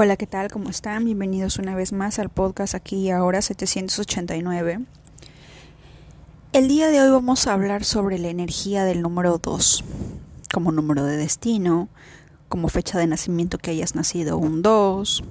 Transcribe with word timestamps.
Hola, 0.00 0.16
¿qué 0.16 0.28
tal? 0.28 0.48
¿Cómo 0.48 0.70
están? 0.70 1.04
Bienvenidos 1.06 1.58
una 1.58 1.74
vez 1.74 1.90
más 1.90 2.20
al 2.20 2.28
podcast 2.28 2.76
aquí 2.76 2.98
y 2.98 3.10
ahora 3.10 3.42
789. 3.42 4.82
El 6.52 6.68
día 6.68 6.86
de 6.86 7.00
hoy 7.00 7.10
vamos 7.10 7.48
a 7.48 7.52
hablar 7.52 7.82
sobre 7.82 8.16
la 8.20 8.28
energía 8.28 8.84
del 8.84 9.02
número 9.02 9.38
2, 9.38 9.84
como 10.54 10.70
número 10.70 11.02
de 11.02 11.16
destino, 11.16 11.88
como 12.48 12.68
fecha 12.68 12.96
de 12.96 13.08
nacimiento 13.08 13.58
que 13.58 13.72
hayas 13.72 13.96
nacido 13.96 14.38
un 14.38 14.62
2, 14.62 15.24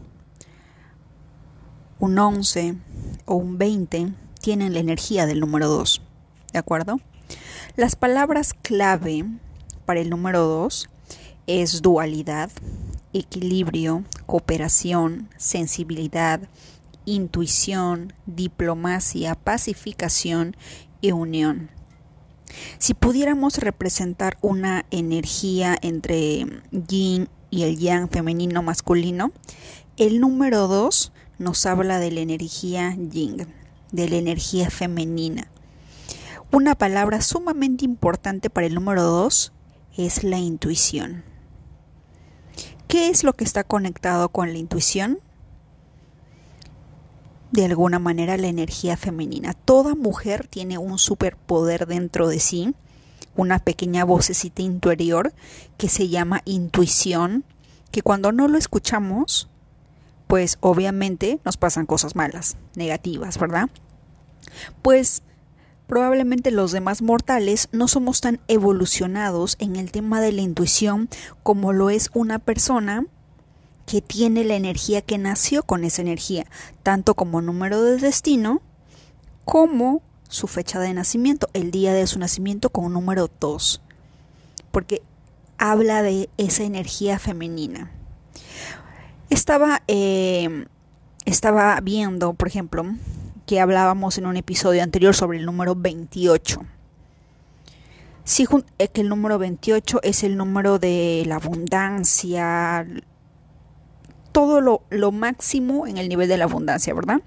un 1.99 2.19
11 2.19 2.75
o 3.23 3.35
un 3.35 3.57
20, 3.57 4.11
tienen 4.41 4.73
la 4.73 4.79
energía 4.79 5.25
del 5.25 5.39
número 5.39 5.69
2, 5.69 6.01
¿de 6.51 6.59
acuerdo? 6.59 6.99
Las 7.77 7.95
palabras 7.95 8.53
clave 8.53 9.23
para 9.85 10.01
el 10.01 10.09
número 10.09 10.41
2 10.41 10.89
es 11.47 11.81
dualidad, 11.81 12.51
equilibrio, 13.13 14.03
cooperación, 14.25 15.29
sensibilidad, 15.37 16.41
intuición, 17.05 18.13
diplomacia, 18.25 19.35
pacificación 19.35 20.55
y 21.01 21.11
unión. 21.11 21.69
Si 22.79 22.93
pudiéramos 22.93 23.57
representar 23.57 24.37
una 24.41 24.85
energía 24.91 25.77
entre 25.81 26.45
yin 26.71 27.29
y 27.49 27.63
el 27.63 27.77
yang 27.77 28.09
femenino 28.09 28.61
masculino, 28.61 29.31
el 29.97 30.19
número 30.19 30.67
2 30.67 31.11
nos 31.39 31.65
habla 31.65 31.99
de 31.99 32.11
la 32.11 32.21
energía 32.21 32.95
yin, 32.95 33.47
de 33.91 34.09
la 34.09 34.15
energía 34.15 34.69
femenina. 34.69 35.47
Una 36.51 36.75
palabra 36.75 37.21
sumamente 37.21 37.85
importante 37.85 38.49
para 38.49 38.67
el 38.67 38.75
número 38.75 39.03
2 39.03 39.51
es 39.97 40.23
la 40.23 40.39
intuición. 40.39 41.23
¿Qué 42.87 43.09
es 43.09 43.23
lo 43.23 43.33
que 43.33 43.43
está 43.43 43.63
conectado 43.63 44.29
con 44.29 44.53
la 44.53 44.59
intuición? 44.59 45.19
De 47.51 47.65
alguna 47.65 47.99
manera 47.99 48.37
la 48.37 48.47
energía 48.47 48.95
femenina. 48.95 49.53
Toda 49.53 49.95
mujer 49.95 50.47
tiene 50.47 50.77
un 50.77 50.97
superpoder 50.97 51.85
dentro 51.85 52.29
de 52.29 52.39
sí, 52.39 52.75
una 53.35 53.59
pequeña 53.59 54.05
vocecita 54.05 54.61
interior 54.61 55.33
que 55.77 55.89
se 55.89 56.07
llama 56.07 56.41
intuición, 56.45 57.43
que 57.91 58.01
cuando 58.01 58.31
no 58.31 58.47
lo 58.47 58.57
escuchamos, 58.57 59.49
pues 60.27 60.57
obviamente 60.61 61.39
nos 61.43 61.57
pasan 61.57 61.85
cosas 61.85 62.15
malas, 62.15 62.57
negativas, 62.75 63.37
¿verdad? 63.37 63.69
Pues 64.81 65.23
probablemente 65.87 66.51
los 66.51 66.71
demás 66.71 67.01
mortales 67.01 67.69
no 67.71 67.87
somos 67.87 68.21
tan 68.21 68.39
evolucionados 68.47 69.55
en 69.59 69.77
el 69.77 69.91
tema 69.91 70.21
de 70.21 70.33
la 70.33 70.41
intuición 70.41 71.09
como 71.43 71.73
lo 71.73 71.89
es 71.89 72.11
una 72.13 72.39
persona 72.39 73.05
que 73.85 74.01
tiene 74.01 74.43
la 74.43 74.55
energía 74.55 75.01
que 75.01 75.17
nació 75.17 75.63
con 75.63 75.85
esa 75.85 76.01
energía, 76.01 76.45
tanto 76.83 77.15
como 77.15 77.41
número 77.41 77.81
de 77.81 77.97
destino 77.97 78.61
como 79.45 80.01
su 80.27 80.47
fecha 80.47 80.79
de 80.81 80.93
nacimiento, 80.93 81.49
el 81.53 81.71
día 81.71 81.93
de 81.93 82.05
su 82.05 82.19
nacimiento 82.19 82.69
con 82.69 82.91
número 82.91 83.29
2, 83.39 83.81
porque 84.71 85.01
habla 85.57 86.03
de 86.03 86.29
esa 86.37 86.63
energía 86.63 87.17
femenina. 87.17 87.89
Estaba, 89.29 89.81
eh, 89.87 90.65
estaba 91.23 91.79
viendo, 91.79 92.33
por 92.33 92.49
ejemplo, 92.49 92.85
que 93.47 93.61
hablábamos 93.61 94.17
en 94.17 94.27
un 94.27 94.35
episodio 94.35 94.83
anterior 94.83 95.15
sobre 95.15 95.39
el 95.39 95.45
número 95.45 95.73
28. 95.73 96.61
Sí, 98.25 98.45
que 98.93 99.01
el 99.01 99.07
número 99.07 99.39
28 99.39 100.01
es 100.03 100.23
el 100.23 100.35
número 100.35 100.79
de 100.79 101.23
la 101.25 101.37
abundancia, 101.37 102.85
todo 104.33 104.59
lo, 104.59 104.83
lo 104.89 105.13
máximo 105.13 105.87
en 105.87 105.97
el 105.97 106.09
nivel 106.09 106.27
de 106.27 106.37
la 106.37 106.43
abundancia, 106.43 106.93
¿verdad? 106.93 107.21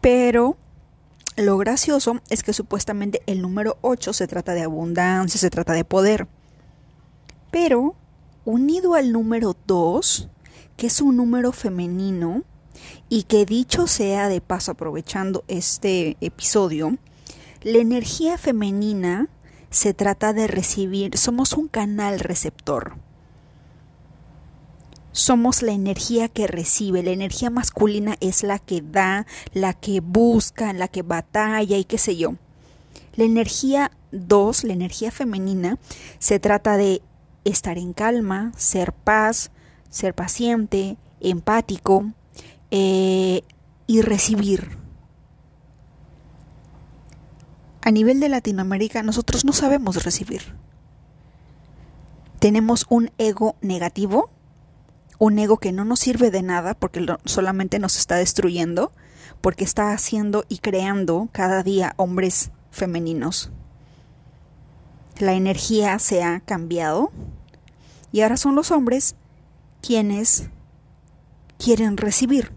Pero 0.00 0.56
lo 1.36 1.58
gracioso 1.58 2.22
es 2.30 2.42
que 2.42 2.54
supuestamente 2.54 3.22
el 3.26 3.42
número 3.42 3.76
8 3.82 4.14
se 4.14 4.26
trata 4.26 4.54
de 4.54 4.62
abundancia, 4.62 5.38
se 5.38 5.50
trata 5.50 5.74
de 5.74 5.84
poder. 5.84 6.28
Pero 7.50 7.94
unido 8.46 8.94
al 8.94 9.12
número 9.12 9.54
2, 9.66 10.30
que 10.78 10.86
es 10.86 11.02
un 11.02 11.18
número 11.18 11.52
femenino, 11.52 12.42
y 13.08 13.24
que 13.24 13.46
dicho 13.46 13.86
sea 13.86 14.28
de 14.28 14.40
paso 14.40 14.72
aprovechando 14.72 15.44
este 15.48 16.16
episodio, 16.20 16.96
la 17.62 17.78
energía 17.78 18.38
femenina 18.38 19.28
se 19.70 19.94
trata 19.94 20.32
de 20.32 20.46
recibir, 20.46 21.16
somos 21.18 21.52
un 21.52 21.68
canal 21.68 22.20
receptor. 22.20 22.96
Somos 25.12 25.62
la 25.62 25.72
energía 25.72 26.28
que 26.28 26.46
recibe, 26.46 27.02
la 27.02 27.12
energía 27.12 27.50
masculina 27.50 28.16
es 28.20 28.42
la 28.42 28.58
que 28.58 28.82
da, 28.82 29.26
la 29.52 29.72
que 29.72 30.00
busca, 30.00 30.72
la 30.72 30.88
que 30.88 31.02
batalla 31.02 31.76
y 31.76 31.84
qué 31.84 31.98
sé 31.98 32.16
yo. 32.16 32.34
La 33.14 33.24
energía 33.24 33.92
2, 34.10 34.64
la 34.64 34.72
energía 34.72 35.10
femenina, 35.10 35.78
se 36.18 36.40
trata 36.40 36.76
de 36.76 37.00
estar 37.44 37.78
en 37.78 37.92
calma, 37.92 38.52
ser 38.56 38.92
paz, 38.92 39.50
ser 39.88 40.14
paciente, 40.14 40.96
empático, 41.20 42.12
eh, 42.76 43.44
y 43.86 44.02
recibir. 44.02 44.76
A 47.82 47.92
nivel 47.92 48.18
de 48.18 48.28
Latinoamérica 48.28 49.04
nosotros 49.04 49.44
no 49.44 49.52
sabemos 49.52 50.02
recibir. 50.02 50.56
Tenemos 52.40 52.86
un 52.88 53.12
ego 53.16 53.54
negativo, 53.60 54.28
un 55.20 55.38
ego 55.38 55.58
que 55.58 55.70
no 55.70 55.84
nos 55.84 56.00
sirve 56.00 56.32
de 56.32 56.42
nada 56.42 56.74
porque 56.74 57.06
solamente 57.26 57.78
nos 57.78 57.96
está 57.96 58.16
destruyendo, 58.16 58.90
porque 59.40 59.62
está 59.62 59.92
haciendo 59.92 60.44
y 60.48 60.58
creando 60.58 61.28
cada 61.30 61.62
día 61.62 61.94
hombres 61.96 62.50
femeninos. 62.72 63.52
La 65.20 65.34
energía 65.34 66.00
se 66.00 66.24
ha 66.24 66.40
cambiado 66.40 67.12
y 68.10 68.22
ahora 68.22 68.36
son 68.36 68.56
los 68.56 68.72
hombres 68.72 69.14
quienes 69.80 70.48
quieren 71.56 71.96
recibir 71.96 72.50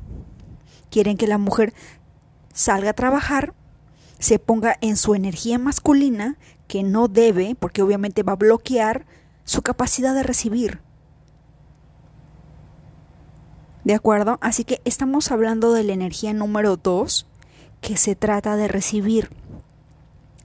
quieren 0.97 1.15
que 1.15 1.27
la 1.27 1.37
mujer 1.37 1.75
salga 2.55 2.89
a 2.89 2.93
trabajar, 2.93 3.53
se 4.17 4.39
ponga 4.39 4.77
en 4.81 4.97
su 4.97 5.13
energía 5.13 5.59
masculina, 5.59 6.39
que 6.67 6.81
no 6.81 7.07
debe, 7.07 7.53
porque 7.53 7.83
obviamente 7.83 8.23
va 8.23 8.31
a 8.31 8.37
bloquear 8.37 9.05
su 9.45 9.61
capacidad 9.61 10.15
de 10.15 10.23
recibir. 10.23 10.79
¿De 13.83 13.93
acuerdo? 13.93 14.39
Así 14.41 14.63
que 14.63 14.81
estamos 14.85 15.29
hablando 15.29 15.71
de 15.71 15.83
la 15.83 15.93
energía 15.93 16.33
número 16.33 16.77
dos, 16.77 17.27
que 17.79 17.95
se 17.95 18.15
trata 18.15 18.55
de 18.55 18.67
recibir. 18.67 19.29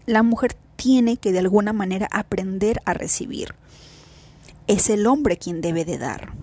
La 0.05 0.23
mujer 0.23 0.55
tiene 0.77 1.17
que 1.17 1.33
de 1.33 1.39
alguna 1.39 1.73
manera 1.73 2.09
aprender 2.11 2.83
a 2.85 2.93
recibir. 2.93 3.55
Es 4.67 4.91
el 4.91 5.07
hombre 5.07 5.39
quien 5.39 5.63
debe 5.63 5.87
de 5.87 5.97
dar 5.97 6.35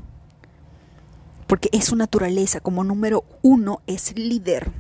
porque 1.50 1.70
es 1.72 1.86
su 1.86 1.96
naturaleza. 1.96 2.60
Como 2.60 2.84
número 2.84 3.26
uno 3.42 3.82
es 3.88 4.16
líder. 4.16 4.72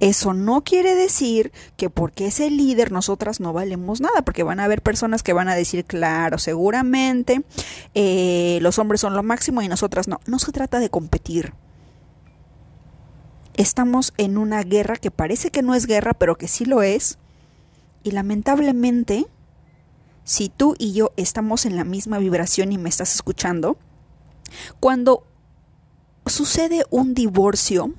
Eso 0.00 0.32
no 0.32 0.64
quiere 0.64 0.94
decir 0.94 1.52
que 1.76 1.90
porque 1.90 2.26
es 2.26 2.40
el 2.40 2.56
líder 2.56 2.90
nosotras 2.90 3.38
no 3.38 3.52
valemos 3.52 4.00
nada, 4.00 4.22
porque 4.22 4.44
van 4.44 4.60
a 4.60 4.64
haber 4.64 4.80
personas 4.80 5.22
que 5.22 5.34
van 5.34 5.48
a 5.48 5.54
decir, 5.54 5.84
claro, 5.84 6.38
seguramente 6.38 7.42
eh, 7.94 8.60
los 8.62 8.78
hombres 8.78 9.02
son 9.02 9.14
lo 9.14 9.22
máximo 9.22 9.60
y 9.60 9.68
nosotras 9.68 10.08
no. 10.08 10.20
No 10.24 10.38
se 10.38 10.52
trata 10.52 10.80
de 10.80 10.88
competir. 10.88 11.52
Estamos 13.58 14.14
en 14.16 14.38
una 14.38 14.62
guerra 14.62 14.96
que 14.96 15.10
parece 15.10 15.50
que 15.50 15.60
no 15.60 15.74
es 15.74 15.86
guerra, 15.86 16.14
pero 16.14 16.38
que 16.38 16.48
sí 16.48 16.64
lo 16.64 16.80
es. 16.80 17.18
Y 18.04 18.12
lamentablemente, 18.12 19.26
si 20.24 20.48
tú 20.48 20.76
y 20.78 20.94
yo 20.94 21.12
estamos 21.18 21.66
en 21.66 21.76
la 21.76 21.84
misma 21.84 22.16
vibración 22.16 22.72
y 22.72 22.78
me 22.78 22.88
estás 22.88 23.14
escuchando, 23.14 23.76
cuando 24.80 25.24
sucede 26.26 26.84
un 26.90 27.14
divorcio, 27.14 27.92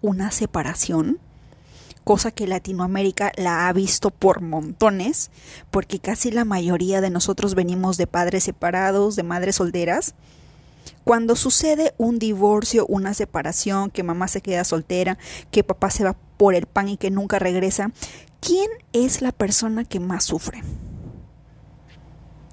una 0.00 0.30
separación, 0.30 1.18
cosa 2.04 2.30
que 2.30 2.46
Latinoamérica 2.46 3.32
la 3.36 3.66
ha 3.66 3.72
visto 3.72 4.10
por 4.10 4.42
montones, 4.42 5.30
porque 5.70 5.98
casi 5.98 6.30
la 6.30 6.44
mayoría 6.44 7.00
de 7.00 7.10
nosotros 7.10 7.54
venimos 7.54 7.96
de 7.96 8.06
padres 8.06 8.44
separados, 8.44 9.16
de 9.16 9.22
madres 9.22 9.56
solteras. 9.56 10.14
Cuando 11.02 11.34
sucede 11.34 11.94
un 11.96 12.18
divorcio, 12.18 12.86
una 12.86 13.14
separación, 13.14 13.90
que 13.90 14.02
mamá 14.02 14.28
se 14.28 14.42
queda 14.42 14.64
soltera, 14.64 15.18
que 15.50 15.64
papá 15.64 15.90
se 15.90 16.04
va 16.04 16.14
por 16.36 16.54
el 16.54 16.66
pan 16.66 16.90
y 16.90 16.98
que 16.98 17.10
nunca 17.10 17.38
regresa, 17.38 17.90
¿quién 18.40 18.70
es 18.92 19.22
la 19.22 19.32
persona 19.32 19.84
que 19.84 20.00
más 20.00 20.24
sufre? 20.24 20.62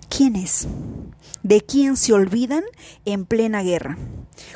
¿Quién 0.10 0.38
es? 0.38 0.68
¿De 1.44 1.62
quién 1.62 1.98
se 1.98 2.14
olvidan 2.14 2.64
en 3.06 3.26
plena 3.26 3.64
guerra? 3.64 3.98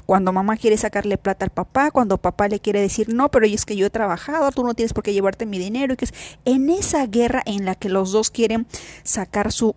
Cuando 0.05 0.31
mamá 0.31 0.57
quiere 0.57 0.77
sacarle 0.77 1.17
plata 1.17 1.45
al 1.45 1.51
papá, 1.51 1.91
cuando 1.91 2.17
papá 2.17 2.47
le 2.47 2.59
quiere 2.59 2.81
decir, 2.81 3.13
no, 3.13 3.29
pero 3.31 3.45
es 3.45 3.65
que 3.65 3.75
yo 3.75 3.87
he 3.87 3.89
trabajado, 3.89 4.51
tú 4.51 4.63
no 4.63 4.73
tienes 4.73 4.93
por 4.93 5.03
qué 5.03 5.13
llevarte 5.13 5.45
mi 5.45 5.57
dinero. 5.57 5.93
Y 5.93 5.97
que 5.97 6.05
es 6.05 6.13
en 6.45 6.69
esa 6.69 7.05
guerra 7.07 7.41
en 7.45 7.65
la 7.65 7.75
que 7.75 7.89
los 7.89 8.11
dos 8.11 8.29
quieren 8.29 8.67
sacar 9.03 9.51
su 9.51 9.75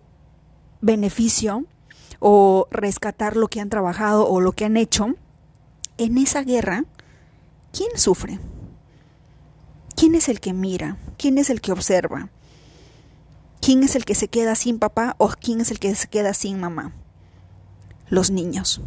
beneficio, 0.81 1.65
o 2.19 2.67
rescatar 2.69 3.37
lo 3.37 3.47
que 3.47 3.61
han 3.61 3.69
trabajado 3.69 4.27
o 4.27 4.41
lo 4.41 4.51
que 4.51 4.65
han 4.65 4.77
hecho, 4.77 5.15
en 5.97 6.17
esa 6.17 6.43
guerra, 6.43 6.85
¿quién 7.71 7.89
sufre? 7.95 8.39
¿Quién 9.95 10.15
es 10.15 10.29
el 10.29 10.39
que 10.39 10.53
mira? 10.53 10.97
¿Quién 11.17 11.37
es 11.37 11.49
el 11.49 11.61
que 11.61 11.71
observa? 11.71 12.29
¿Quién 13.61 13.83
es 13.83 13.95
el 13.95 14.05
que 14.05 14.15
se 14.15 14.29
queda 14.29 14.55
sin 14.55 14.79
papá 14.79 15.15
o 15.17 15.29
quién 15.29 15.59
es 15.59 15.71
el 15.71 15.79
que 15.79 15.93
se 15.95 16.07
queda 16.07 16.33
sin 16.33 16.59
mamá? 16.59 16.93
Los 18.09 18.31
niños. 18.31 18.81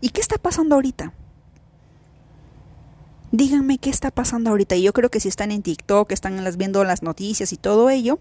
¿Y 0.00 0.10
qué 0.10 0.20
está 0.20 0.38
pasando 0.38 0.74
ahorita? 0.74 1.12
Díganme 3.30 3.78
qué 3.78 3.90
está 3.90 4.10
pasando 4.10 4.50
ahorita. 4.50 4.76
Y 4.76 4.82
yo 4.82 4.92
creo 4.92 5.10
que 5.10 5.20
si 5.20 5.28
están 5.28 5.52
en 5.52 5.62
TikTok, 5.62 6.10
están 6.12 6.42
viendo 6.56 6.82
las 6.84 7.02
noticias 7.02 7.52
y 7.52 7.56
todo 7.56 7.90
ello, 7.90 8.18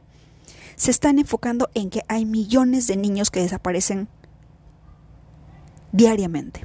se 0.76 0.92
están 0.92 1.18
enfocando 1.18 1.70
en 1.74 1.90
que 1.90 2.04
hay 2.08 2.26
millones 2.26 2.88
de 2.88 2.98
niños 2.98 3.32
que 3.32 3.42
desaparecen 3.42 4.08
diariamente. 5.92 6.62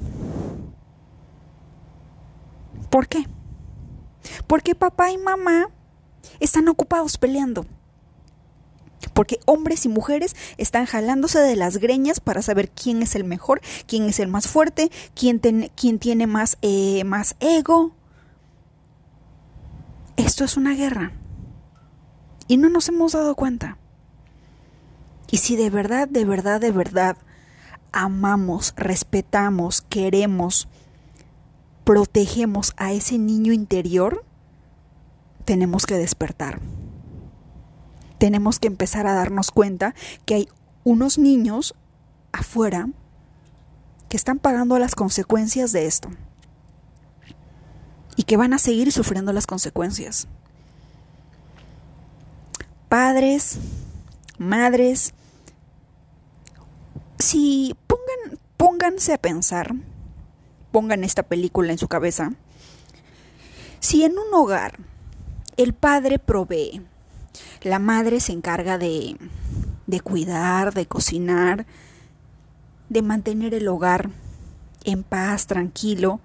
¿Por 2.89 3.07
qué? 3.07 3.27
Porque 4.45 4.75
papá 4.75 5.11
y 5.11 5.17
mamá 5.17 5.69
están 6.39 6.67
ocupados 6.67 7.17
peleando. 7.17 7.65
Porque 9.13 9.39
hombres 9.45 9.85
y 9.85 9.89
mujeres 9.89 10.35
están 10.57 10.85
jalándose 10.85 11.39
de 11.39 11.55
las 11.55 11.77
greñas 11.77 12.19
para 12.19 12.41
saber 12.41 12.69
quién 12.69 13.01
es 13.01 13.15
el 13.15 13.23
mejor, 13.23 13.61
quién 13.87 14.03
es 14.05 14.19
el 14.19 14.27
más 14.27 14.47
fuerte, 14.47 14.91
quién, 15.15 15.39
quién 15.75 15.99
tiene 15.99 16.27
más, 16.27 16.57
eh, 16.61 17.03
más 17.03 17.35
ego. 17.39 17.93
Esto 20.15 20.43
es 20.43 20.57
una 20.57 20.75
guerra. 20.75 21.13
Y 22.47 22.57
no 22.57 22.69
nos 22.69 22.89
hemos 22.89 23.13
dado 23.13 23.35
cuenta. 23.35 23.77
Y 25.31 25.37
si 25.37 25.55
de 25.55 25.69
verdad, 25.69 26.07
de 26.07 26.25
verdad, 26.25 26.61
de 26.61 26.71
verdad 26.71 27.17
amamos, 27.91 28.73
respetamos, 28.75 29.81
queremos, 29.81 30.67
protegemos 31.83 32.73
a 32.77 32.91
ese 32.91 33.17
niño 33.17 33.53
interior, 33.53 34.25
tenemos 35.45 35.85
que 35.85 35.95
despertar. 35.95 36.59
Tenemos 38.23 38.57
que 38.57 38.67
empezar 38.67 39.05
a 39.05 39.15
darnos 39.15 39.51
cuenta 39.51 39.93
que 40.23 40.35
hay 40.35 40.49
unos 40.85 41.17
niños 41.17 41.75
afuera 42.31 42.87
que 44.07 44.15
están 44.15 44.39
pagando 44.39 44.79
las 44.79 44.95
consecuencias 44.95 45.73
de 45.73 45.87
esto 45.87 46.07
y 48.15 48.23
que 48.23 48.37
van 48.37 48.53
a 48.53 48.59
seguir 48.59 48.93
sufriendo 48.93 49.33
las 49.33 49.45
consecuencias. 49.45 50.29
Padres, 52.87 53.57
madres, 54.37 55.13
si 57.19 57.75
pongan, 57.87 58.39
pónganse 58.55 59.15
a 59.15 59.17
pensar, 59.17 59.75
pongan 60.71 61.03
esta 61.03 61.23
película 61.23 61.73
en 61.73 61.77
su 61.77 61.89
cabeza, 61.89 62.31
si 63.81 64.05
en 64.05 64.13
un 64.13 64.33
hogar 64.33 64.79
el 65.57 65.73
padre 65.73 66.19
provee, 66.19 66.81
la 67.63 67.79
madre 67.79 68.19
se 68.19 68.31
encarga 68.31 68.77
de, 68.77 69.17
de 69.87 69.99
cuidar, 69.99 70.73
de 70.73 70.85
cocinar, 70.85 71.65
de 72.89 73.01
mantener 73.01 73.53
el 73.53 73.67
hogar 73.67 74.09
en 74.83 75.03
paz, 75.03 75.47
tranquilo, 75.47 76.19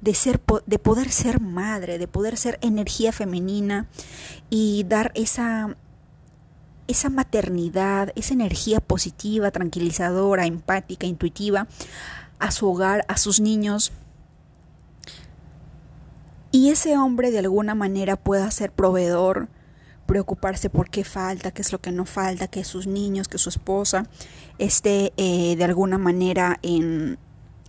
de, 0.00 0.14
ser, 0.14 0.40
de 0.66 0.78
poder 0.78 1.10
ser 1.10 1.40
madre, 1.40 1.98
de 1.98 2.08
poder 2.08 2.36
ser 2.36 2.58
energía 2.60 3.12
femenina 3.12 3.86
y 4.50 4.84
dar 4.84 5.12
esa, 5.14 5.76
esa 6.88 7.08
maternidad, 7.08 8.12
esa 8.16 8.34
energía 8.34 8.80
positiva, 8.80 9.50
tranquilizadora, 9.50 10.46
empática, 10.46 11.06
intuitiva 11.06 11.66
a 12.38 12.50
su 12.50 12.68
hogar, 12.68 13.04
a 13.08 13.16
sus 13.16 13.40
niños. 13.40 13.92
Y 16.50 16.70
ese 16.70 16.98
hombre 16.98 17.30
de 17.30 17.38
alguna 17.38 17.74
manera 17.74 18.16
pueda 18.16 18.50
ser 18.50 18.72
proveedor, 18.72 19.48
preocuparse 20.06 20.70
por 20.70 20.90
qué 20.90 21.04
falta, 21.04 21.50
qué 21.50 21.62
es 21.62 21.72
lo 21.72 21.80
que 21.80 21.92
no 21.92 22.04
falta, 22.04 22.48
que 22.48 22.64
sus 22.64 22.86
niños, 22.86 23.28
que 23.28 23.38
su 23.38 23.48
esposa 23.48 24.06
esté 24.58 25.12
eh, 25.16 25.56
de 25.56 25.64
alguna 25.64 25.98
manera 25.98 26.58
en, 26.62 27.18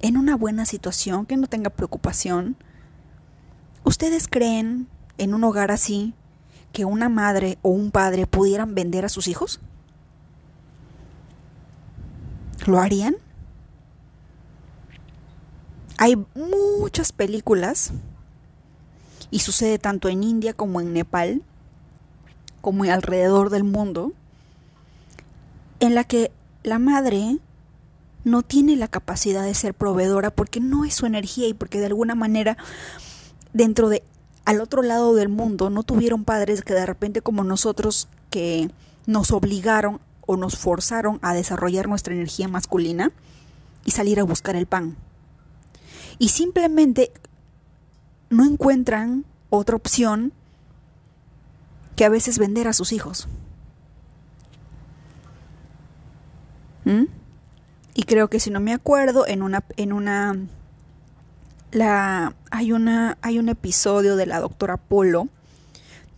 en 0.02 0.18
una 0.18 0.36
buena 0.36 0.66
situación, 0.66 1.26
que 1.26 1.38
no 1.38 1.48
tenga 1.48 1.70
preocupación. 1.70 2.56
¿Ustedes 3.84 4.28
creen 4.28 4.88
en 5.18 5.34
un 5.34 5.44
hogar 5.44 5.72
así 5.72 6.14
que 6.72 6.86
una 6.86 7.10
madre 7.10 7.58
o 7.62 7.70
un 7.70 7.92
padre 7.92 8.28
pudieran 8.28 8.76
vender 8.76 9.06
a 9.06 9.10
sus 9.10 9.28
hijos? 9.28 9.60
¿Lo 12.66 12.80
harían? 12.80 13.16
Hay 15.98 16.16
muchas 16.36 17.12
películas, 17.12 17.94
y 19.34 19.40
sucede 19.40 19.80
tanto 19.80 20.10
en 20.10 20.24
India 20.24 20.54
como 20.54 20.80
en 20.80 20.94
Nepal, 20.94 21.42
como 22.64 22.86
alrededor 22.86 23.50
del 23.50 23.66
mundo, 23.66 24.14
en 25.82 25.96
la 25.96 26.06
que 26.06 26.32
la 26.64 26.80
madre 26.80 27.40
no 28.24 28.42
tiene 28.42 28.78
la 28.78 28.88
capacidad 28.88 29.44
de 29.44 29.54
ser 29.54 29.74
proveedora 29.74 30.32
porque 30.32 30.62
no 30.62 30.86
es 30.86 30.94
su 30.94 31.06
energía 31.06 31.50
y 31.50 31.54
porque 31.54 31.82
de 31.82 31.88
alguna 31.88 32.16
manera 32.16 32.56
dentro 33.52 33.90
de 33.90 34.02
al 34.46 34.62
otro 34.62 34.82
lado 34.82 35.14
del 35.14 35.28
mundo 35.28 35.70
no 35.70 35.84
tuvieron 35.84 36.24
padres 36.24 36.62
que 36.62 36.74
de 36.74 36.86
repente 36.86 37.22
como 37.22 37.44
nosotros 37.44 38.08
que 38.30 38.72
nos 39.08 39.32
obligaron 39.32 40.00
o 40.26 40.38
nos 40.38 40.58
forzaron 40.58 41.20
a 41.22 41.34
desarrollar 41.34 41.90
nuestra 41.90 42.14
energía 42.14 42.48
masculina 42.48 43.12
y 43.84 43.92
salir 43.92 44.22
a 44.22 44.24
buscar 44.24 44.56
el 44.56 44.68
pan. 44.68 44.96
Y 46.18 46.30
simplemente 46.30 47.12
no 48.30 48.46
encuentran 48.46 49.26
otra 49.50 49.76
opción 49.76 50.32
que 51.96 52.06
a 52.06 52.10
veces 52.10 52.40
vender 52.40 52.68
a 52.68 52.74
sus 52.74 52.92
hijos. 52.92 53.28
¿Mm? 56.86 57.06
Y 57.94 58.04
creo 58.04 58.28
que 58.30 58.40
si 58.40 58.50
no 58.50 58.60
me 58.60 58.74
acuerdo, 58.74 59.28
en 59.28 59.44
una, 59.44 59.64
en 59.78 59.94
una, 59.94 60.36
la, 61.72 62.36
hay 62.50 62.72
una, 62.72 63.18
hay 63.22 63.40
un 63.40 63.50
episodio 63.50 64.16
de 64.16 64.26
la 64.26 64.40
doctora 64.40 64.78
Polo 64.78 65.30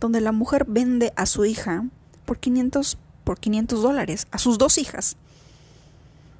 donde 0.00 0.20
la 0.20 0.32
mujer 0.32 0.64
vende 0.68 1.12
a 1.16 1.26
su 1.26 1.44
hija 1.44 1.84
por 2.24 2.38
500, 2.38 2.98
por 3.24 3.38
500 3.38 3.82
dólares, 3.82 4.26
a 4.30 4.38
sus 4.38 4.58
dos 4.58 4.78
hijas. 4.78 5.16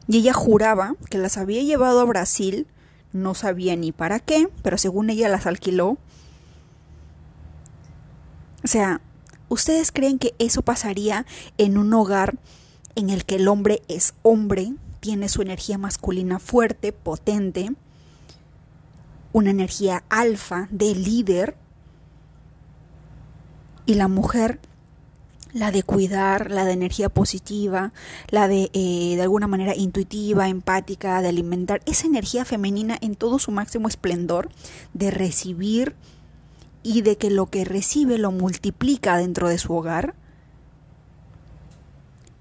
Y 0.09 0.19
ella 0.19 0.33
juraba 0.33 0.94
que 1.11 1.19
las 1.19 1.37
había 1.37 1.62
llevado 1.62 2.00
a 2.00 2.05
Brasil, 2.05 2.66
no 3.12 3.35
sabía 3.35 3.76
ni 3.76 3.93
para 3.93 4.21
qué, 4.21 4.49
pero 4.62 4.78
según 4.78 5.11
ella 5.11 5.28
las 5.28 5.47
alquiló. 5.47 5.99
O 8.62 8.69
sea, 8.69 9.00
¿ustedes 9.49 9.93
creen 9.93 10.19
que 10.19 10.35
eso 10.38 10.62
pasaría 10.62 11.26
en 11.59 11.79
un 11.79 11.93
hogar 11.95 12.38
en 12.95 13.11
el 13.11 13.25
que 13.25 13.37
el 13.37 13.49
hombre 13.49 13.83
es 13.88 14.15
hombre, 14.23 14.73
tiene 15.00 15.29
su 15.29 15.43
energía 15.43 15.79
masculina 15.79 16.38
fuerte, 16.38 16.93
potente, 16.93 17.73
una 19.33 19.50
energía 19.50 20.05
alfa 20.09 20.69
de 20.71 20.95
líder, 20.95 21.57
y 23.87 23.95
la 23.95 24.09
mujer 24.09 24.59
la 25.53 25.71
de 25.71 25.83
cuidar, 25.83 26.50
la 26.50 26.67
de 26.67 26.73
energía 26.73 27.09
positiva, 27.09 27.93
la 28.29 28.47
de 28.47 28.71
eh, 28.75 29.15
de 29.17 29.23
alguna 29.23 29.47
manera 29.47 29.75
intuitiva, 29.75 30.49
empática, 30.49 31.23
de 31.23 31.29
alimentar 31.29 31.81
esa 31.87 32.07
energía 32.07 32.45
femenina 32.45 32.99
en 33.00 33.15
todo 33.15 33.38
su 33.38 33.53
máximo 33.53 33.88
esplendor, 33.88 34.50
de 34.93 35.11
recibir 35.11 35.95
y 36.87 37.02
de 37.02 37.16
que 37.16 37.31
lo 37.31 37.47
que 37.47 37.64
recibe 37.64 38.16
lo 38.16 38.31
multiplica 38.31 39.16
dentro 39.16 39.49
de 39.49 39.59
su 39.59 39.75
hogar, 39.75 40.14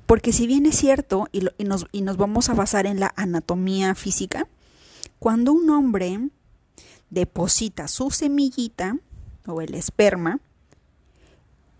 porque 0.05 0.31
si 0.31 0.45
bien 0.45 0.67
es 0.67 0.75
cierto, 0.75 1.27
y, 1.31 1.49
nos, 1.63 1.87
y 1.91 2.01
nos 2.01 2.17
vamos 2.17 2.49
a 2.49 2.53
basar 2.53 2.85
en 2.85 2.99
la 2.99 3.11
anatomía 3.15 3.95
física, 3.95 4.47
cuando 5.17 5.51
un 5.51 5.67
hombre 5.71 6.29
deposita 7.09 7.87
su 7.87 8.11
semillita 8.11 8.97
o 9.47 9.61
el 9.61 9.73
esperma 9.73 10.39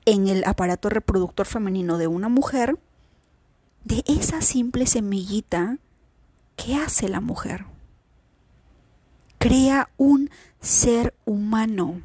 en 0.05 0.27
el 0.27 0.43
aparato 0.45 0.89
reproductor 0.89 1.45
femenino 1.45 1.99
de 1.99 2.07
una 2.07 2.29
mujer, 2.29 2.79
de 3.83 4.03
esa 4.07 4.41
simple 4.41 4.87
semillita, 4.87 5.77
¿qué 6.55 6.77
hace 6.77 7.09
la 7.09 7.21
mujer? 7.21 7.65
Crea 9.37 9.91
un 9.97 10.31
ser 10.61 11.13
humano. 11.25 12.01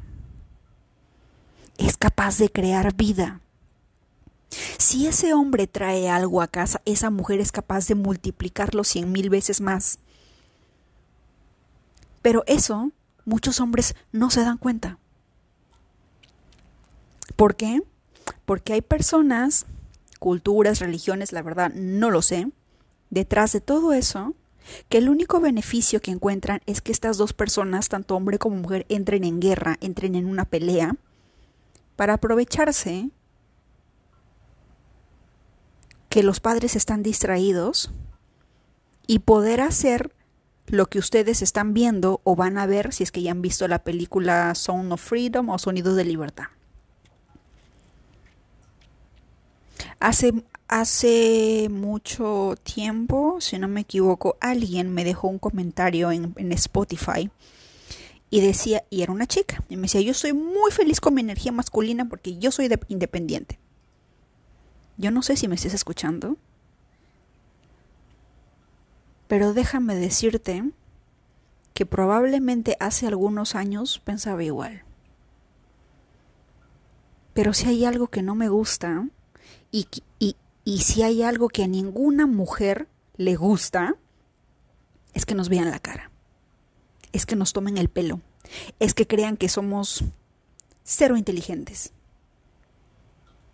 Es 1.81 1.97
capaz 1.97 2.37
de 2.37 2.51
crear 2.51 2.93
vida. 2.93 3.41
Si 4.77 5.07
ese 5.07 5.33
hombre 5.33 5.65
trae 5.65 6.09
algo 6.09 6.43
a 6.43 6.47
casa, 6.47 6.79
esa 6.85 7.09
mujer 7.09 7.39
es 7.39 7.51
capaz 7.51 7.87
de 7.87 7.95
multiplicarlo 7.95 8.83
cien 8.83 9.11
mil 9.11 9.31
veces 9.31 9.61
más. 9.61 9.97
Pero 12.21 12.43
eso 12.45 12.91
muchos 13.25 13.59
hombres 13.59 13.95
no 14.11 14.29
se 14.29 14.41
dan 14.41 14.59
cuenta. 14.59 14.99
¿Por 17.35 17.55
qué? 17.55 17.81
Porque 18.45 18.73
hay 18.73 18.81
personas, 18.81 19.65
culturas, 20.19 20.79
religiones, 20.79 21.31
la 21.31 21.41
verdad 21.41 21.71
no 21.73 22.11
lo 22.11 22.21
sé, 22.21 22.51
detrás 23.09 23.53
de 23.53 23.61
todo 23.61 23.93
eso, 23.93 24.35
que 24.87 24.99
el 24.99 25.09
único 25.09 25.39
beneficio 25.39 25.99
que 25.99 26.11
encuentran 26.11 26.61
es 26.67 26.81
que 26.81 26.91
estas 26.91 27.17
dos 27.17 27.33
personas, 27.33 27.89
tanto 27.89 28.15
hombre 28.15 28.37
como 28.37 28.57
mujer, 28.57 28.85
entren 28.87 29.23
en 29.23 29.39
guerra, 29.39 29.77
entren 29.81 30.13
en 30.13 30.27
una 30.27 30.45
pelea, 30.45 30.95
para 31.95 32.13
aprovecharse 32.13 33.09
que 36.09 36.23
los 36.23 36.39
padres 36.39 36.75
están 36.75 37.03
distraídos 37.03 37.91
y 39.07 39.19
poder 39.19 39.61
hacer 39.61 40.13
lo 40.67 40.87
que 40.87 40.99
ustedes 40.99 41.41
están 41.41 41.73
viendo 41.73 42.21
o 42.23 42.35
van 42.35 42.57
a 42.57 42.65
ver 42.65 42.93
si 42.93 43.03
es 43.03 43.11
que 43.11 43.21
ya 43.21 43.31
han 43.31 43.41
visto 43.41 43.67
la 43.67 43.83
película 43.83 44.53
Sound 44.55 44.91
of 44.93 45.01
Freedom 45.01 45.49
o 45.49 45.57
Sonidos 45.57 45.95
de 45.95 46.05
Libertad. 46.05 46.45
Hace, 49.99 50.33
hace 50.67 51.67
mucho 51.69 52.55
tiempo, 52.63 53.39
si 53.39 53.59
no 53.59 53.67
me 53.67 53.81
equivoco, 53.81 54.37
alguien 54.39 54.93
me 54.93 55.03
dejó 55.03 55.27
un 55.27 55.39
comentario 55.39 56.11
en, 56.11 56.33
en 56.37 56.51
Spotify 56.53 57.29
y 58.31 58.39
decía, 58.39 58.85
y 58.89 59.03
era 59.03 59.11
una 59.11 59.27
chica, 59.27 59.63
y 59.67 59.75
me 59.75 59.83
decía, 59.83 59.99
yo 60.01 60.13
soy 60.13 60.31
muy 60.31 60.71
feliz 60.71 61.01
con 61.01 61.13
mi 61.13 61.21
energía 61.21 61.51
masculina 61.51 62.07
porque 62.07 62.37
yo 62.37 62.49
soy 62.49 62.69
independiente. 62.87 63.59
Yo 64.97 65.11
no 65.11 65.21
sé 65.21 65.35
si 65.35 65.49
me 65.49 65.55
estás 65.55 65.73
escuchando, 65.73 66.37
pero 69.27 69.53
déjame 69.53 69.95
decirte 69.95 70.63
que 71.73 71.85
probablemente 71.85 72.77
hace 72.79 73.05
algunos 73.05 73.53
años 73.55 73.99
pensaba 73.99 74.43
igual. 74.43 74.83
Pero 77.33 77.53
si 77.53 77.67
hay 77.67 77.83
algo 77.83 78.07
que 78.07 78.21
no 78.21 78.35
me 78.35 78.47
gusta 78.47 79.07
y, 79.71 79.87
y, 80.19 80.37
y 80.63 80.79
si 80.79 81.03
hay 81.03 81.23
algo 81.23 81.49
que 81.49 81.63
a 81.63 81.67
ninguna 81.67 82.27
mujer 82.27 82.87
le 83.17 83.35
gusta, 83.35 83.95
es 85.13 85.25
que 85.25 85.35
nos 85.35 85.49
vean 85.49 85.71
la 85.71 85.79
cara, 85.79 86.10
es 87.13 87.25
que 87.25 87.35
nos 87.35 87.53
tomen 87.53 87.77
el 87.77 87.89
pelo, 87.89 88.21
es 88.79 88.93
que 88.93 89.07
crean 89.07 89.37
que 89.37 89.49
somos 89.49 90.03
cero 90.83 91.17
inteligentes. 91.17 91.93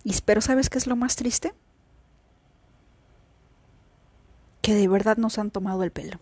Y 0.03 0.11
espero, 0.11 0.41
¿sabes 0.41 0.69
qué 0.69 0.77
es 0.77 0.87
lo 0.87 0.95
más 0.95 1.15
triste? 1.15 1.53
Que 4.61 4.73
de 4.73 4.87
verdad 4.87 5.17
nos 5.17 5.37
han 5.37 5.51
tomado 5.51 5.83
el 5.83 5.91
pelo. 5.91 6.19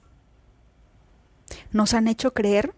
Nos 1.72 1.94
han 1.94 2.08
hecho 2.08 2.34
creer 2.34 2.74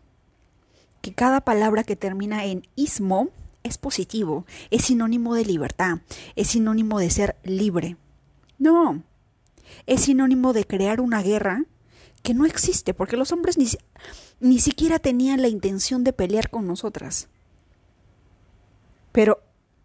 que 1.01 1.13
cada 1.13 1.41
palabra 1.41 1.83
que 1.83 1.95
termina 1.95 2.45
en 2.45 2.67
ismo 2.75 3.29
es 3.63 3.77
positivo, 3.77 4.45
es 4.71 4.85
sinónimo 4.85 5.35
de 5.35 5.45
libertad, 5.45 5.99
es 6.35 6.49
sinónimo 6.49 6.99
de 6.99 7.09
ser 7.09 7.37
libre. 7.43 7.97
No, 8.57 9.03
es 9.85 10.01
sinónimo 10.01 10.53
de 10.53 10.65
crear 10.65 11.01
una 11.01 11.21
guerra 11.21 11.63
que 12.23 12.33
no 12.33 12.45
existe, 12.45 12.93
porque 12.93 13.17
los 13.17 13.31
hombres 13.31 13.57
ni, 13.57 13.67
ni 14.39 14.59
siquiera 14.59 14.99
tenían 14.99 15.41
la 15.41 15.47
intención 15.47 16.03
de 16.03 16.13
pelear 16.13 16.49
con 16.49 16.67
nosotras. 16.67 17.29
Pero 19.11 19.41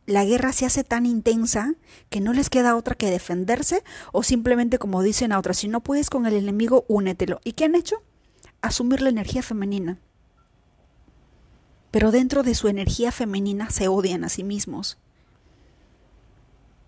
la 0.06 0.24
guerra 0.24 0.52
se 0.52 0.66
hace 0.66 0.84
tan 0.84 1.06
intensa 1.06 1.74
que 2.10 2.20
no 2.20 2.32
les 2.32 2.50
queda 2.50 2.76
otra 2.76 2.94
que 2.94 3.10
defenderse 3.10 3.82
o 4.12 4.22
simplemente 4.22 4.78
como 4.78 5.02
dicen 5.02 5.32
a 5.32 5.38
otras, 5.38 5.58
si 5.58 5.68
no 5.68 5.80
puedes 5.80 6.10
con 6.10 6.26
el 6.26 6.34
enemigo, 6.34 6.84
únetelo. 6.88 7.40
¿Y 7.44 7.52
qué 7.52 7.64
han 7.64 7.74
hecho? 7.74 8.02
Asumir 8.60 9.00
la 9.00 9.08
energía 9.08 9.42
femenina. 9.42 9.98
Pero 11.90 12.10
dentro 12.10 12.42
de 12.42 12.54
su 12.54 12.68
energía 12.68 13.12
femenina 13.12 13.70
se 13.70 13.88
odian 13.88 14.24
a 14.24 14.28
sí 14.28 14.44
mismos. 14.44 14.98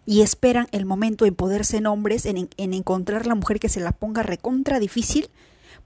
Y 0.06 0.21
esperan 0.21 0.66
el 0.73 0.85
momento 0.85 1.25
en 1.25 1.35
poder 1.35 1.64
ser 1.64 1.87
hombres, 1.87 2.26
en, 2.26 2.50
en 2.56 2.75
encontrar 2.75 3.26
la 3.26 3.35
mujer 3.35 3.59
que 3.59 3.68
se 3.68 3.80
la 3.80 3.92
ponga 3.92 4.23
recontra 4.23 4.78
difícil, 4.80 5.30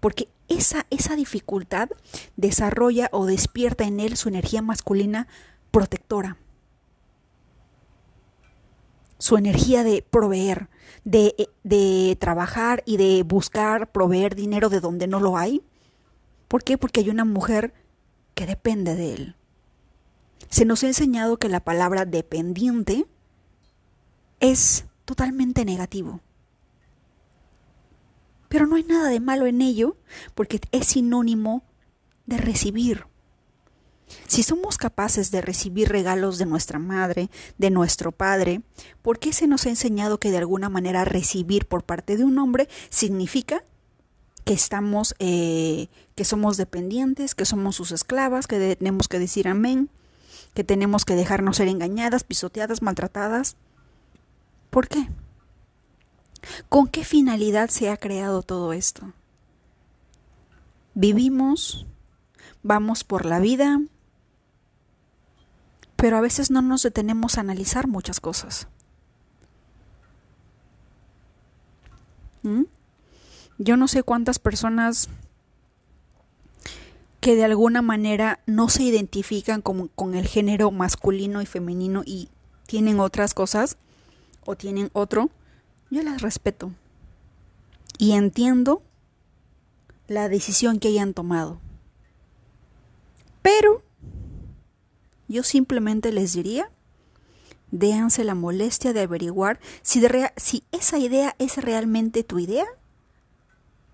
porque 0.01 0.29
esa, 0.49 0.87
esa 0.91 1.17
dificultad 1.17 1.89
desarrolla 2.37 3.09
o 3.13 3.27
despierta 3.27 3.85
en 3.85 4.01
él 4.01 4.17
su 4.17 4.29
energía 4.29 4.63
masculina 4.63 5.29
protectora 5.71 6.37
su 9.19 9.37
energía 9.37 9.85
de 9.85 10.03
proveer, 10.03 10.69
de, 11.05 11.35
eh, 11.39 11.49
de, 11.65 12.17
trabajar 12.21 12.83
y 12.87 12.97
de 12.97 13.23
buscar 13.25 13.91
proveer 13.91 14.35
dinero 14.35 14.69
de 14.69 14.81
donde 14.81 15.07
no 15.07 15.21
lo 15.21 15.37
hay. 15.37 15.63
¿Por 16.47 16.63
qué? 16.63 16.79
Porque 16.79 17.01
hay 17.01 17.11
una 17.11 17.25
mujer 17.25 17.75
que 18.35 18.47
depende 18.47 18.95
de 18.95 19.15
él. 19.15 19.37
Se 20.49 20.65
nos 20.65 20.83
ha 20.83 20.87
enseñado 20.87 21.39
que 21.39 21.49
la 21.49 21.61
palabra 21.61 22.05
dependiente 22.05 23.07
es 24.41 24.87
totalmente 25.05 25.65
negativo. 25.65 26.21
Pero 28.49 28.67
no 28.67 28.77
hay 28.77 28.85
nada 28.85 29.09
de 29.09 29.21
malo 29.21 29.47
en 29.47 29.61
ello 29.61 29.97
porque 30.35 30.61
es 30.73 30.89
sinónimo 30.89 31.63
de 32.27 32.39
recibir. 32.39 33.05
Si 34.27 34.43
somos 34.43 34.79
capaces 34.79 35.31
de 35.31 35.41
recibir 35.41 35.89
regalos 35.89 36.39
de 36.39 36.47
nuestra 36.47 36.79
madre, 36.79 37.31
de 37.59 37.71
nuestro 37.71 38.13
padre, 38.13 38.63
¿por 39.03 39.19
qué 39.19 39.33
se 39.33 39.47
nos 39.47 39.67
ha 39.67 39.71
enseñado 39.71 40.19
que 40.19 40.31
de 40.31 40.39
alguna 40.39 40.69
manera 40.69 41.05
recibir 41.05 41.67
por 41.67 41.83
parte 41.83 42.17
de 42.17 42.25
un 42.25 42.39
hombre 42.39 42.69
significa 42.89 43.63
que 44.45 44.55
estamos, 44.55 45.15
eh, 45.19 45.89
que 46.15 46.25
somos 46.25 46.57
dependientes, 46.57 47.35
que 47.35 47.45
somos 47.45 47.77
sus 47.77 47.93
esclavas, 47.93 48.47
que 48.47 48.77
tenemos 48.77 49.09
que 49.09 49.19
decir 49.19 49.47
amén, 49.47 49.91
que 50.55 50.65
tenemos 50.65 51.05
que 51.05 51.15
dejarnos 51.15 51.59
ser 51.59 51.69
engañadas, 51.69 52.25
pisoteadas, 52.25 52.81
maltratadas? 52.81 53.57
¿Por 54.71 54.89
qué? 54.89 55.09
¿Con 56.69 56.89
qué 56.89 57.05
finalidad 57.05 57.69
se 57.69 57.91
ha 57.91 57.97
creado 57.97 58.43
todo 58.43 58.73
esto? 58.73 59.13
Vivimos, 60.95 61.87
vamos 62.63 63.05
por 63.05 63.25
la 63.25 63.39
vida, 63.39 63.81
pero 65.97 66.17
a 66.17 66.21
veces 66.21 66.51
no 66.51 66.63
nos 66.63 66.83
detenemos 66.83 67.37
a 67.37 67.41
analizar 67.41 67.89
muchas 67.89 68.21
cosas. 68.21 68.69
¿Mm? 72.43 72.65
Yo 73.59 73.77
no 73.77 73.89
sé 73.89 74.03
cuántas 74.03 74.39
personas 74.39 75.09
que 77.21 77.35
de 77.35 77.45
alguna 77.45 77.83
manera 77.83 78.41
no 78.47 78.69
se 78.69 78.85
identifican 78.85 79.61
con, 79.61 79.89
con, 79.89 80.15
el 80.15 80.27
género 80.27 80.71
masculino 80.71 81.43
y 81.43 81.47
femenino 81.47 82.03
y 82.07 82.29
tienen 82.67 83.01
otras 83.01 83.35
cosas 83.35 83.77
o 84.45 84.55
tienen 84.55 84.91
otro, 84.93 85.31
yo 85.91 86.03
las 86.03 86.23
respeto 86.23 86.73
y 87.99 88.13
entiendo 88.13 88.83
la 90.07 90.29
decisión 90.29 90.79
que 90.79 90.89
hayan 90.89 91.15
tomado. 91.15 91.59
Pero 93.43 93.83
yo 95.29 95.43
simplemente 95.43 96.13
les 96.13 96.33
diría, 96.33 96.71
déanse 97.71 98.25
la 98.25 98.35
molestia 98.35 98.93
de 98.93 99.03
averiguar 99.03 99.61
si, 99.83 100.03
si 100.37 100.65
esa 100.73 100.99
idea 100.99 101.35
es 101.39 101.57
realmente 101.57 102.25
tu 102.25 102.39
idea 102.39 102.67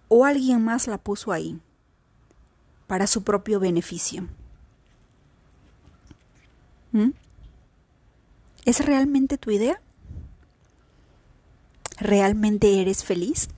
o 0.08 0.24
alguien 0.24 0.62
más 0.64 0.86
la 0.86 0.98
puso 0.98 1.32
ahí 1.32 1.60
para 2.86 3.06
su 3.06 3.22
propio 3.24 3.58
beneficio. 3.58 4.28
¿Mm? 6.92 7.10
¿Es 8.64 8.84
realmente 8.84 9.36
tu 9.36 9.50
idea? 9.50 9.80
¿Realmente 11.98 12.80
eres 12.80 13.04
feliz? 13.04 13.48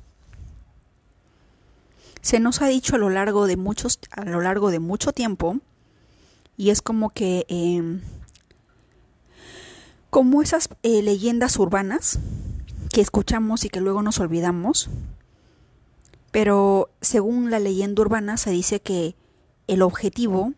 Se 2.21 2.41
nos 2.41 2.61
ha 2.61 2.67
dicho 2.67 2.97
a 2.97 2.99
lo 2.99 3.09
largo 3.09 3.47
de 3.47 3.57
muchos 3.57 3.99
a 4.11 4.25
lo 4.25 4.41
largo 4.41 4.71
de 4.71 4.81
mucho 4.81 5.13
tiempo 5.13 5.59
y 6.57 6.71
es 6.71 6.83
como 6.83 7.11
que 7.11 7.47
em, 7.49 8.01
como 10.11 10.43
esas 10.43 10.69
eh, 10.83 11.03
leyendas 11.03 11.59
urbanas 11.59 12.19
que 12.93 13.01
escuchamos 13.01 13.65
y 13.65 13.69
que 13.69 13.81
luego 13.81 14.03
nos 14.03 14.19
olvidamos 14.19 14.91
pero 16.33 16.91
según 17.01 17.51
la 17.51 17.61
leyenda 17.61 18.03
urbana 18.03 18.37
se 18.37 18.51
dice 18.51 18.81
que 18.81 19.15
el 19.69 19.83
objetivo 19.83 20.53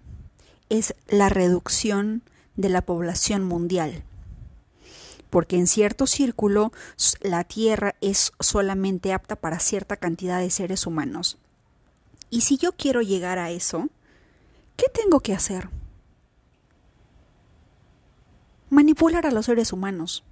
es 0.70 0.94
la 1.06 1.28
reducción 1.28 2.23
de 2.56 2.70
la 2.70 2.82
población 2.82 3.44
mundial 3.44 4.04
porque 5.30 5.56
en 5.56 5.66
cierto 5.66 6.06
círculo 6.06 6.73
la 7.20 7.44
Tierra 7.44 7.94
es 8.00 8.32
solamente 8.40 9.12
apta 9.12 9.37
para 9.37 9.58
cierta 9.58 9.97
cantidad 9.97 10.40
de 10.40 10.50
seres 10.50 10.87
humanos. 10.87 11.38
Y 12.30 12.42
si 12.42 12.58
yo 12.58 12.73
quiero 12.73 13.02
llegar 13.02 13.38
a 13.38 13.50
eso, 13.50 13.88
¿qué 14.76 14.87
tengo 14.92 15.20
que 15.20 15.35
hacer? 15.35 15.70
manipular 18.70 19.26
a 19.26 19.30
los 19.30 19.47
seres 19.47 19.73
humanos, 19.73 20.25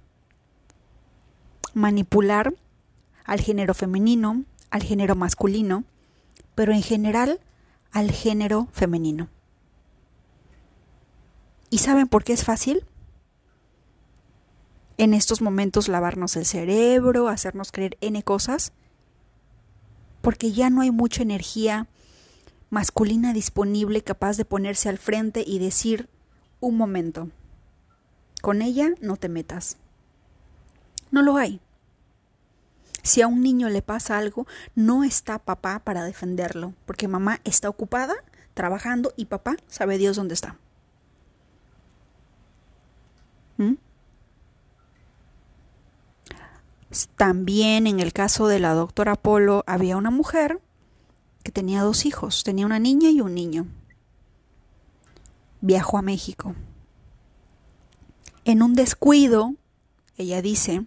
manipular 1.73 2.53
al 3.25 3.41
género 3.41 3.73
femenino, 3.73 4.43
al 4.69 4.83
género 4.83 5.15
masculino, 5.15 5.83
pero 6.55 6.73
en 6.73 6.83
general 6.83 7.39
al 7.91 8.11
género 8.11 8.67
femenino. 8.71 9.29
¿Y 11.69 11.79
saben 11.79 12.07
por 12.07 12.23
qué 12.23 12.33
es 12.33 12.43
fácil? 12.43 12.85
En 14.97 15.13
estos 15.13 15.41
momentos 15.41 15.87
lavarnos 15.87 16.35
el 16.35 16.45
cerebro, 16.45 17.27
hacernos 17.27 17.71
creer 17.71 17.97
N 18.01 18.21
cosas, 18.23 18.73
porque 20.21 20.51
ya 20.51 20.69
no 20.69 20.81
hay 20.81 20.91
mucha 20.91 21.21
energía 21.21 21.87
masculina 22.69 23.31
disponible 23.31 24.01
capaz 24.01 24.37
de 24.37 24.45
ponerse 24.45 24.89
al 24.89 24.97
frente 24.97 25.43
y 25.45 25.59
decir, 25.59 26.09
un 26.59 26.77
momento, 26.77 27.29
con 28.41 28.61
ella 28.61 28.89
no 28.99 29.17
te 29.17 29.29
metas. 29.29 29.77
No 31.11 31.21
lo 31.21 31.37
hay. 31.37 31.61
Si 33.03 33.21
a 33.21 33.27
un 33.27 33.41
niño 33.41 33.69
le 33.69 33.81
pasa 33.81 34.17
algo, 34.17 34.47
no 34.75 35.03
está 35.03 35.39
papá 35.39 35.79
para 35.79 36.03
defenderlo, 36.03 36.73
porque 36.85 37.07
mamá 37.07 37.39
está 37.45 37.69
ocupada 37.69 38.15
trabajando 38.53 39.13
y 39.15 39.25
papá 39.25 39.55
sabe 39.67 39.97
Dios 39.97 40.17
dónde 40.17 40.33
está. 40.33 40.57
¿Mm? 43.57 43.75
También 47.15 47.87
en 47.87 47.99
el 47.99 48.13
caso 48.13 48.47
de 48.47 48.59
la 48.59 48.73
doctora 48.73 49.15
Polo 49.15 49.63
había 49.67 49.97
una 49.97 50.11
mujer 50.11 50.61
que 51.43 51.51
tenía 51.51 51.81
dos 51.81 52.05
hijos, 52.05 52.43
tenía 52.43 52.65
una 52.65 52.79
niña 52.79 53.09
y 53.09 53.21
un 53.21 53.35
niño. 53.35 53.67
Viajó 55.61 55.97
a 55.97 56.01
México. 56.01 56.55
En 58.45 58.63
un 58.63 58.73
descuido, 58.73 59.55
ella 60.17 60.41
dice 60.41 60.85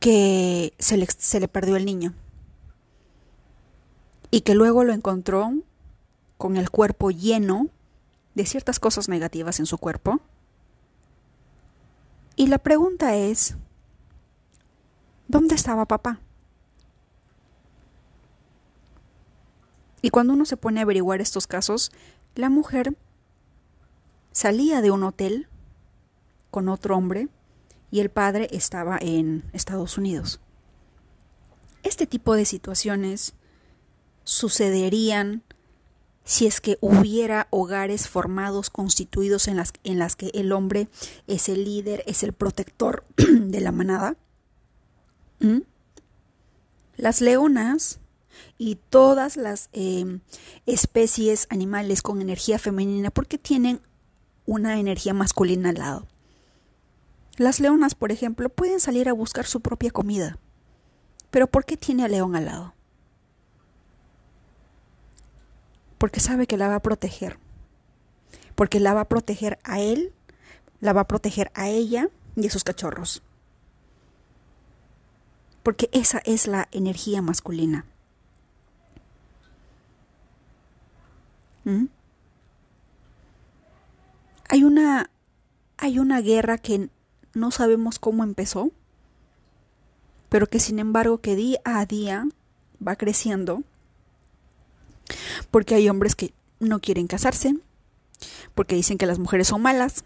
que 0.00 0.74
se 0.78 0.96
le, 0.96 1.06
se 1.06 1.40
le 1.40 1.48
perdió 1.48 1.76
el 1.76 1.86
niño 1.86 2.14
y 4.30 4.42
que 4.42 4.54
luego 4.54 4.84
lo 4.84 4.92
encontró 4.92 5.52
con 6.36 6.58
el 6.58 6.70
cuerpo 6.70 7.10
lleno 7.10 7.68
de 8.34 8.44
ciertas 8.44 8.78
cosas 8.78 9.08
negativas 9.08 9.60
en 9.60 9.66
su 9.66 9.78
cuerpo. 9.78 10.20
Y 12.36 12.48
la 12.48 12.58
pregunta 12.58 13.16
es, 13.16 13.56
¿dónde 15.28 15.54
estaba 15.54 15.86
papá? 15.86 16.20
Y 20.02 20.10
cuando 20.10 20.34
uno 20.34 20.44
se 20.44 20.56
pone 20.56 20.80
a 20.80 20.84
averiguar 20.84 21.20
estos 21.20 21.46
casos, 21.46 21.90
la 22.34 22.50
mujer 22.50 22.96
salía 24.32 24.80
de 24.80 24.90
un 24.90 25.02
hotel 25.02 25.48
con 26.50 26.68
otro 26.68 26.96
hombre 26.96 27.28
y 27.90 28.00
el 28.00 28.10
padre 28.10 28.48
estaba 28.52 28.98
en 29.00 29.44
Estados 29.52 29.98
Unidos. 29.98 30.40
Este 31.82 32.06
tipo 32.06 32.34
de 32.34 32.44
situaciones 32.44 33.34
sucederían 34.24 35.42
si 36.24 36.46
es 36.46 36.60
que 36.60 36.76
hubiera 36.80 37.46
hogares 37.50 38.08
formados, 38.08 38.68
constituidos 38.68 39.46
en 39.46 39.56
las, 39.56 39.72
en 39.84 39.98
las 40.00 40.16
que 40.16 40.30
el 40.34 40.50
hombre 40.52 40.88
es 41.28 41.48
el 41.48 41.64
líder, 41.64 42.02
es 42.06 42.24
el 42.24 42.32
protector 42.32 43.04
de 43.16 43.60
la 43.60 43.70
manada. 43.70 44.16
Las 46.96 47.20
leonas 47.20 48.00
y 48.58 48.76
todas 48.90 49.36
las 49.36 49.68
em, 49.72 50.20
especies 50.66 51.46
animales 51.50 52.02
con 52.02 52.20
energía 52.20 52.58
femenina, 52.58 53.10
porque 53.10 53.38
tienen 53.38 53.80
una 54.46 54.78
energía 54.78 55.14
masculina 55.14 55.70
al 55.70 55.76
lado. 55.76 56.06
Las 57.36 57.60
leonas, 57.60 57.94
por 57.94 58.12
ejemplo, 58.12 58.48
pueden 58.48 58.80
salir 58.80 59.08
a 59.08 59.12
buscar 59.12 59.46
su 59.46 59.60
propia 59.60 59.90
comida. 59.90 60.38
Pero 61.30 61.46
¿por 61.46 61.64
qué 61.64 61.76
tiene 61.76 62.04
a 62.04 62.08
león 62.08 62.34
al 62.34 62.46
lado? 62.46 62.76
porque 65.98 66.20
sabe 66.20 66.46
que 66.46 66.56
la 66.56 66.68
va 66.68 66.76
a 66.76 66.82
proteger. 66.82 67.38
Porque 68.54 68.80
la 68.80 68.94
va 68.94 69.02
a 69.02 69.08
proteger 69.08 69.58
a 69.64 69.80
él, 69.80 70.12
la 70.80 70.92
va 70.92 71.02
a 71.02 71.08
proteger 71.08 71.50
a 71.54 71.68
ella 71.68 72.08
y 72.36 72.46
a 72.46 72.50
sus 72.50 72.64
cachorros. 72.64 73.22
Porque 75.66 75.90
esa 75.90 76.22
es 76.24 76.46
la 76.46 76.68
energía 76.70 77.22
masculina. 77.22 77.86
¿Mm? 81.64 81.86
Hay 84.48 84.62
una 84.62 85.10
hay 85.76 85.98
una 85.98 86.20
guerra 86.20 86.58
que 86.58 86.88
no 87.34 87.50
sabemos 87.50 87.98
cómo 87.98 88.22
empezó, 88.22 88.70
pero 90.28 90.46
que 90.46 90.60
sin 90.60 90.78
embargo 90.78 91.18
que 91.18 91.34
día 91.34 91.58
a 91.64 91.84
día 91.84 92.28
va 92.80 92.94
creciendo 92.94 93.64
porque 95.50 95.74
hay 95.74 95.88
hombres 95.88 96.14
que 96.14 96.32
no 96.60 96.78
quieren 96.78 97.08
casarse, 97.08 97.56
porque 98.54 98.76
dicen 98.76 98.98
que 98.98 99.06
las 99.06 99.18
mujeres 99.18 99.48
son 99.48 99.62
malas. 99.62 100.04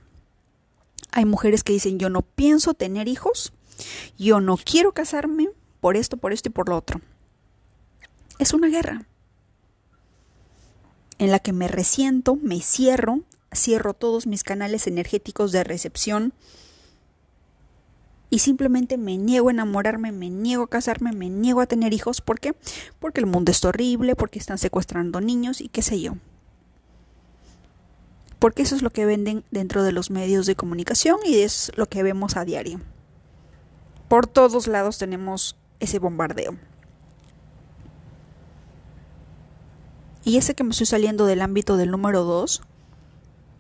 Hay 1.11 1.27
mujeres 1.27 1.65
que 1.65 1.75
dicen 1.75 1.99
yo 1.99 2.09
no 2.09 2.23
pienso 2.23 2.73
tener 2.73 3.09
hijos, 3.09 3.53
yo 4.17 4.41
no 4.41 4.57
quiero 4.57 4.93
casarme 4.93 5.50
por 5.81 5.97
esto, 5.97 6.17
por 6.17 6.33
esto 6.33 6.49
y 6.49 6.53
por 6.53 6.69
lo 6.69 6.77
otro. 6.77 7.01
Es 8.39 8.55
una 8.55 8.69
guerra 8.69 9.07
en 11.19 11.31
la 11.31 11.39
que 11.39 11.53
me 11.53 11.69
resiento, 11.69 12.37
me 12.37 12.61
cierro, 12.61 13.21
cierro 13.55 13.95
todos 13.95 14.27
mis 14.27 14.43
canales 14.43 14.87
energéticos 14.87 15.53
de 15.53 15.65
recepción 15.65 16.33
y 18.31 18.39
simplemente 18.39 18.97
me 18.97 19.19
niego 19.19 19.49
a 19.49 19.53
enamorarme, 19.53 20.13
me 20.13 20.31
niego 20.31 20.63
a 20.63 20.71
casarme, 20.71 21.13
me 21.13 21.29
niego 21.29 21.61
a 21.61 21.67
tener 21.67 21.93
hijos. 21.93 22.21
¿Por 22.21 22.39
qué? 22.39 22.55
Porque 23.01 23.21
el 23.21 23.27
mundo 23.27 23.51
es 23.51 23.65
horrible, 23.65 24.15
porque 24.15 24.39
están 24.39 24.57
secuestrando 24.57 25.21
niños 25.21 25.61
y 25.61 25.69
qué 25.69 25.83
sé 25.83 26.01
yo. 26.01 26.15
Porque 28.39 28.63
eso 28.63 28.77
es 28.77 28.83
lo 28.83 28.91
que 28.91 29.05
venden 29.05 29.45
dentro 29.51 29.83
de 29.83 29.93
los 29.93 30.11
medios 30.11 30.47
de 30.47 30.55
comunicación 30.57 31.19
y 31.27 31.41
es 31.41 31.73
lo 31.75 31.87
que 31.87 32.03
vemos 32.03 32.37
a 32.37 32.45
diario. 32.45 32.81
Por 34.09 34.27
todos 34.27 34.69
lados 34.69 34.97
tenemos 34.97 35.57
ese 35.81 35.99
bombardeo. 35.99 36.57
Y 40.25 40.37
ese 40.37 40.55
que 40.55 40.65
me 40.65 40.71
estoy 40.71 40.87
saliendo 40.87 41.27
del 41.27 41.43
ámbito 41.43 41.77
del 41.77 41.91
número 41.91 42.25
2 42.25 42.63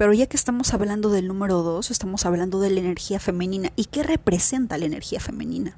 pero 0.00 0.14
ya 0.14 0.24
que 0.24 0.38
estamos 0.38 0.72
hablando 0.72 1.10
del 1.10 1.28
número 1.28 1.60
dos, 1.60 1.90
estamos 1.90 2.24
hablando 2.24 2.58
de 2.58 2.70
la 2.70 2.80
energía 2.80 3.20
femenina. 3.20 3.70
¿Y 3.76 3.84
qué 3.84 4.02
representa 4.02 4.78
la 4.78 4.86
energía 4.86 5.20
femenina? 5.20 5.76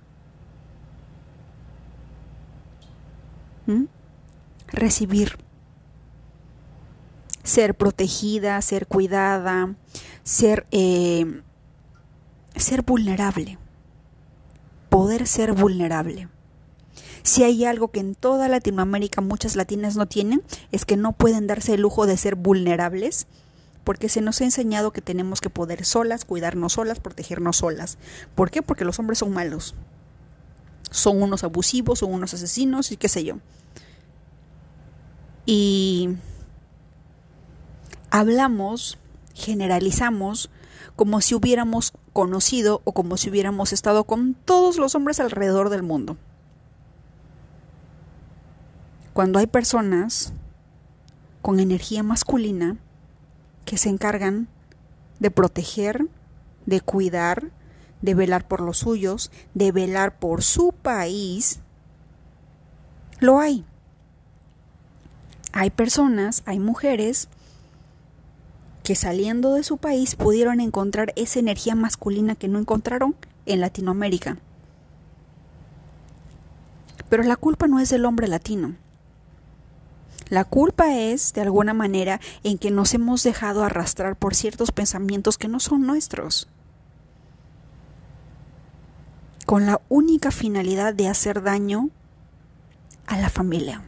¿Mm? 3.67 3.87
Recibir. 4.69 5.39
Ser 7.43 7.75
protegida, 7.75 8.63
ser 8.63 8.87
cuidada, 8.87 9.75
ser, 10.23 10.69
eh, 10.71 11.43
ser 12.55 12.83
vulnerable. 12.83 13.59
Poder 14.89 15.27
ser 15.27 15.53
vulnerable. 15.53 16.29
Si 17.23 17.45
hay 17.45 17.65
algo 17.65 17.89
que 17.89 18.01
en 18.01 18.15
toda 18.15 18.49
Latinoamérica 18.49 19.21
muchas 19.21 19.57
latinas 19.57 19.97
no 19.97 20.07
tienen, 20.07 20.43
es 20.73 20.85
que 20.85 20.97
no 20.97 21.13
pueden 21.13 21.47
darse 21.47 21.75
el 21.75 21.83
lujo 21.83 22.07
de 22.07 22.17
ser 22.17 22.35
vulnerables 22.35 23.27
porque 23.85 24.09
se 24.09 24.21
nos 24.21 24.41
ha 24.41 24.45
enseñado 24.45 24.93
que 24.93 25.01
tenemos 25.01 25.41
que 25.41 25.51
poder 25.51 25.85
solas, 25.85 26.25
cuidarnos 26.25 26.75
solas, 26.75 27.01
protegernos 27.01 27.59
solas. 27.59 27.99
¿Por 28.35 28.51
qué? 28.51 28.63
Porque 28.63 28.85
los 28.85 28.99
hombres 28.99 29.19
son 29.19 29.33
malos. 29.33 29.75
Son 30.91 31.21
unos 31.23 31.43
abusivos, 31.43 32.01
son 32.01 32.13
unos 32.13 32.35
asesinos 32.35 32.93
y 32.93 32.97
qué 32.97 33.09
sé 33.09 33.25
yo. 33.25 33.39
Y 35.47 36.11
hablamos, 38.11 38.99
generalizamos, 39.35 40.51
como 40.95 41.21
si 41.21 41.35
hubiéramos 41.35 41.93
conocido 42.13 42.83
o 42.85 42.93
como 42.93 43.17
si 43.17 43.31
hubiéramos 43.31 43.73
estado 43.73 44.05
con 44.05 44.35
todos 44.35 44.77
los 44.77 44.95
hombres 44.95 45.19
alrededor 45.19 45.71
del 45.71 45.83
mundo. 45.83 46.17
Cuando 49.13 49.39
hay 49.39 49.47
personas 49.47 50.33
con 51.43 51.61
energía 51.61 52.03
masculina, 52.03 52.79
que 53.65 53.77
se 53.77 53.91
encargan 53.91 54.49
de 55.21 55.31
proteger, 55.31 56.07
de 56.67 56.81
cuidar, 56.81 57.51
de 58.01 58.15
velar 58.15 58.49
por 58.49 58.61
los 58.61 58.79
suyos, 58.79 59.31
de 59.55 59.71
velar 59.71 60.19
por 60.19 60.43
su 60.43 60.73
país, 60.73 61.61
lo 63.21 63.39
hay. 63.39 63.65
Hay 65.53 65.71
personas, 65.71 66.43
hay 66.47 66.59
mujeres 66.59 67.29
que 68.83 68.95
saliendo 68.95 69.55
de 69.55 69.63
su 69.63 69.77
país 69.77 70.17
pudieron 70.17 70.61
encontrar 70.61 71.13
esa 71.17 71.39
energía 71.39 71.75
masculina 71.75 72.35
que 72.35 72.49
no 72.49 72.59
encontraron 72.59 73.15
en 73.47 73.61
Latinoamérica. 73.61 74.39
Pero 77.09 77.23
la 77.23 77.37
culpa 77.37 77.69
no 77.69 77.79
es 77.79 77.91
del 77.91 78.07
hombre 78.07 78.27
latino. 78.27 78.75
La 80.33 80.45
culpa 80.45 80.97
es, 80.97 81.35
de 81.35 81.43
alguna 81.43 81.75
manera, 81.75 82.19
en 82.43 82.57
que 82.57 82.71
nos 82.71 82.95
hemos 82.95 83.23
dejado 83.23 83.65
arrastrar 83.65 84.17
por 84.17 84.35
ciertos 84.35 84.73
pensamientos 84.73 85.37
que 85.37 85.47
no 85.47 85.61
son 85.61 85.87
nuestros, 85.87 86.49
con 89.45 89.67
la 89.67 89.83
única 89.91 90.31
finalidad 90.31 90.95
de 90.95 91.09
hacer 91.09 91.43
daño 91.43 91.91
a 93.07 93.19
la 93.19 93.29
familia. 93.29 93.83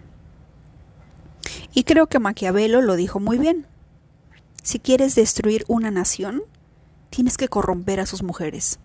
Y 1.72 1.84
creo 1.84 2.08
que 2.08 2.18
Maquiavelo 2.18 2.82
lo 2.82 2.94
dijo 2.96 3.20
muy 3.20 3.38
bien. 3.38 3.66
Si 4.62 4.78
quieres 4.78 5.14
destruir 5.14 5.64
una 5.66 5.90
nación, 5.90 6.42
tienes 7.08 7.38
que 7.38 7.48
corromper 7.48 8.00
a 8.00 8.06
sus 8.06 8.22
mujeres. 8.22 8.78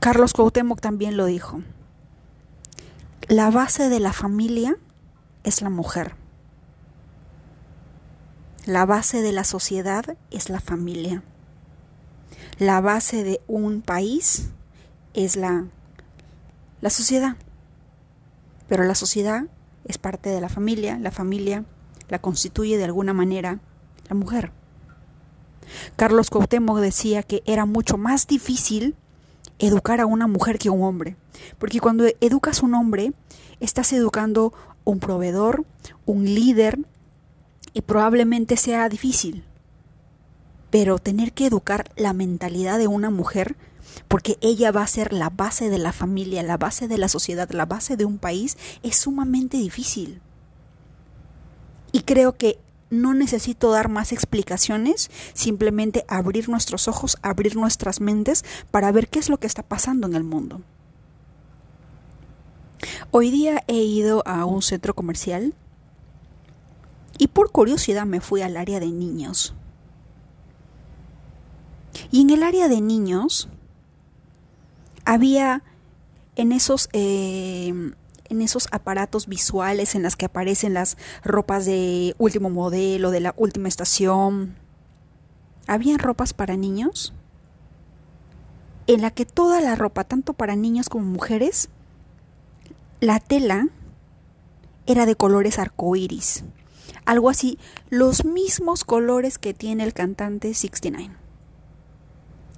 Carlos 0.00 0.32
Cuauhtémoc 0.32 0.80
también 0.80 1.18
lo 1.18 1.26
dijo. 1.26 1.60
La 3.32 3.50
base 3.50 3.88
de 3.88 3.98
la 3.98 4.12
familia 4.12 4.76
es 5.42 5.62
la 5.62 5.70
mujer. 5.70 6.16
La 8.66 8.84
base 8.84 9.22
de 9.22 9.32
la 9.32 9.44
sociedad 9.44 10.18
es 10.30 10.50
la 10.50 10.60
familia. 10.60 11.22
La 12.58 12.82
base 12.82 13.24
de 13.24 13.40
un 13.46 13.80
país 13.80 14.50
es 15.14 15.36
la, 15.36 15.64
la 16.82 16.90
sociedad. 16.90 17.36
Pero 18.68 18.84
la 18.84 18.94
sociedad 18.94 19.44
es 19.86 19.96
parte 19.96 20.28
de 20.28 20.42
la 20.42 20.50
familia, 20.50 20.98
la 20.98 21.10
familia 21.10 21.64
la 22.10 22.18
constituye 22.18 22.76
de 22.76 22.84
alguna 22.84 23.14
manera 23.14 23.60
la 24.10 24.14
mujer. 24.14 24.52
Carlos 25.96 26.28
Cuauhtémoc 26.28 26.80
decía 26.80 27.22
que 27.22 27.42
era 27.46 27.64
mucho 27.64 27.96
más 27.96 28.26
difícil 28.26 28.94
educar 29.58 30.00
a 30.00 30.06
una 30.06 30.26
mujer 30.26 30.58
que 30.58 30.68
a 30.68 30.72
un 30.72 30.82
hombre, 30.82 31.16
porque 31.58 31.80
cuando 31.80 32.04
educas 32.20 32.62
a 32.62 32.66
un 32.66 32.74
hombre, 32.74 33.12
estás 33.64 33.92
educando 33.92 34.52
un 34.84 34.98
proveedor, 34.98 35.64
un 36.04 36.24
líder, 36.24 36.78
y 37.74 37.82
probablemente 37.82 38.56
sea 38.56 38.88
difícil. 38.88 39.44
Pero 40.70 40.98
tener 40.98 41.32
que 41.32 41.46
educar 41.46 41.90
la 41.96 42.12
mentalidad 42.12 42.78
de 42.78 42.86
una 42.86 43.10
mujer, 43.10 43.56
porque 44.08 44.36
ella 44.40 44.72
va 44.72 44.82
a 44.82 44.86
ser 44.86 45.12
la 45.12 45.30
base 45.30 45.70
de 45.70 45.78
la 45.78 45.92
familia, 45.92 46.42
la 46.42 46.56
base 46.56 46.88
de 46.88 46.98
la 46.98 47.08
sociedad, 47.08 47.50
la 47.50 47.66
base 47.66 47.96
de 47.96 48.04
un 48.04 48.18
país, 48.18 48.56
es 48.82 48.96
sumamente 48.96 49.56
difícil. 49.56 50.20
Y 51.92 52.02
creo 52.02 52.36
que 52.36 52.58
no 52.90 53.14
necesito 53.14 53.70
dar 53.70 53.88
más 53.88 54.12
explicaciones, 54.12 55.10
simplemente 55.32 56.04
abrir 56.08 56.48
nuestros 56.48 56.88
ojos, 56.88 57.16
abrir 57.22 57.56
nuestras 57.56 58.00
mentes 58.00 58.44
para 58.70 58.92
ver 58.92 59.08
qué 59.08 59.18
es 59.18 59.28
lo 59.28 59.38
que 59.38 59.46
está 59.46 59.62
pasando 59.62 60.06
en 60.06 60.14
el 60.14 60.24
mundo. 60.24 60.60
Hoy 63.10 63.30
día 63.30 63.62
he 63.66 63.82
ido 63.82 64.22
a 64.26 64.44
un 64.44 64.62
centro 64.62 64.94
comercial 64.94 65.54
y 67.18 67.28
por 67.28 67.52
curiosidad 67.52 68.06
me 68.06 68.20
fui 68.20 68.42
al 68.42 68.56
área 68.56 68.80
de 68.80 68.90
niños. 68.90 69.54
Y 72.10 72.22
en 72.22 72.30
el 72.30 72.42
área 72.42 72.68
de 72.68 72.80
niños 72.80 73.48
había 75.04 75.62
en 76.36 76.52
esos 76.52 76.88
eh, 76.92 77.92
en 78.32 78.40
esos 78.40 78.66
aparatos 78.72 79.26
visuales 79.26 79.94
en 79.94 80.02
las 80.02 80.16
que 80.16 80.24
aparecen 80.24 80.74
las 80.74 80.96
ropas 81.22 81.66
de 81.66 82.14
último 82.18 82.48
modelo, 82.48 83.10
de 83.10 83.20
la 83.20 83.34
última 83.36 83.68
estación. 83.68 84.56
¿Habían 85.66 85.98
ropas 85.98 86.32
para 86.32 86.56
niños? 86.56 87.12
En 88.86 89.02
la 89.02 89.10
que 89.10 89.26
toda 89.26 89.60
la 89.60 89.76
ropa, 89.76 90.04
tanto 90.04 90.32
para 90.32 90.56
niños 90.56 90.88
como 90.88 91.04
mujeres, 91.04 91.68
la 93.02 93.18
tela 93.18 93.66
era 94.86 95.06
de 95.06 95.16
colores 95.16 95.58
arcoíris. 95.58 96.44
Algo 97.04 97.30
así, 97.30 97.58
los 97.90 98.24
mismos 98.24 98.84
colores 98.84 99.38
que 99.38 99.54
tiene 99.54 99.82
el 99.82 99.92
cantante 99.92 100.54
69. 100.54 101.12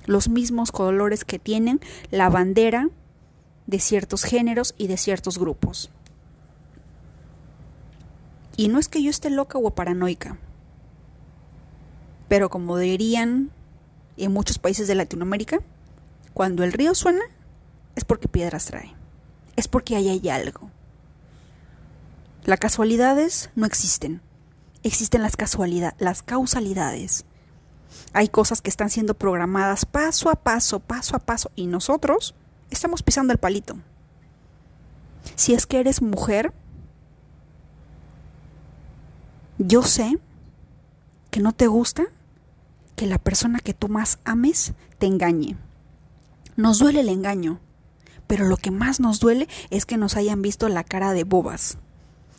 Los 0.05 0.29
mismos 0.29 0.71
colores 0.71 1.25
que 1.25 1.39
tienen 1.39 1.81
la 2.11 2.29
bandera 2.29 2.91
de 3.67 3.79
ciertos 3.79 4.23
géneros 4.23 4.75
y 4.77 4.87
de 4.87 4.99
ciertos 4.99 5.39
grupos. 5.39 5.91
Y 8.59 8.69
no 8.69 8.79
es 8.79 8.89
que 8.89 9.03
yo 9.03 9.09
esté 9.09 9.31
loca 9.31 9.57
o 9.57 9.71
paranoica, 9.71 10.37
pero 12.29 12.51
como 12.51 12.77
dirían 12.77 13.51
en 14.19 14.33
muchos 14.35 14.59
países 14.59 14.89
de 14.89 14.95
Latinoamérica, 14.95 15.61
cuando 16.35 16.65
el 16.65 16.75
río 16.75 16.95
suena 16.95 17.25
es 17.97 18.05
porque 18.05 18.29
piedras 18.29 18.67
trae, 18.67 18.95
es 19.57 19.69
porque 19.69 19.97
ahí 19.97 20.09
hay 20.09 20.29
algo. 20.29 20.71
Las 22.45 22.59
casualidades 22.59 23.51
no 23.55 23.67
existen, 23.67 24.21
existen 24.83 25.23
las 25.23 25.37
las 25.99 26.23
causalidades. 26.23 27.25
Hay 28.13 28.29
cosas 28.29 28.61
que 28.61 28.71
están 28.71 28.91
siendo 28.91 29.15
programadas 29.15 29.87
paso 29.87 30.31
a 30.31 30.37
paso, 30.37 30.81
paso 30.81 31.17
a 31.17 31.21
paso, 31.21 31.51
y 31.57 31.67
nosotros 31.67 32.35
estamos 32.71 33.03
pisando 33.03 33.33
el 33.33 33.39
palito. 33.39 33.77
Si 35.37 35.55
es 35.55 35.67
que 35.67 35.81
eres 35.81 36.03
mujer, 36.03 36.53
yo 39.59 39.83
sé 39.83 40.19
que 41.31 41.41
no 41.41 41.53
te 41.53 41.67
gusta 41.67 42.05
que 42.97 43.07
la 43.07 43.19
persona 43.19 43.59
que 43.61 43.75
tú 43.75 43.89
más 43.89 44.19
ames 44.25 44.75
te 44.99 45.07
engañe. 45.07 45.57
Nos 46.57 46.79
duele 46.79 47.01
el 47.01 47.09
engaño, 47.09 47.59
pero 48.27 48.45
lo 48.45 48.57
que 48.57 48.71
más 48.71 49.01
nos 49.01 49.21
duele 49.21 49.49
es 49.71 49.87
que 49.87 49.97
nos 49.97 50.17
hayan 50.17 50.43
visto 50.43 50.69
la 50.69 50.85
cara 50.85 51.13
de 51.13 51.25
bobas, 51.25 51.79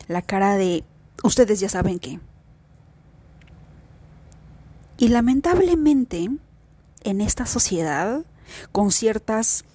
la 0.07 0.21
cara 0.21 0.55
de 0.55 0.83
ustedes 1.23 1.59
ya 1.59 1.69
saben 1.69 1.99
qué. 1.99 2.19
Y 4.97 5.09
lamentablemente, 5.09 6.29
en 7.03 7.21
esta 7.21 7.45
sociedad, 7.45 8.23
con 8.71 8.91
ciertas 8.91 9.65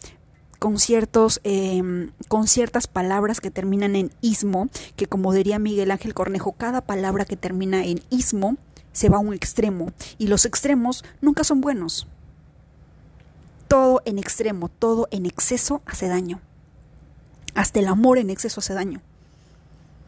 con, 0.61 0.79
ciertos, 0.79 1.40
em, 1.42 2.12
con 2.29 2.46
ciertas 2.46 2.87
palabras 2.87 3.40
que 3.40 3.51
terminan 3.51 3.96
en 3.96 4.12
ismo, 4.20 4.68
que 4.94 5.07
como 5.07 5.33
diría 5.33 5.59
Miguel 5.59 5.90
Ángel 5.90 6.12
Cornejo, 6.12 6.53
cada 6.53 6.83
palabra 6.83 7.25
que 7.25 7.37
termina 7.37 7.83
en 7.83 8.03
ismo 8.11 8.57
se 8.92 9.09
va 9.09 9.16
a 9.16 9.20
un 9.20 9.33
extremo 9.33 9.92
y 10.18 10.27
los 10.27 10.44
extremos 10.44 11.03
nunca 11.23 11.44
son 11.44 11.62
buenos. 11.62 12.07
Todo 13.71 14.03
en 14.05 14.19
extremo, 14.19 14.69
todo 14.69 15.09
en 15.11 15.25
exceso 15.25 15.81
hace 15.87 16.09
daño. 16.09 16.43
Hasta 17.55 17.79
el 17.79 17.87
amor 17.87 18.19
en 18.19 18.29
exceso 18.29 18.61
hace 18.61 18.75
daño. 18.75 19.01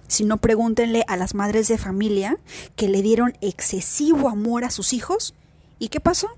Si 0.09 0.25
no, 0.25 0.37
pregúntenle 0.37 1.05
a 1.09 1.17
las 1.17 1.35
madres 1.35 1.69
de 1.69 1.79
familia 1.79 2.37
que 2.77 2.89
le 2.89 3.01
dieron 3.01 3.39
excesivo 3.41 4.29
amor 4.29 4.65
a 4.65 4.71
sus 4.71 4.93
hijos. 4.93 5.35
¿Y 5.79 5.89
qué 5.89 6.01
pasó? 6.01 6.29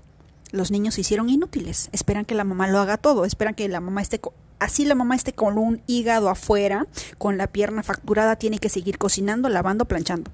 los 0.51 0.71
niños 0.71 0.95
se 0.95 1.01
hicieron 1.01 1.29
inútiles. 1.29 1.89
Esperan 1.91 2.25
que 2.25 2.35
la 2.35 2.43
mamá 2.43 2.67
lo 2.67 2.79
haga 2.79 2.97
todo, 2.97 3.25
esperan 3.25 3.55
que 3.55 3.67
la 3.67 3.81
mamá 3.81 4.01
esté 4.01 4.21
así 4.59 4.85
la 4.85 4.95
mamá 4.95 5.15
esté 5.15 5.33
con 5.33 5.57
un 5.57 5.81
hígado 5.85 6.29
afuera, 6.29 6.87
con 7.17 7.37
la 7.37 7.47
pierna 7.47 7.83
facturada, 7.83 8.37
tiene 8.37 8.59
que 8.59 8.69
seguir 8.69 8.97
cocinando, 8.97 9.49
lavando, 9.49 9.85
planchando. 9.85 10.31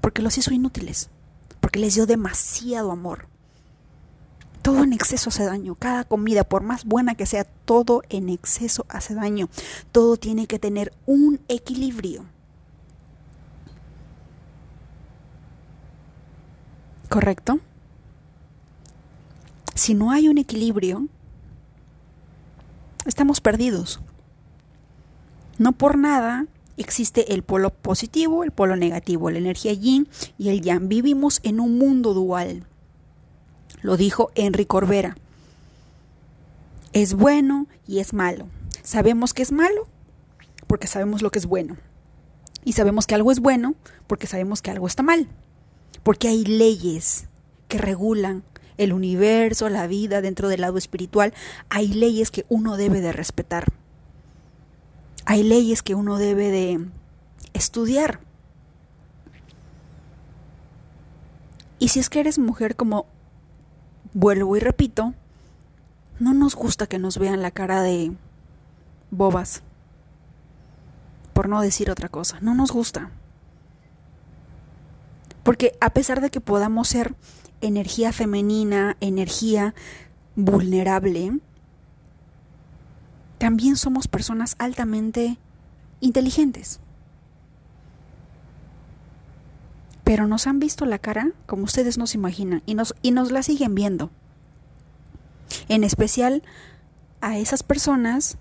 Porque 0.00 0.22
los 0.22 0.38
hizo 0.38 0.52
inútiles, 0.52 1.10
porque 1.60 1.80
les 1.80 1.94
dio 1.94 2.06
demasiado 2.06 2.92
amor. 2.92 3.26
Todo 4.62 4.84
en 4.84 4.92
exceso 4.92 5.30
hace 5.30 5.44
daño. 5.44 5.74
Cada 5.74 6.04
comida, 6.04 6.44
por 6.44 6.62
más 6.62 6.84
buena 6.84 7.14
que 7.14 7.26
sea, 7.26 7.44
todo 7.44 8.02
en 8.08 8.28
exceso 8.28 8.86
hace 8.88 9.14
daño. 9.14 9.48
Todo 9.90 10.16
tiene 10.16 10.46
que 10.46 10.58
tener 10.58 10.92
un 11.06 11.40
equilibrio. 11.48 12.24
¿Correcto? 17.08 17.60
si 19.82 19.94
no 19.94 20.12
hay 20.12 20.28
un 20.28 20.38
equilibrio, 20.38 21.08
estamos 23.04 23.40
perdidos. 23.40 24.00
No 25.58 25.72
por 25.72 25.98
nada 25.98 26.46
existe 26.76 27.34
el 27.34 27.42
polo 27.42 27.70
positivo, 27.70 28.44
el 28.44 28.52
polo 28.52 28.76
negativo, 28.76 29.28
la 29.28 29.38
energía 29.38 29.72
yin 29.72 30.06
y 30.38 30.50
el 30.50 30.60
yang. 30.62 30.86
Vivimos 30.86 31.40
en 31.42 31.58
un 31.58 31.78
mundo 31.78 32.14
dual. 32.14 32.64
Lo 33.82 33.96
dijo 33.96 34.30
Enrique 34.34 34.68
Corbera. 34.68 35.16
Es 36.92 37.14
bueno 37.14 37.66
y 37.86 37.98
es 37.98 38.14
malo. 38.14 38.48
Sabemos 38.82 39.34
que 39.34 39.42
es 39.42 39.52
malo 39.52 39.86
porque 40.66 40.86
sabemos 40.86 41.20
lo 41.20 41.30
que 41.30 41.38
es 41.38 41.46
bueno. 41.46 41.76
Y 42.64 42.72
sabemos 42.72 43.06
que 43.06 43.14
algo 43.14 43.32
es 43.32 43.40
bueno 43.40 43.74
porque 44.06 44.26
sabemos 44.26 44.62
que 44.62 44.70
algo 44.70 44.86
está 44.86 45.02
mal. 45.02 45.28
Porque 46.02 46.28
hay 46.28 46.44
leyes 46.44 47.26
que 47.68 47.78
regulan 47.78 48.44
el 48.78 48.92
universo, 48.92 49.68
la 49.68 49.86
vida, 49.86 50.20
dentro 50.20 50.48
del 50.48 50.60
lado 50.62 50.78
espiritual, 50.78 51.34
hay 51.68 51.88
leyes 51.88 52.30
que 52.30 52.46
uno 52.48 52.76
debe 52.76 53.00
de 53.00 53.12
respetar. 53.12 53.66
Hay 55.24 55.42
leyes 55.42 55.82
que 55.82 55.94
uno 55.94 56.18
debe 56.18 56.50
de 56.50 56.86
estudiar. 57.52 58.20
Y 61.78 61.88
si 61.88 62.00
es 62.00 62.08
que 62.08 62.20
eres 62.20 62.38
mujer, 62.38 62.76
como 62.76 63.06
vuelvo 64.14 64.56
y 64.56 64.60
repito, 64.60 65.14
no 66.18 66.34
nos 66.34 66.54
gusta 66.54 66.86
que 66.86 66.98
nos 66.98 67.18
vean 67.18 67.42
la 67.42 67.50
cara 67.50 67.82
de 67.82 68.12
bobas, 69.10 69.62
por 71.32 71.48
no 71.48 71.60
decir 71.60 71.90
otra 71.90 72.08
cosa, 72.08 72.38
no 72.40 72.54
nos 72.54 72.72
gusta. 72.72 73.10
Porque 75.42 75.76
a 75.80 75.90
pesar 75.90 76.20
de 76.20 76.30
que 76.30 76.40
podamos 76.40 76.88
ser 76.88 77.14
energía 77.60 78.12
femenina, 78.12 78.96
energía 79.00 79.74
vulnerable, 80.36 81.40
también 83.38 83.76
somos 83.76 84.06
personas 84.06 84.54
altamente 84.58 85.38
inteligentes. 86.00 86.80
Pero 90.04 90.26
nos 90.26 90.46
han 90.46 90.58
visto 90.58 90.84
la 90.84 90.98
cara 90.98 91.30
como 91.46 91.64
ustedes 91.64 91.98
no 91.98 92.06
se 92.06 92.18
imaginan 92.18 92.62
y 92.66 92.74
nos, 92.74 92.94
y 93.02 93.12
nos 93.12 93.30
la 93.30 93.42
siguen 93.42 93.74
viendo. 93.74 94.10
En 95.68 95.84
especial 95.84 96.42
a 97.20 97.38
esas 97.38 97.62
personas 97.62 98.36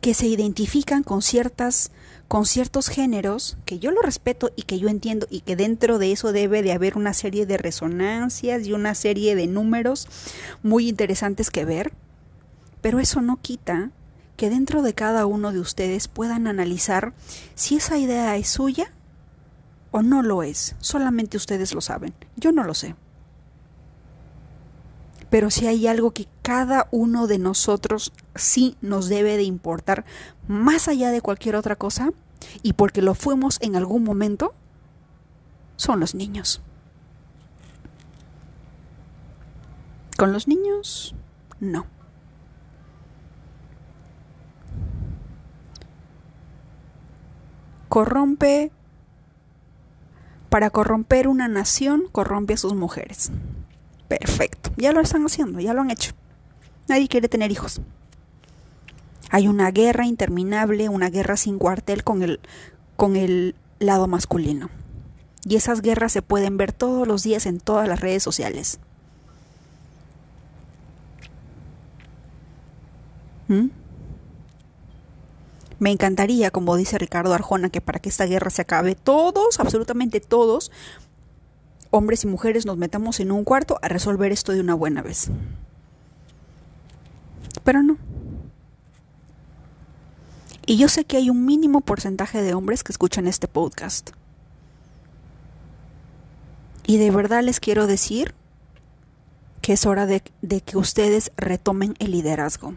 que 0.00 0.14
se 0.14 0.26
identifican 0.26 1.02
con 1.02 1.22
ciertas 1.22 1.90
con 2.28 2.44
ciertos 2.44 2.88
géneros 2.88 3.56
que 3.64 3.78
yo 3.78 3.90
lo 3.90 4.02
respeto 4.02 4.50
y 4.54 4.62
que 4.62 4.78
yo 4.78 4.88
entiendo 4.88 5.26
y 5.30 5.40
que 5.40 5.56
dentro 5.56 5.98
de 5.98 6.12
eso 6.12 6.30
debe 6.30 6.62
de 6.62 6.72
haber 6.72 6.98
una 6.98 7.14
serie 7.14 7.46
de 7.46 7.56
resonancias 7.56 8.66
y 8.66 8.74
una 8.74 8.94
serie 8.94 9.34
de 9.34 9.46
números 9.46 10.06
muy 10.62 10.88
interesantes 10.88 11.50
que 11.50 11.64
ver, 11.64 11.92
pero 12.82 13.00
eso 13.00 13.22
no 13.22 13.40
quita 13.40 13.90
que 14.36 14.50
dentro 14.50 14.82
de 14.82 14.94
cada 14.94 15.24
uno 15.24 15.52
de 15.52 15.60
ustedes 15.60 16.06
puedan 16.06 16.46
analizar 16.46 17.14
si 17.54 17.76
esa 17.76 17.96
idea 17.96 18.36
es 18.36 18.48
suya 18.48 18.92
o 19.90 20.02
no 20.02 20.22
lo 20.22 20.42
es. 20.42 20.76
Solamente 20.80 21.36
ustedes 21.36 21.74
lo 21.74 21.80
saben. 21.80 22.14
Yo 22.36 22.52
no 22.52 22.64
lo 22.64 22.74
sé. 22.74 22.94
Pero 25.30 25.50
si 25.50 25.66
hay 25.66 25.86
algo 25.86 26.12
que 26.12 26.26
cada 26.42 26.88
uno 26.90 27.26
de 27.26 27.38
nosotros 27.38 28.12
sí 28.34 28.76
nos 28.80 29.08
debe 29.08 29.36
de 29.36 29.42
importar 29.42 30.04
más 30.46 30.88
allá 30.88 31.10
de 31.10 31.20
cualquier 31.20 31.56
otra 31.56 31.76
cosa, 31.76 32.10
y 32.62 32.74
porque 32.74 33.02
lo 33.02 33.14
fuimos 33.14 33.58
en 33.60 33.76
algún 33.76 34.04
momento, 34.04 34.54
son 35.76 36.00
los 36.00 36.14
niños. 36.14 36.62
Con 40.16 40.32
los 40.32 40.48
niños, 40.48 41.14
no. 41.60 41.86
Corrompe, 47.88 48.72
para 50.48 50.70
corromper 50.70 51.28
una 51.28 51.48
nación, 51.48 52.04
corrompe 52.10 52.54
a 52.54 52.56
sus 52.56 52.74
mujeres. 52.74 53.30
Perfecto, 54.08 54.70
ya 54.76 54.92
lo 54.92 55.00
están 55.00 55.24
haciendo, 55.24 55.60
ya 55.60 55.74
lo 55.74 55.82
han 55.82 55.90
hecho. 55.90 56.12
Nadie 56.88 57.08
quiere 57.08 57.28
tener 57.28 57.50
hijos. 57.52 57.80
Hay 59.30 59.46
una 59.46 59.70
guerra 59.70 60.06
interminable, 60.06 60.88
una 60.88 61.10
guerra 61.10 61.36
sin 61.36 61.58
cuartel 61.58 62.02
con 62.02 62.22
el, 62.22 62.40
con 62.96 63.16
el 63.16 63.54
lado 63.78 64.06
masculino. 64.06 64.70
Y 65.44 65.56
esas 65.56 65.82
guerras 65.82 66.12
se 66.12 66.22
pueden 66.22 66.56
ver 66.56 66.72
todos 66.72 67.06
los 67.06 67.22
días 67.22 67.46
en 67.46 67.60
todas 67.60 67.88
las 67.88 68.00
redes 68.00 68.22
sociales. 68.22 68.80
¿Mm? 73.48 73.66
Me 75.78 75.90
encantaría, 75.90 76.50
como 76.50 76.76
dice 76.76 76.98
Ricardo 76.98 77.32
Arjona, 77.34 77.70
que 77.70 77.80
para 77.80 78.00
que 78.00 78.08
esta 78.08 78.26
guerra 78.26 78.50
se 78.50 78.62
acabe, 78.62 78.94
todos, 78.94 79.60
absolutamente 79.60 80.20
todos, 80.20 80.72
hombres 81.90 82.24
y 82.24 82.26
mujeres, 82.26 82.66
nos 82.66 82.76
metamos 82.76 83.20
en 83.20 83.30
un 83.30 83.44
cuarto 83.44 83.78
a 83.82 83.88
resolver 83.88 84.32
esto 84.32 84.52
de 84.52 84.60
una 84.60 84.74
buena 84.74 85.02
vez. 85.02 85.30
Pero 87.64 87.82
no. 87.82 87.96
Y 90.66 90.76
yo 90.76 90.88
sé 90.88 91.04
que 91.04 91.16
hay 91.16 91.30
un 91.30 91.46
mínimo 91.46 91.80
porcentaje 91.80 92.42
de 92.42 92.54
hombres 92.54 92.84
que 92.84 92.92
escuchan 92.92 93.26
este 93.26 93.48
podcast. 93.48 94.10
Y 96.86 96.98
de 96.98 97.10
verdad 97.10 97.42
les 97.42 97.60
quiero 97.60 97.86
decir 97.86 98.34
que 99.62 99.74
es 99.74 99.86
hora 99.86 100.06
de, 100.06 100.20
que 100.20 100.76
ustedes 100.76 101.32
retomen 101.36 101.94
el 101.98 102.12
liderazgo. 102.12 102.74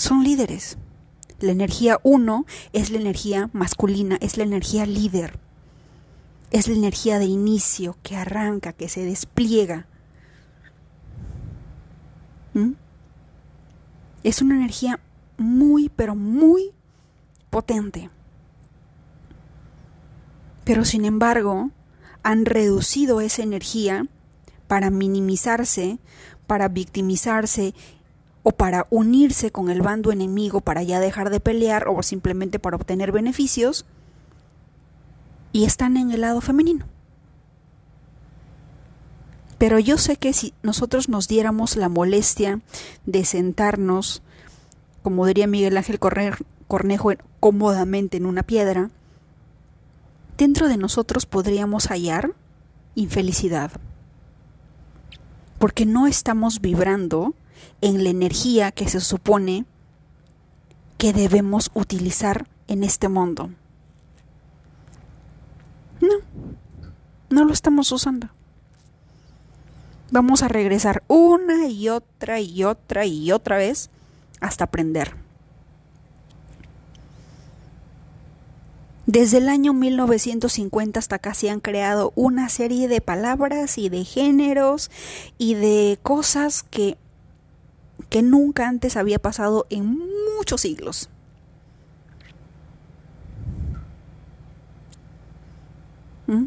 Son 0.00 0.24
líderes. 0.24 0.78
La 1.40 1.52
energía 1.52 2.00
uno 2.02 2.46
es 2.72 2.88
la 2.88 2.98
energía 2.98 3.50
masculina, 3.52 4.16
es 4.22 4.38
la 4.38 4.44
energía 4.44 4.86
líder. 4.86 5.38
Es 6.50 6.68
la 6.68 6.74
energía 6.74 7.18
de 7.18 7.26
inicio 7.26 7.98
que 8.02 8.16
arranca, 8.16 8.72
que 8.72 8.88
se 8.88 9.04
despliega. 9.04 9.86
¿Mm? 12.54 12.72
Es 14.24 14.40
una 14.40 14.56
energía 14.56 15.00
muy, 15.36 15.90
pero 15.90 16.14
muy 16.14 16.72
potente. 17.50 18.08
Pero 20.64 20.86
sin 20.86 21.04
embargo, 21.04 21.72
han 22.22 22.46
reducido 22.46 23.20
esa 23.20 23.42
energía 23.42 24.06
para 24.66 24.88
minimizarse, 24.88 25.98
para 26.46 26.68
victimizarse 26.68 27.74
o 28.42 28.52
para 28.52 28.86
unirse 28.90 29.50
con 29.50 29.70
el 29.70 29.82
bando 29.82 30.12
enemigo 30.12 30.60
para 30.60 30.82
ya 30.82 31.00
dejar 31.00 31.30
de 31.30 31.40
pelear 31.40 31.88
o 31.88 32.02
simplemente 32.02 32.58
para 32.58 32.76
obtener 32.76 33.12
beneficios 33.12 33.84
y 35.52 35.64
están 35.64 35.96
en 35.96 36.10
el 36.10 36.22
lado 36.22 36.40
femenino. 36.40 36.86
Pero 39.58 39.78
yo 39.78 39.98
sé 39.98 40.16
que 40.16 40.32
si 40.32 40.54
nosotros 40.62 41.08
nos 41.08 41.28
diéramos 41.28 41.76
la 41.76 41.90
molestia 41.90 42.60
de 43.04 43.24
sentarnos 43.24 44.22
como 45.02 45.26
diría 45.26 45.46
Miguel 45.46 45.76
Ángel 45.76 45.98
Cornejo, 45.98 47.12
cómodamente 47.40 48.16
en 48.16 48.26
una 48.26 48.42
piedra, 48.42 48.90
dentro 50.36 50.68
de 50.68 50.76
nosotros 50.76 51.26
podríamos 51.26 51.86
hallar 51.88 52.32
infelicidad. 52.94 53.72
Porque 55.58 55.86
no 55.86 56.06
estamos 56.06 56.60
vibrando 56.60 57.34
en 57.80 58.04
la 58.04 58.10
energía 58.10 58.72
que 58.72 58.88
se 58.88 59.00
supone 59.00 59.64
que 60.98 61.12
debemos 61.12 61.70
utilizar 61.74 62.46
en 62.68 62.84
este 62.84 63.08
mundo. 63.08 63.50
No, 66.00 66.14
no 67.30 67.44
lo 67.44 67.52
estamos 67.52 67.90
usando. 67.92 68.28
Vamos 70.10 70.42
a 70.42 70.48
regresar 70.48 71.02
una 71.08 71.68
y 71.68 71.88
otra 71.88 72.40
y 72.40 72.64
otra 72.64 73.06
y 73.06 73.32
otra 73.32 73.56
vez 73.56 73.90
hasta 74.40 74.64
aprender. 74.64 75.14
Desde 79.06 79.38
el 79.38 79.48
año 79.48 79.72
1950 79.72 81.00
hasta 81.00 81.16
acá 81.16 81.34
se 81.34 81.50
han 81.50 81.58
creado 81.58 82.12
una 82.14 82.48
serie 82.48 82.86
de 82.86 83.00
palabras 83.00 83.76
y 83.76 83.88
de 83.88 84.04
géneros 84.04 84.90
y 85.36 85.54
de 85.54 85.98
cosas 86.02 86.62
que, 86.62 86.96
que 88.08 88.22
nunca 88.22 88.68
antes 88.68 88.96
había 88.96 89.18
pasado 89.18 89.66
en 89.70 89.98
muchos 90.36 90.62
siglos. 90.62 91.08
¿Mm? 96.26 96.46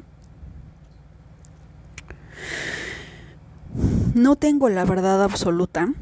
No 4.15 4.35
tengo 4.35 4.69
la 4.69 4.85
verdad 4.85 5.23
absoluta 5.23 5.93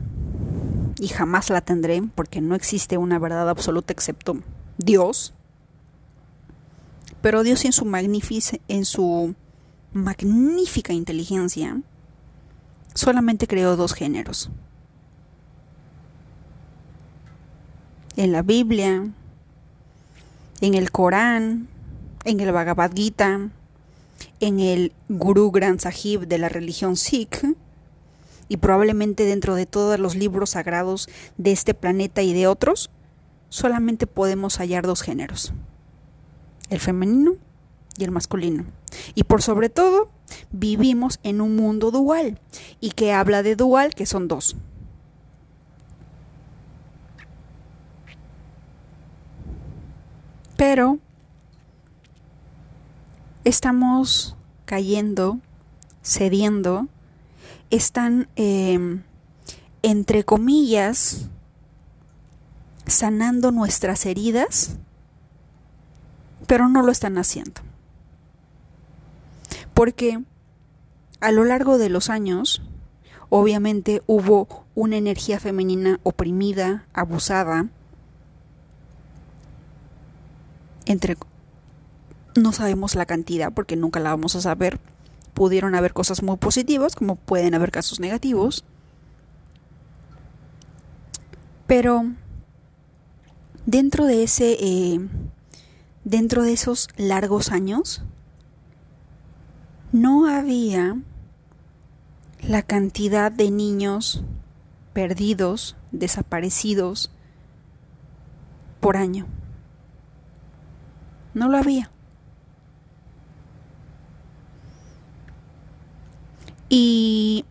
y 1.00 1.08
jamás 1.08 1.50
la 1.50 1.62
tendré 1.62 2.04
porque 2.14 2.42
no 2.42 2.56
existe 2.56 2.98
una 2.98 3.18
verdad 3.18 3.50
absoluta 3.50 3.94
excepto 3.94 4.40
Dios. 4.78 5.34
Pero 7.22 7.44
Dios 7.44 7.66
en 7.66 7.72
su, 7.72 7.86
en 8.68 8.86
su 8.86 9.36
magnífica 9.94 10.94
inteligencia 10.94 11.82
solamente 12.94 13.48
creó 13.48 13.76
dos 13.76 13.94
géneros. 13.94 14.50
En 18.22 18.32
la 18.32 18.44
Biblia, 18.44 19.10
en 20.62 20.74
el 20.76 20.92
Corán, 20.92 21.68
en 22.24 22.40
el 22.40 22.52
Bhagavad 22.52 22.92
Gita, 22.94 23.50
en 24.40 24.60
el 24.60 24.94
Guru 25.10 25.50
Granth 25.50 25.80
Sahib 25.80 26.28
de 26.28 26.38
la 26.38 26.48
religión 26.48 26.98
Sikh, 26.98 27.44
y 28.48 28.58
probablemente 28.58 29.26
dentro 29.26 29.56
de 29.56 29.66
todos 29.66 30.00
los 30.00 30.16
libros 30.16 30.52
sagrados 30.52 31.10
de 31.38 31.52
este 31.52 31.74
planeta 31.74 32.22
y 32.22 32.32
de 32.34 32.46
otros, 32.46 32.92
solamente 33.50 34.06
podemos 34.06 34.58
hallar 34.58 34.86
dos 34.86 35.02
géneros, 35.02 35.52
el 36.70 36.80
femenino 36.80 37.38
y 37.98 38.04
el 38.04 38.12
masculino. 38.12 38.66
Y 39.16 39.24
por 39.24 39.42
sobre 39.42 39.70
todo, 39.70 40.12
vivimos 40.52 41.20
en 41.24 41.42
un 41.42 41.56
mundo 41.56 41.90
dual. 41.90 42.40
¿Y 42.80 42.92
que 42.92 43.14
habla 43.14 43.42
de 43.42 43.56
dual? 43.56 43.96
Que 43.96 44.06
son 44.06 44.28
dos. 44.28 44.56
Pero 50.62 51.00
estamos 53.46 54.36
cayendo, 54.66 55.40
cediendo 56.04 56.88
están, 57.72 58.30
em, 58.36 59.02
entre 59.82 60.24
comillas, 60.24 61.30
sanando 62.86 63.52
nuestras 63.52 64.06
heridas, 64.06 64.78
pero 66.46 66.70
no 66.70 66.84
lo 66.84 66.92
están 66.92 67.18
haciendo. 67.18 67.62
Porque 69.74 70.24
a 71.22 71.32
lo 71.32 71.44
largo 71.44 71.80
de 71.80 71.90
los 71.90 72.12
años, 72.12 72.62
obviamente 73.30 74.04
hubo 74.06 74.68
una 74.76 74.98
energía 74.98 75.40
femenina 75.40 76.00
oprimida, 76.04 76.86
abusada, 76.94 77.66
entre 80.86 81.18
no 82.36 82.54
sabemos 82.54 82.96
la 82.96 83.06
cantidad 83.06 83.52
porque 83.52 83.76
nunca 83.76 84.00
la 84.00 84.12
vamos 84.12 84.36
a 84.36 84.42
saber, 84.42 84.80
pudieron 85.34 85.76
haber 85.76 85.94
cosas 85.94 86.24
muy 86.24 86.38
positivas 86.38 86.96
como 86.96 87.16
pueden 87.16 87.54
haber 87.54 87.72
casos 87.72 88.00
negativos. 88.00 88.64
Pero 91.68 92.12
dentro 93.66 94.06
de 94.06 94.24
ese, 94.24 94.58
eh, 94.60 95.00
dentro 96.04 96.44
de 96.44 96.54
esos 96.54 96.90
largos 96.98 97.52
años, 97.52 98.04
no 99.92 100.28
había 100.28 100.98
la 102.42 102.62
cantidad 102.64 103.32
de 103.32 103.52
niños 103.52 104.24
perdidos, 104.94 105.76
desaparecidos 105.92 107.12
por 108.80 108.98
año. 108.98 109.28
No 111.34 111.50
lo 111.50 111.58
había. 111.58 111.92
Y, 116.70 117.46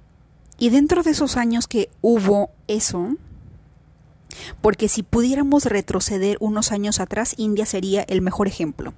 y 0.58 0.70
dentro 0.70 1.02
de 1.02 1.10
esos 1.10 1.36
años 1.36 1.66
que 1.66 1.90
hubo 2.00 2.50
eso, 2.68 3.16
porque 4.60 4.88
si 4.88 5.02
pudiéramos 5.02 5.64
retroceder 5.66 6.36
unos 6.40 6.72
años 6.72 7.00
atrás, 7.00 7.34
India 7.36 7.66
sería 7.66 8.02
el 8.02 8.22
mejor 8.22 8.46
ejemplo. 8.46 8.94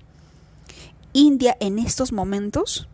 India 1.13 1.57
en 1.61 1.79
estos 1.79 2.13
momentos 2.13 2.89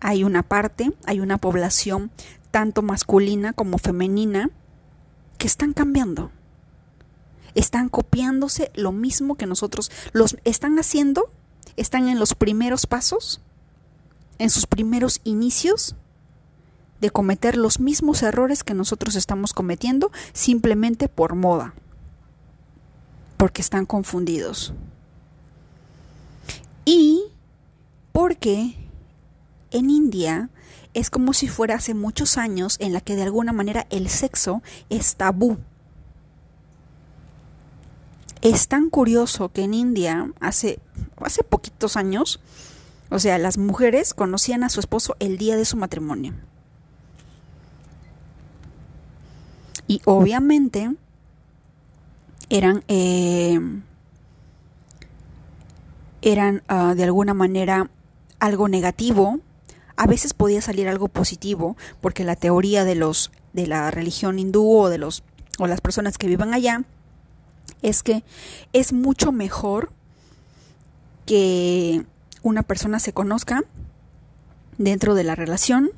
hay 0.00 0.24
una 0.24 0.42
parte, 0.42 0.92
hay 1.04 1.20
una 1.20 1.38
población 1.38 2.10
tanto 2.50 2.82
masculina 2.82 3.52
como 3.52 3.78
femenina 3.78 4.50
que 5.38 5.46
están 5.46 5.72
cambiando. 5.72 6.30
Están 7.54 7.88
copiándose 7.88 8.70
lo 8.74 8.92
mismo 8.92 9.36
que 9.36 9.46
nosotros 9.46 9.90
los 10.12 10.36
están 10.44 10.78
haciendo, 10.78 11.30
están 11.76 12.08
en 12.08 12.18
los 12.18 12.34
primeros 12.34 12.86
pasos, 12.86 13.40
en 14.38 14.50
sus 14.50 14.66
primeros 14.66 15.20
inicios 15.24 15.96
de 17.00 17.10
cometer 17.10 17.56
los 17.56 17.80
mismos 17.80 18.22
errores 18.22 18.62
que 18.62 18.74
nosotros 18.74 19.16
estamos 19.16 19.52
cometiendo 19.52 20.12
simplemente 20.32 21.08
por 21.08 21.34
moda, 21.34 21.74
porque 23.36 23.60
están 23.60 23.86
confundidos. 23.86 24.72
Y 26.84 27.22
porque 28.12 28.76
en 29.72 29.90
India 29.90 30.50
es 30.94 31.10
como 31.10 31.32
si 31.32 31.48
fuera 31.48 31.74
hace 31.74 31.94
muchos 31.94 32.38
años 32.38 32.76
en 32.78 32.92
la 32.92 33.00
que 33.00 33.16
de 33.16 33.22
alguna 33.22 33.52
manera 33.52 33.86
el 33.90 34.08
sexo 34.08 34.62
es 34.90 35.16
tabú. 35.16 35.58
Es 38.42 38.66
tan 38.66 38.90
curioso 38.90 39.50
que 39.50 39.62
en 39.62 39.72
India 39.72 40.32
hace, 40.40 40.80
hace 41.18 41.44
poquitos 41.44 41.96
años, 41.96 42.40
o 43.08 43.20
sea, 43.20 43.38
las 43.38 43.56
mujeres 43.56 44.14
conocían 44.14 44.64
a 44.64 44.68
su 44.68 44.80
esposo 44.80 45.14
el 45.20 45.38
día 45.38 45.56
de 45.56 45.64
su 45.64 45.76
matrimonio. 45.76 46.34
Y 49.86 50.02
obviamente 50.04 50.92
eran, 52.50 52.82
eh, 52.88 53.60
eran 56.20 56.62
uh, 56.68 56.94
de 56.94 57.04
alguna 57.04 57.34
manera 57.34 57.90
algo 58.40 58.68
negativo 58.68 59.38
a 59.96 60.06
veces 60.06 60.34
podía 60.34 60.60
salir 60.60 60.88
algo 60.88 61.06
positivo, 61.06 61.76
porque 62.00 62.24
la 62.24 62.34
teoría 62.34 62.84
de 62.84 62.96
los 62.96 63.30
de 63.52 63.66
la 63.66 63.90
religión 63.90 64.38
hindú 64.38 64.68
o 64.68 64.88
de 64.88 64.98
los 64.98 65.22
o 65.58 65.66
las 65.66 65.80
personas 65.80 66.18
que 66.18 66.26
vivan 66.26 66.54
allá 66.54 66.82
es 67.82 68.02
que 68.02 68.24
es 68.72 68.92
mucho 68.92 69.32
mejor 69.32 69.90
que 71.26 72.04
una 72.42 72.62
persona 72.62 72.98
se 72.98 73.12
conozca 73.12 73.64
dentro 74.78 75.14
de 75.14 75.24
la 75.24 75.34
relación 75.34 75.90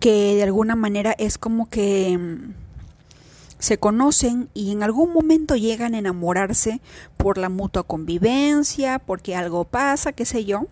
que 0.00 0.36
de 0.36 0.42
alguna 0.42 0.76
manera 0.76 1.14
es 1.18 1.38
como 1.38 1.68
que 1.68 2.16
mm, 2.16 2.54
se 3.58 3.78
conocen 3.78 4.48
y 4.54 4.70
en 4.72 4.82
algún 4.82 5.12
momento 5.12 5.56
llegan 5.56 5.94
a 5.94 5.98
enamorarse 5.98 6.80
por 7.16 7.38
la 7.38 7.48
mutua 7.48 7.82
convivencia, 7.82 9.00
porque 9.00 9.34
algo 9.34 9.64
pasa, 9.64 10.12
qué 10.12 10.24
sé 10.24 10.44
yo. 10.44 10.66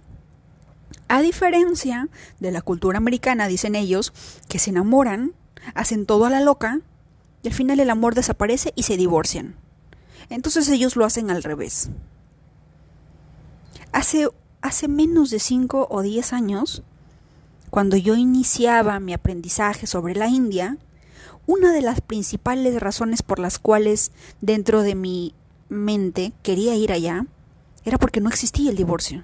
A 1.08 1.20
diferencia 1.20 2.08
de 2.38 2.52
la 2.52 2.62
cultura 2.62 2.98
americana, 2.98 3.48
dicen 3.48 3.74
ellos, 3.74 4.12
que 4.48 4.58
se 4.58 4.70
enamoran, 4.70 5.32
hacen 5.74 6.06
todo 6.06 6.26
a 6.26 6.30
la 6.30 6.40
loca 6.40 6.80
y 7.46 7.48
al 7.48 7.54
final 7.54 7.78
el 7.78 7.90
amor 7.90 8.16
desaparece 8.16 8.72
y 8.74 8.82
se 8.82 8.96
divorcian. 8.96 9.54
Entonces 10.30 10.68
ellos 10.68 10.96
lo 10.96 11.04
hacen 11.04 11.30
al 11.30 11.44
revés. 11.44 11.90
Hace, 13.92 14.28
hace 14.62 14.88
menos 14.88 15.30
de 15.30 15.38
5 15.38 15.86
o 15.88 16.02
10 16.02 16.32
años, 16.32 16.82
cuando 17.70 17.96
yo 17.96 18.16
iniciaba 18.16 18.98
mi 18.98 19.14
aprendizaje 19.14 19.86
sobre 19.86 20.16
la 20.16 20.26
India, 20.26 20.76
una 21.46 21.72
de 21.72 21.82
las 21.82 22.00
principales 22.00 22.80
razones 22.80 23.22
por 23.22 23.38
las 23.38 23.60
cuales 23.60 24.10
dentro 24.40 24.82
de 24.82 24.96
mi 24.96 25.32
mente 25.68 26.32
quería 26.42 26.74
ir 26.74 26.90
allá 26.90 27.26
era 27.84 27.96
porque 27.96 28.20
no 28.20 28.28
existía 28.28 28.70
el 28.70 28.76
divorcio. 28.76 29.22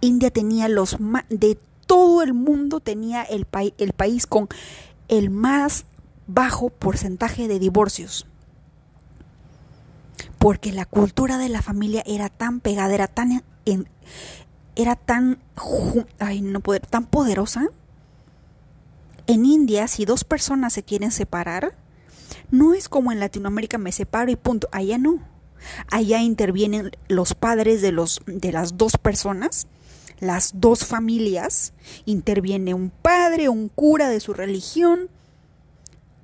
India 0.00 0.30
tenía 0.30 0.68
los 0.68 0.98
de 1.30 1.58
todo 1.88 2.22
el 2.22 2.32
mundo 2.32 2.78
tenía 2.78 3.24
el, 3.24 3.44
el 3.78 3.92
país 3.92 4.28
con 4.28 4.46
el 5.08 5.30
más 5.30 5.84
bajo 6.28 6.68
porcentaje 6.68 7.48
de 7.48 7.58
divorcios. 7.58 8.26
Porque 10.38 10.72
la 10.72 10.84
cultura 10.84 11.36
de 11.38 11.48
la 11.48 11.62
familia 11.62 12.04
era 12.06 12.28
tan 12.28 12.60
pegada, 12.60 12.94
era 12.94 13.08
tan 13.08 13.42
era 14.76 14.94
tan 14.94 15.40
ay, 16.20 16.40
no 16.40 16.60
poder, 16.60 16.86
tan 16.86 17.06
poderosa. 17.06 17.66
En 19.26 19.44
India, 19.44 19.88
si 19.88 20.04
dos 20.04 20.22
personas 20.22 20.72
se 20.72 20.84
quieren 20.84 21.10
separar, 21.10 21.74
no 22.50 22.74
es 22.74 22.88
como 22.88 23.10
en 23.10 23.18
Latinoamérica 23.18 23.76
me 23.76 23.90
separo 23.90 24.30
y 24.30 24.36
punto. 24.36 24.68
Allá 24.70 24.96
no. 24.96 25.18
Allá 25.90 26.22
intervienen 26.22 26.92
los 27.08 27.34
padres 27.34 27.82
de 27.82 27.90
los 27.90 28.22
de 28.26 28.52
las 28.52 28.78
dos 28.78 28.96
personas 28.96 29.66
las 30.20 30.52
dos 30.54 30.84
familias, 30.84 31.72
interviene 32.04 32.74
un 32.74 32.90
padre, 32.90 33.48
un 33.48 33.68
cura 33.68 34.08
de 34.08 34.18
su 34.20 34.34
religión, 34.34 35.08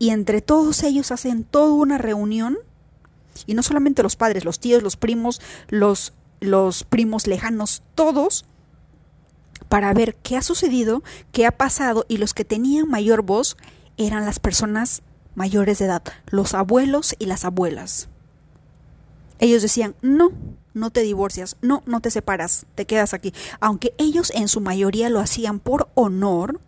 y 0.04 0.10
entre 0.10 0.42
todos 0.42 0.82
ellos 0.82 1.10
hacen 1.12 1.44
toda 1.44 1.72
una 1.72 1.96
reunión, 1.96 2.58
y 3.46 3.54
no 3.54 3.62
solamente 3.62 4.02
los 4.02 4.16
padres, 4.16 4.44
los 4.44 4.60
tíos, 4.60 4.82
los 4.82 4.98
primos, 4.98 5.40
los, 5.68 6.12
los 6.40 6.84
primos 6.84 7.26
lejanos, 7.26 7.82
todos, 7.94 8.44
para 9.70 9.94
ver 9.94 10.14
qué 10.16 10.36
ha 10.36 10.42
sucedido, 10.42 11.02
qué 11.32 11.46
ha 11.46 11.52
pasado, 11.52 12.04
y 12.06 12.18
los 12.18 12.34
que 12.34 12.44
tenían 12.44 12.86
mayor 12.86 13.22
voz 13.22 13.56
eran 13.96 14.26
las 14.26 14.40
personas 14.40 15.00
mayores 15.36 15.78
de 15.78 15.86
edad, 15.86 16.02
los 16.26 16.52
abuelos 16.52 17.16
y 17.18 17.24
las 17.24 17.46
abuelas. 17.46 18.10
Ellos 19.38 19.62
decían, 19.62 19.94
no, 20.02 20.32
no 20.74 20.90
te 20.90 21.00
divorcias, 21.00 21.56
no, 21.62 21.82
no 21.86 22.00
te 22.02 22.10
separas, 22.10 22.66
te 22.74 22.84
quedas 22.84 23.14
aquí. 23.14 23.32
Aunque 23.58 23.94
ellos 23.96 24.32
en 24.34 24.48
su 24.48 24.60
mayoría 24.60 25.08
lo 25.08 25.20
hacían 25.20 25.60
por 25.60 25.88
honor, 25.94 26.60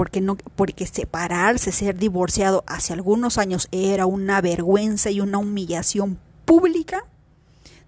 porque, 0.00 0.22
no, 0.22 0.38
porque 0.56 0.86
separarse, 0.86 1.72
ser 1.72 1.98
divorciado 1.98 2.64
hace 2.66 2.94
algunos 2.94 3.36
años 3.36 3.68
era 3.70 4.06
una 4.06 4.40
vergüenza 4.40 5.10
y 5.10 5.20
una 5.20 5.36
humillación 5.36 6.18
pública 6.46 7.04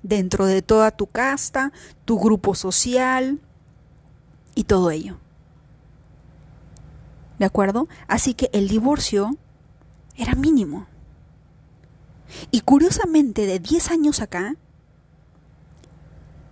dentro 0.03 0.44
de 0.44 0.61
toda 0.61 0.90
tu 0.90 1.07
casta, 1.07 1.72
tu 2.05 2.18
grupo 2.18 2.55
social 2.55 3.40
y 4.55 4.64
todo 4.64 4.90
ello. 4.90 5.16
¿De 7.38 7.46
acuerdo? 7.46 7.88
Así 8.09 8.35
que 8.35 8.51
el 8.53 8.68
divorcio 8.68 9.38
era 10.14 10.35
mínimo. 10.35 10.88
Y 12.51 12.61
curiosamente, 12.61 13.46
de 13.46 13.59
10 13.59 13.90
años 13.90 14.20
acá, 14.20 14.57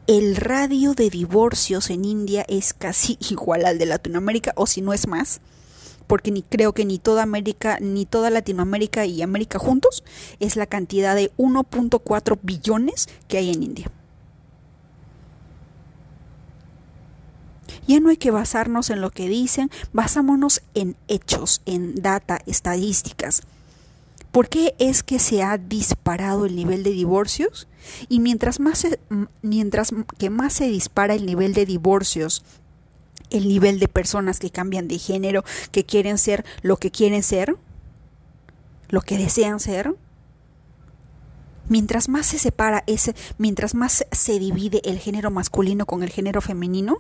el 0.07 0.37
radio 0.37 0.95
de 0.95 1.11
divorcios 1.11 1.91
en 1.91 2.07
India 2.07 2.47
es 2.49 2.73
casi 2.73 3.19
igual 3.29 3.67
al 3.67 3.79
de 3.79 3.85
Latinoamérica, 3.85 4.55
o 4.57 4.67
si 4.67 4.81
no 4.81 4.95
es 4.95 5.07
más, 5.07 5.43
porque 6.11 6.33
ni 6.33 6.43
creo 6.43 6.73
que 6.73 6.85
ni 6.85 6.99
toda 6.99 7.23
América, 7.23 7.79
ni 7.81 8.05
toda 8.05 8.31
Latinoamérica 8.31 9.07
y 9.07 9.23
América 9.23 9.61
juntos 9.61 10.03
es 10.41 10.57
la 10.57 10.67
cantidad 10.67 11.15
de 11.15 11.31
1.4 11.37 12.37
billones 12.43 13.09
que 13.29 13.39
hay 13.39 13.53
en 13.53 13.63
India. 13.63 13.93
Ya 17.87 18.01
no 18.01 18.09
hay 18.09 18.17
que 18.17 18.33
basarnos 18.33 18.91
en 18.91 19.01
lo 19.01 19.11
que 19.11 19.29
dicen, 19.29 19.71
basámonos 19.93 20.63
en 20.75 20.97
hechos, 21.07 21.63
en 21.65 21.95
data, 21.95 22.41
estadísticas. 22.45 23.43
¿Por 24.33 24.49
qué 24.49 24.75
es 24.81 25.05
que 25.05 25.21
se 25.21 25.45
ha 25.45 25.59
disparado 25.59 26.45
el 26.45 26.57
nivel 26.57 26.83
de 26.83 26.91
divorcios? 26.91 27.69
Y 28.09 28.19
mientras 28.19 28.59
más 28.59 28.85
mientras 29.43 29.93
que 30.19 30.29
más 30.29 30.55
se 30.55 30.67
dispara 30.67 31.15
el 31.15 31.25
nivel 31.25 31.55
de 31.55 31.67
divorcios, 31.67 32.45
el 33.31 33.49
nivel 33.49 33.79
de 33.79 33.89
personas 33.89 34.39
que 34.39 34.51
cambian 34.51 34.89
de 34.89 34.99
género, 34.99 35.45
que 35.73 35.85
quieren 35.85 36.19
ser 36.19 36.45
lo 36.63 36.77
que 36.77 36.91
quieren 36.91 37.23
ser, 37.23 37.57
lo 38.89 39.01
que 39.01 39.19
desean 39.19 39.61
ser, 39.61 39.95
mientras 41.69 42.09
más 42.09 42.27
se 42.27 42.39
separa 42.39 42.83
ese, 42.87 43.15
mientras 43.39 43.75
más 43.75 44.05
se 44.11 44.39
divide 44.39 44.83
el 44.85 44.99
género 44.99 45.31
masculino 45.31 45.87
con 45.87 46.03
el 46.03 46.11
género 46.11 46.41
femenino, 46.41 46.99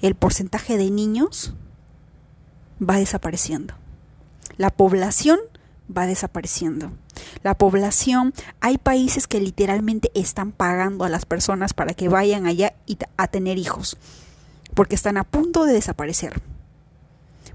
el 0.00 0.14
porcentaje 0.14 0.76
de 0.76 0.90
niños 0.90 1.54
va 2.80 2.96
desapareciendo. 2.96 3.74
La 4.56 4.70
población 4.70 5.38
va 5.94 6.06
desapareciendo. 6.06 6.92
La 7.42 7.54
población, 7.54 8.32
hay 8.60 8.78
países 8.78 9.26
que 9.26 9.40
literalmente 9.40 10.10
están 10.14 10.52
pagando 10.52 11.04
a 11.04 11.08
las 11.08 11.26
personas 11.26 11.74
para 11.74 11.94
que 11.94 12.08
vayan 12.08 12.46
allá 12.46 12.74
y 12.86 12.98
a 13.16 13.28
tener 13.28 13.58
hijos, 13.58 13.96
porque 14.74 14.94
están 14.94 15.16
a 15.16 15.24
punto 15.24 15.64
de 15.64 15.72
desaparecer. 15.72 16.40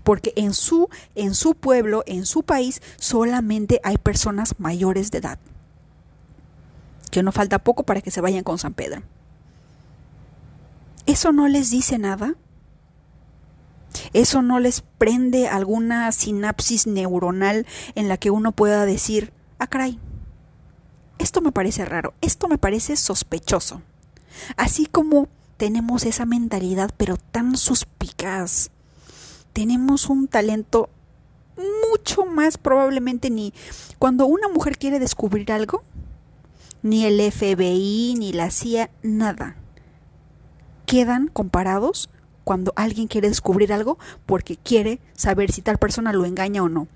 Porque 0.04 0.34
en 0.36 0.54
su, 0.54 0.90
en 1.16 1.36
su 1.36 1.56
pueblo, 1.56 2.04
en 2.06 2.26
su 2.26 2.44
país, 2.44 2.82
solamente 2.98 3.80
hay 3.84 3.98
personas 3.98 4.56
mayores 4.60 5.12
de 5.12 5.20
edad. 5.20 5.40
Que 7.12 7.24
no 7.24 7.32
falta 7.32 7.60
poco 7.60 7.84
para 7.84 8.02
que 8.02 8.12
se 8.12 8.22
vayan 8.22 8.44
con 8.44 8.58
San 8.58 8.74
Pedro. 8.74 9.02
¿Eso 11.06 11.32
no 11.32 11.48
les 11.48 11.72
dice 11.72 11.98
nada? 11.98 12.36
¿Eso 14.14 14.42
no 14.42 14.60
les 14.60 14.82
prende 14.82 15.48
alguna 15.48 16.12
sinapsis 16.12 16.88
neuronal 16.88 17.66
en 17.96 18.08
la 18.08 18.18
que 18.18 18.32
uno 18.32 18.52
pueda 18.52 18.86
decir, 18.86 19.34
ah, 19.60 19.68
caray, 19.68 20.00
esto 21.20 21.42
me 21.42 21.52
parece 21.52 21.86
raro, 21.86 22.14
esto 22.22 22.48
me 22.48 22.58
parece 22.58 22.96
sospechoso? 22.96 23.82
Así 24.58 24.86
como 24.86 25.28
tenemos 25.58 26.06
esa 26.06 26.26
mentalidad 26.26 26.92
pero 26.98 27.18
tan 27.18 27.58
suspicaz, 27.58 28.72
tenemos 29.54 30.10
un 30.10 30.28
talento 30.28 30.90
mucho 31.92 32.26
más 32.26 32.58
probablemente 32.58 33.30
ni 33.30 33.54
cuando 33.98 34.26
una 34.26 34.48
mujer 34.48 34.78
quiere 34.78 35.00
descubrir 35.00 35.52
algo, 35.52 35.84
ni 36.82 37.06
el 37.06 37.20
FBI, 37.32 38.16
ni 38.18 38.32
la 38.32 38.52
CIA, 38.52 38.90
nada. 39.04 39.58
Quedan 40.86 41.28
comparados 41.28 42.10
cuando 42.46 42.74
alguien 42.76 43.08
quiere 43.08 43.28
descubrir 43.28 43.74
algo 43.74 44.00
porque 44.26 44.56
quiere 44.56 45.00
saber 45.14 45.52
si 45.52 45.62
tal 45.62 45.78
persona 45.78 46.14
lo 46.14 46.26
engaña 46.26 46.64
o 46.64 46.70
no. 46.70 46.88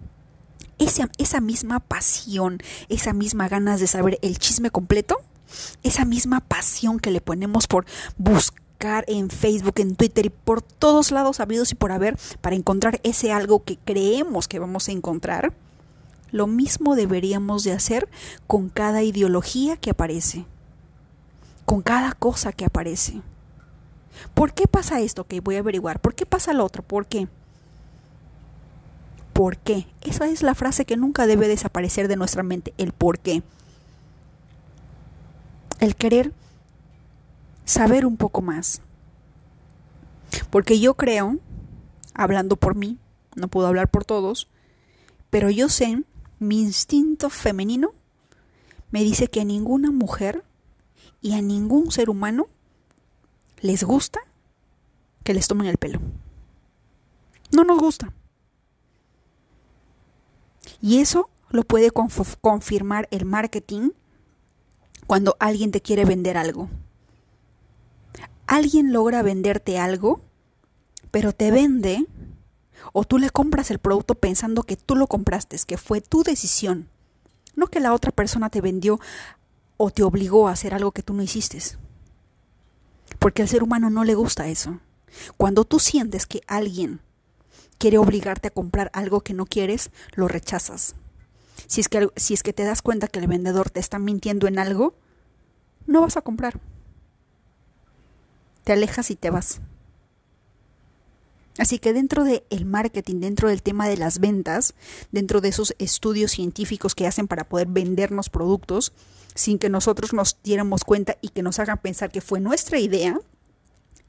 Esa, 0.84 1.40
misma 1.40 1.80
pasión, 1.80 2.60
esa 2.90 3.14
misma 3.14 3.48
ganas 3.48 3.80
de 3.80 3.88
saber 3.88 4.20
el 4.22 4.38
chisme 4.38 4.70
completo, 4.70 5.22
esa 5.82 6.04
misma 6.04 6.42
pasión 6.42 7.00
que 7.00 7.12
le 7.12 7.22
ponemos 7.22 7.68
por 7.68 7.86
buscar 8.18 9.06
en 9.08 9.30
Facebook, 9.30 9.76
en 9.78 9.96
Twitter 9.96 10.26
y 10.26 10.30
por 10.30 10.62
todos 10.62 11.12
lados 11.12 11.40
habidos 11.40 11.72
y 11.72 11.76
por 11.76 11.94
haber 11.94 12.18
para 12.42 12.58
encontrar 12.58 13.00
ese 13.04 13.32
algo 13.32 13.64
que 13.64 13.78
creemos 13.78 14.50
que 14.50 14.60
vamos 14.60 14.90
a 14.90 14.92
encontrar, 14.92 15.54
lo 16.32 16.48
mismo 16.48 16.96
deberíamos 16.96 17.64
de 17.64 17.72
hacer 17.72 18.10
con 18.46 18.68
cada 18.68 19.04
ideología 19.04 19.78
que 19.78 19.92
aparece, 19.92 20.46
con 21.66 21.82
cada 21.82 22.12
cosa 22.12 22.52
que 22.52 22.66
aparece. 22.66 23.22
¿Por 24.34 24.54
qué 24.54 24.68
pasa 24.68 25.00
esto? 25.00 25.26
Que 25.26 25.40
voy 25.40 25.56
a 25.56 25.60
averiguar. 25.60 26.00
¿Por 26.00 26.14
qué 26.14 26.26
pasa 26.26 26.54
lo 26.54 26.66
otro? 26.66 26.84
¿Por 26.84 27.06
qué? 27.06 27.28
¿Por 29.34 29.58
qué? 29.58 29.88
Esa 30.02 30.28
es 30.28 30.44
la 30.44 30.56
frase 30.56 30.86
que 30.86 30.96
nunca 30.96 31.26
debe 31.26 31.48
desaparecer 31.48 32.08
de 32.08 32.16
nuestra 32.16 32.44
mente, 32.44 32.74
el 32.78 32.94
por 32.94 33.20
qué. 33.20 33.42
El 35.80 35.96
querer 35.96 36.32
saber 37.66 38.06
un 38.06 38.16
poco 38.18 38.42
más. 38.42 38.82
Porque 40.50 40.80
yo 40.80 40.94
creo, 40.94 41.40
hablando 42.14 42.56
por 42.56 42.76
mí, 42.76 42.98
no 43.36 43.48
puedo 43.48 43.68
hablar 43.68 43.90
por 43.90 44.06
todos, 44.06 44.48
pero 45.30 45.50
yo 45.50 45.68
sé, 45.68 46.04
mi 46.40 46.62
instinto 46.62 47.30
femenino 47.30 47.94
me 48.92 49.04
dice 49.04 49.28
que 49.28 49.42
a 49.42 49.46
ninguna 49.46 49.92
mujer 49.92 50.44
y 51.22 51.34
a 51.34 51.42
ningún 51.42 51.92
ser 51.92 52.10
humano 52.10 52.48
les 53.62 53.84
gusta 53.84 54.20
que 55.24 55.34
les 55.34 55.48
tomen 55.48 55.68
el 55.68 55.78
pelo. 55.78 56.00
No 57.52 57.64
nos 57.64 57.80
gusta. 57.80 58.14
Y 60.84 61.00
eso 61.00 61.30
lo 61.50 61.64
puede 61.64 61.92
confirmar 61.92 63.08
el 63.10 63.24
marketing 63.24 63.92
cuando 65.08 65.38
alguien 65.40 65.72
te 65.72 65.80
quiere 65.80 66.04
vender 66.04 66.36
algo. 66.36 66.70
Alguien 68.48 68.92
logra 68.92 69.22
venderte 69.22 69.80
algo, 69.80 70.20
pero 71.10 71.32
te 71.32 71.52
vende 71.52 72.06
o 72.92 73.06
tú 73.06 73.18
le 73.18 73.30
compras 73.30 73.72
el 73.72 73.80
producto 73.80 74.16
pensando 74.16 74.64
que 74.64 74.76
tú 74.76 74.98
lo 74.98 75.08
compraste, 75.08 75.56
que 75.66 75.78
fue 75.78 76.02
tu 76.02 76.22
decisión, 76.22 76.90
no 77.56 77.68
que 77.68 77.80
la 77.80 77.94
otra 77.94 78.12
persona 78.12 78.50
te 78.50 78.60
vendió 78.60 79.00
o 79.78 79.90
te 79.90 80.04
obligó 80.04 80.50
a 80.50 80.52
hacer 80.52 80.74
algo 80.74 80.92
que 80.92 81.02
tú 81.02 81.14
no 81.14 81.24
hiciste. 81.24 81.60
Porque 83.20 83.42
al 83.42 83.48
ser 83.48 83.64
humano 83.64 83.90
no 83.90 84.04
le 84.04 84.16
gusta 84.16 84.50
eso. 84.50 84.82
Cuando 85.38 85.64
tú 85.64 85.80
sientes 85.80 86.26
que 86.26 86.42
alguien 86.46 87.00
quiere 87.84 87.98
obligarte 87.98 88.48
a 88.48 88.52
comprar 88.52 88.90
algo 88.94 89.20
que 89.20 89.34
no 89.34 89.46
quieres, 89.46 89.92
lo 90.14 90.30
rechazas. 90.30 90.96
Si 91.68 91.82
es 91.82 91.90
que, 91.90 92.08
si 92.16 92.34
es 92.34 92.42
que 92.42 92.54
te 92.54 92.64
das 92.64 92.82
cuenta 92.82 93.10
que 93.10 93.20
el 93.20 93.28
vendedor 93.28 93.70
te 93.70 93.82
está 93.82 94.00
mintiendo 94.00 94.48
en 94.48 94.58
algo, 94.58 94.96
no 95.86 96.00
vas 96.00 96.16
a 96.16 96.22
comprar. 96.22 96.62
Te 98.64 98.72
alejas 98.72 99.12
y 99.12 99.18
te 99.18 99.30
vas. 99.32 99.60
Así 101.58 101.78
que 101.78 101.92
dentro 101.92 102.24
del 102.24 102.44
el 102.52 102.64
marketing, 102.64 103.20
dentro 103.20 103.50
del 103.50 103.62
tema 103.62 103.90
de 103.90 103.98
las 103.98 104.20
ventas, 104.20 104.76
dentro 105.12 105.42
de 105.42 105.50
esos 105.50 105.76
estudios 105.78 106.32
científicos 106.32 106.96
que 106.96 107.06
hacen 107.06 107.28
para 107.28 107.50
poder 107.50 107.68
vendernos 107.68 108.30
productos, 108.30 108.94
sin 109.36 109.60
que 109.60 109.68
nosotros 109.68 110.14
nos 110.14 110.38
diéramos 110.42 110.86
cuenta 110.86 111.18
y 111.20 111.30
que 111.32 111.44
nos 111.44 111.60
hagan 111.60 111.80
pensar 111.80 112.12
que 112.12 112.22
fue 112.22 112.40
nuestra 112.40 112.80
idea, 112.80 113.20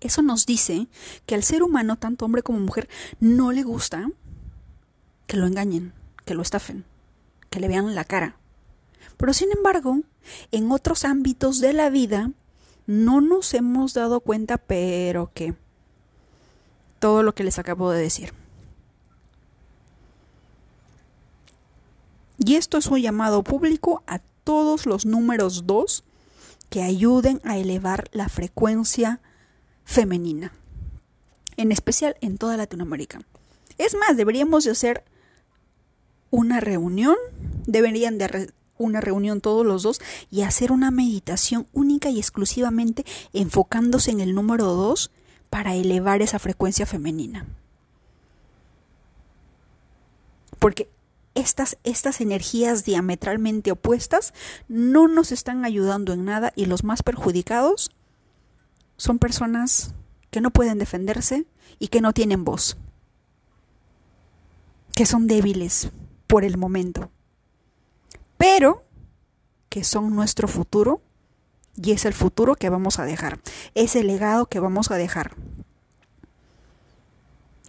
eso 0.06 0.22
nos 0.22 0.46
dice 0.46 0.86
que 1.26 1.34
al 1.34 1.42
ser 1.42 1.62
humano, 1.62 1.96
tanto 1.96 2.24
hombre 2.24 2.42
como 2.42 2.60
mujer, 2.60 2.88
no 3.20 3.52
le 3.52 3.62
gusta 3.62 4.10
que 5.26 5.36
lo 5.36 5.46
engañen, 5.46 5.92
que 6.24 6.34
lo 6.34 6.42
estafen, 6.42 6.84
que 7.50 7.60
le 7.60 7.68
vean 7.68 7.94
la 7.94 8.04
cara. 8.04 8.36
Pero 9.16 9.32
sin 9.32 9.50
embargo, 9.52 10.00
en 10.52 10.70
otros 10.70 11.04
ámbitos 11.04 11.60
de 11.60 11.72
la 11.72 11.90
vida, 11.90 12.30
no 12.86 13.20
nos 13.20 13.54
hemos 13.54 13.94
dado 13.94 14.20
cuenta, 14.20 14.58
pero 14.58 15.30
que 15.32 15.54
todo 16.98 17.22
lo 17.22 17.34
que 17.34 17.44
les 17.44 17.58
acabo 17.58 17.90
de 17.90 18.02
decir. 18.02 18.32
Y 22.38 22.56
esto 22.56 22.78
es 22.78 22.86
un 22.88 23.00
llamado 23.00 23.42
público 23.42 24.02
a 24.06 24.18
todos 24.44 24.86
los 24.86 25.06
números 25.06 25.66
2 25.66 26.04
que 26.68 26.82
ayuden 26.82 27.40
a 27.44 27.56
elevar 27.56 28.08
la 28.12 28.28
frecuencia 28.28 29.20
femenina, 29.84 30.52
en 31.56 31.72
especial 31.72 32.16
en 32.20 32.38
toda 32.38 32.56
Latinoamérica. 32.56 33.20
Es 33.78 33.94
más, 33.94 34.16
deberíamos 34.16 34.64
de 34.64 34.70
hacer 34.70 35.04
una 36.30 36.60
reunión, 36.60 37.16
deberían 37.66 38.18
de 38.18 38.52
una 38.76 39.00
reunión 39.00 39.40
todos 39.40 39.64
los 39.64 39.82
dos 39.82 40.00
y 40.30 40.42
hacer 40.42 40.72
una 40.72 40.90
meditación 40.90 41.66
única 41.72 42.10
y 42.10 42.18
exclusivamente 42.18 43.04
enfocándose 43.32 44.10
en 44.10 44.20
el 44.20 44.34
número 44.34 44.66
2 44.66 45.10
para 45.50 45.74
elevar 45.74 46.22
esa 46.22 46.38
frecuencia 46.38 46.86
femenina. 46.86 47.46
Porque 50.58 50.88
estas, 51.34 51.78
estas 51.84 52.20
energías 52.20 52.84
diametralmente 52.84 53.70
opuestas 53.70 54.34
no 54.68 55.08
nos 55.08 55.30
están 55.30 55.64
ayudando 55.64 56.12
en 56.12 56.24
nada 56.24 56.52
y 56.56 56.66
los 56.66 56.84
más 56.84 57.02
perjudicados 57.02 57.90
son 58.96 59.18
personas 59.18 59.94
que 60.30 60.40
no 60.40 60.50
pueden 60.50 60.78
defenderse 60.78 61.46
y 61.78 61.88
que 61.88 62.00
no 62.00 62.12
tienen 62.12 62.44
voz, 62.44 62.76
que 64.94 65.06
son 65.06 65.26
débiles 65.26 65.90
por 66.26 66.44
el 66.44 66.56
momento, 66.56 67.10
pero 68.36 68.84
que 69.68 69.84
son 69.84 70.14
nuestro 70.14 70.48
futuro 70.48 71.00
y 71.76 71.92
es 71.92 72.04
el 72.04 72.14
futuro 72.14 72.54
que 72.54 72.70
vamos 72.70 72.98
a 72.98 73.04
dejar, 73.04 73.40
es 73.74 73.96
el 73.96 74.06
legado 74.06 74.46
que 74.46 74.60
vamos 74.60 74.90
a 74.90 74.96
dejar. 74.96 75.36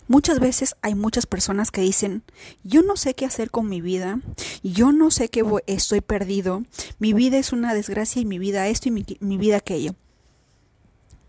Muchas 0.07 0.39
veces 0.39 0.75
hay 0.83 0.93
muchas 0.93 1.25
personas 1.25 1.71
que 1.71 1.81
dicen, 1.81 2.21
yo 2.63 2.83
no 2.83 2.95
sé 2.95 3.15
qué 3.15 3.25
hacer 3.25 3.49
con 3.49 3.67
mi 3.67 3.81
vida, 3.81 4.19
yo 4.61 4.91
no 4.91 5.09
sé 5.09 5.29
qué 5.29 5.43
estoy 5.65 6.01
perdido, 6.01 6.63
mi 6.99 7.13
vida 7.13 7.39
es 7.39 7.51
una 7.51 7.73
desgracia 7.73 8.21
y 8.21 8.25
mi 8.25 8.37
vida 8.37 8.67
esto 8.67 8.89
y 8.89 8.91
mi, 8.91 9.05
mi 9.19 9.37
vida 9.37 9.57
aquello. 9.57 9.95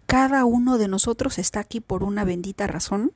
Cada 0.06 0.44
uno 0.44 0.78
de 0.78 0.88
nosotros 0.88 1.38
está 1.38 1.60
aquí 1.60 1.80
por 1.80 2.04
una 2.04 2.24
bendita 2.24 2.66
razón. 2.66 3.12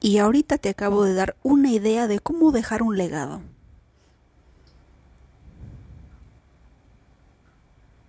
Y 0.00 0.18
ahorita 0.18 0.58
te 0.58 0.70
acabo 0.70 1.04
de 1.04 1.14
dar 1.14 1.36
una 1.42 1.70
idea 1.70 2.08
de 2.08 2.18
cómo 2.18 2.50
dejar 2.50 2.82
un 2.82 2.96
legado. 2.96 3.42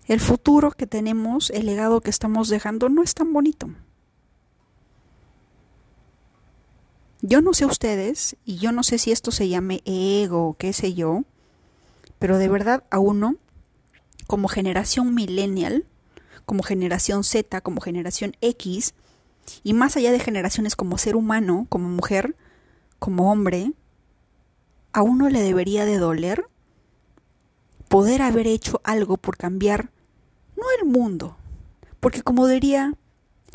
El 0.07 0.19
futuro 0.19 0.71
que 0.71 0.88
tenemos, 0.88 1.49
el 1.49 1.65
legado 1.65 2.01
que 2.01 2.09
estamos 2.09 2.49
dejando, 2.49 2.89
no 2.89 3.03
es 3.03 3.13
tan 3.13 3.32
bonito. 3.32 3.69
Yo 7.21 7.41
no 7.41 7.53
sé 7.53 7.65
ustedes, 7.65 8.36
y 8.43 8.57
yo 8.57 8.74
no 8.74 8.84
sé 8.84 8.97
si 8.97 9.11
esto 9.13 9.32
se 9.32 9.47
llame 9.47 9.82
ego 9.86 10.49
o 10.49 10.53
qué 10.55 10.74
sé 10.74 10.93
yo, 10.93 11.24
pero 12.19 12.38
de 12.38 12.49
verdad 12.49 12.84
a 12.89 12.99
uno, 12.99 13.38
como 14.28 14.49
generación 14.49 15.15
millennial, 15.15 15.86
como 16.46 16.64
generación 16.64 17.24
Z, 17.24 17.62
como 17.62 17.82
generación 17.82 18.34
X, 18.41 18.94
Y 19.64 19.74
más 19.74 19.98
allá 19.98 20.12
de 20.12 20.20
generaciones 20.20 20.76
como 20.76 20.98
ser 20.98 21.16
humano, 21.16 21.66
como 21.70 21.89
mujer, 21.89 22.36
como 23.00 23.32
hombre, 23.32 23.74
a 24.94 25.02
uno 25.02 25.30
le 25.30 25.41
debería 25.41 25.86
de 25.86 25.98
doler 25.98 26.46
poder 27.89 28.22
haber 28.22 28.48
hecho 28.48 28.82
algo 28.84 29.18
por 29.18 29.38
cambiar, 29.38 29.91
no 30.56 30.64
el 30.80 30.88
mundo, 30.88 31.38
porque 32.00 32.24
como 32.24 32.48
diría 32.48 32.96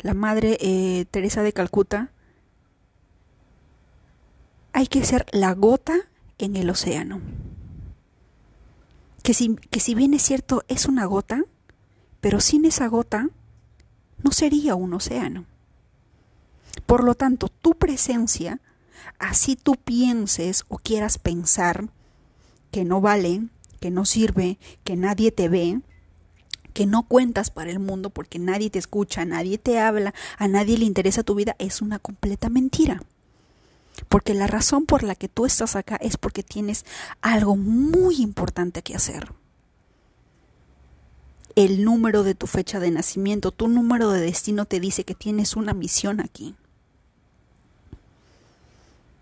la 0.01 0.13
madre 0.13 0.57
eh, 0.61 1.05
Teresa 1.11 1.43
de 1.43 1.51
Calcuta, 1.51 2.11
hay 4.71 4.87
que 4.87 5.03
ser 5.03 5.25
la 5.31 5.53
gota 5.53 5.97
en 6.37 6.55
el 6.55 6.69
océano. 6.69 7.19
Que 9.23 9.33
si, 9.33 9.55
que 9.55 9.79
si 9.79 9.93
bien 9.93 10.13
es 10.13 10.21
cierto 10.21 10.63
es 10.67 10.85
una 10.85 11.05
gota, 11.05 11.43
pero 12.21 12.39
sin 12.39 12.65
esa 12.65 12.87
gota 12.87 13.29
no 14.23 14.31
sería 14.31 14.75
un 14.75 14.93
océano. 14.93 15.45
Por 16.85 17.03
lo 17.03 17.15
tanto, 17.15 17.49
tu 17.49 17.75
presencia, 17.75 18.59
así 19.17 19.55
tú 19.55 19.75
pienses 19.75 20.65
o 20.67 20.77
quieras 20.77 21.17
pensar 21.17 21.89
que 22.71 22.85
no 22.85 23.01
vale, 23.01 23.43
que 23.79 23.91
no 23.91 24.05
sirve, 24.05 24.57
que 24.83 24.95
nadie 24.95 25.31
te 25.31 25.49
ve, 25.49 25.81
que 26.73 26.85
no 26.85 27.03
cuentas 27.03 27.49
para 27.49 27.71
el 27.71 27.79
mundo 27.79 28.09
porque 28.09 28.39
nadie 28.39 28.69
te 28.69 28.79
escucha, 28.79 29.25
nadie 29.25 29.57
te 29.57 29.79
habla, 29.79 30.13
a 30.37 30.47
nadie 30.47 30.77
le 30.77 30.85
interesa 30.85 31.23
tu 31.23 31.35
vida, 31.35 31.55
es 31.59 31.81
una 31.81 31.99
completa 31.99 32.49
mentira. 32.49 33.01
Porque 34.07 34.33
la 34.33 34.47
razón 34.47 34.85
por 34.85 35.03
la 35.03 35.15
que 35.15 35.27
tú 35.27 35.45
estás 35.45 35.75
acá 35.75 35.97
es 35.97 36.17
porque 36.17 36.43
tienes 36.43 36.85
algo 37.21 37.57
muy 37.57 38.21
importante 38.21 38.81
que 38.81 38.95
hacer. 38.95 39.33
El 41.59 41.83
número 41.83 42.23
de 42.23 42.35
tu 42.35 42.47
fecha 42.47 42.79
de 42.79 42.89
nacimiento, 42.89 43.51
tu 43.51 43.67
número 43.67 44.11
de 44.11 44.21
destino 44.21 44.63
te 44.63 44.79
dice 44.79 45.03
que 45.03 45.13
tienes 45.13 45.57
una 45.57 45.73
misión 45.73 46.21
aquí. 46.21 46.55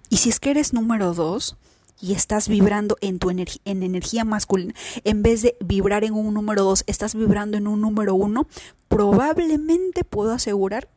Y 0.10 0.18
si 0.18 0.30
es 0.30 0.40
que 0.40 0.52
eres 0.52 0.72
número 0.72 1.16
dos 1.16 1.58
y 2.00 2.14
estás 2.14 2.48
vibrando 2.48 2.96
en 3.02 3.18
tu 3.18 3.32
en 3.32 3.48
energía 3.66 4.24
masculina, 4.24 4.76
en 5.04 5.24
vez 5.24 5.42
de 5.42 5.58
vibrar 5.60 6.04
en 6.04 6.14
un 6.14 6.32
número 6.36 6.64
dos, 6.64 6.84
estás 6.86 7.16
vibrando 7.16 7.58
en 7.58 7.66
un 7.66 7.82
número 7.82 8.14
uno, 8.14 8.46
probablemente 8.88 10.04
puedo 10.04 10.32
asegurar 10.32 10.90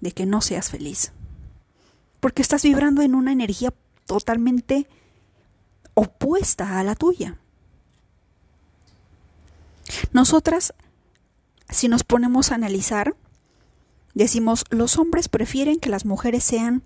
de 0.00 0.12
que 0.12 0.24
no 0.24 0.40
seas 0.40 0.70
feliz 0.70 1.12
porque 2.24 2.40
estás 2.40 2.62
vibrando 2.62 3.02
en 3.02 3.14
una 3.14 3.32
energía 3.32 3.74
totalmente 4.06 4.86
opuesta 5.92 6.78
a 6.78 6.82
la 6.82 6.94
tuya. 6.94 7.38
Nosotras, 10.12 10.74
si 11.68 11.88
nos 11.88 12.04
ponemos 12.04 12.50
a 12.50 12.54
analizar, 12.54 13.16
decimos, 14.14 14.64
los 14.70 14.98
hombres 14.98 15.28
prefieren 15.28 15.80
que 15.80 15.90
las 15.90 16.04
mujeres 16.04 16.44
sean 16.44 16.82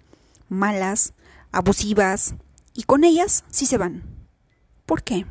malas, 0.49 1.13
abusivas, 1.53 2.35
y 2.75 2.85
con 2.85 3.05
ellas 3.05 3.45
sí 3.51 3.67
se 3.67 3.79
van. 3.79 4.03
¿Por 4.87 5.03
qué? 5.03 5.27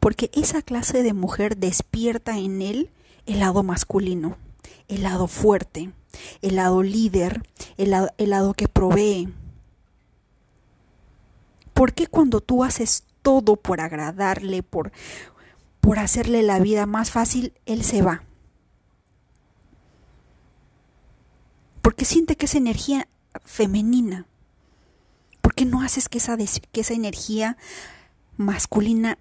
Porque 0.00 0.30
esa 0.32 0.62
clase 0.62 1.02
de 1.02 1.12
mujer 1.12 1.56
despierta 1.56 2.38
en 2.38 2.62
él 2.62 2.90
el 3.26 3.40
lado 3.40 3.62
masculino, 3.62 4.36
el 4.88 5.02
lado 5.02 5.28
fuerte, 5.28 5.92
el 6.42 6.56
lado 6.56 6.82
líder, 6.82 7.42
el 7.76 7.90
lado, 7.90 8.54
que 8.54 8.68
provee. 8.68 9.32
¿Por 11.72 11.94
qué 11.94 12.06
cuando 12.06 12.40
tú 12.40 12.64
haces 12.64 13.04
todo 13.22 13.56
por 13.56 13.80
agradarle, 13.80 14.62
por, 14.62 14.92
por 15.84 15.98
hacerle 15.98 16.42
la 16.42 16.60
vida 16.60 16.86
más 16.86 17.10
fácil, 17.10 17.52
él 17.66 17.84
se 17.84 18.00
va? 18.00 18.24
Porque 21.82 22.06
siente 22.06 22.36
que 22.36 22.46
esa 22.46 22.56
energía 22.56 23.06
femenina. 23.44 24.26
¿Por 25.42 25.54
qué 25.54 25.66
no 25.66 25.82
haces 25.82 26.08
que 26.08 26.16
esa, 26.16 26.38
que 26.38 26.80
esa 26.80 26.94
energía 26.94 27.58
masculina 28.38 29.18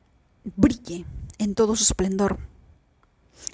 brille 0.56 1.06
en 1.38 1.54
todo 1.54 1.76
su 1.76 1.84
esplendor? 1.84 2.40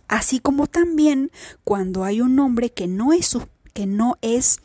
Así 0.07 0.39
como 0.39 0.67
también 0.67 1.31
cuando 1.63 2.03
hay 2.03 2.21
un 2.21 2.37
hombre 2.37 2.71
que 2.71 2.85
no 2.85 3.11
es, 3.11 3.35
que 3.73 3.87
no 3.87 4.17
es 4.21 4.59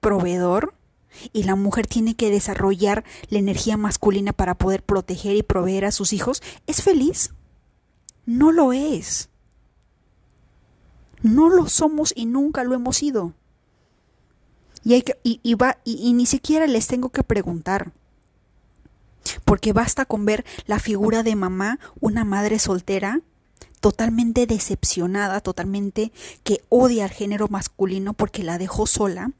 proveedor 0.00 0.72
y 1.34 1.42
la 1.42 1.56
mujer 1.56 1.86
tiene 1.86 2.14
que 2.14 2.30
desarrollar 2.30 3.04
la 3.28 3.38
energía 3.38 3.76
masculina 3.76 4.32
para 4.32 4.54
poder 4.54 4.82
proteger 4.82 5.36
y 5.36 5.42
proveer 5.42 5.84
a 5.84 5.92
sus 5.92 6.14
hijos, 6.14 6.42
¿es 6.66 6.80
feliz? 6.80 7.34
No 8.26 8.52
lo 8.52 8.72
es. 8.72 9.28
No 11.22 11.48
lo 11.48 11.68
somos 11.68 12.12
y 12.16 12.26
nunca 12.26 12.64
lo 12.64 12.74
hemos 12.74 12.96
sido. 12.96 13.34
Y, 14.84 14.94
hay 14.94 15.02
que, 15.02 15.18
y, 15.22 15.54
va, 15.54 15.78
y 15.84 16.12
ni 16.12 16.26
siquiera 16.26 16.66
les 16.66 16.86
tengo 16.86 17.10
que 17.10 17.22
preguntar. 17.22 17.92
Porque 19.44 19.72
basta 19.72 20.04
con 20.04 20.24
ver 20.24 20.44
la 20.66 20.80
figura 20.80 21.22
de 21.22 21.36
mamá, 21.36 21.78
una 22.00 22.24
madre 22.24 22.58
soltera, 22.58 23.20
totalmente 23.82 24.46
decepcionada, 24.46 25.40
totalmente 25.40 26.12
que 26.44 26.62
odia 26.68 27.04
al 27.04 27.10
género 27.10 27.48
masculino 27.48 28.14
porque 28.14 28.44
la 28.44 28.56
dejó 28.56 28.86
sola 28.86 29.32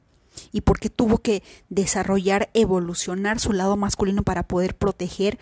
y 0.51 0.61
porque 0.61 0.89
tuvo 0.89 1.19
que 1.19 1.43
desarrollar, 1.69 2.49
evolucionar 2.53 3.39
su 3.39 3.53
lado 3.53 3.77
masculino 3.77 4.23
para 4.23 4.43
poder 4.43 4.75
proteger 4.75 5.39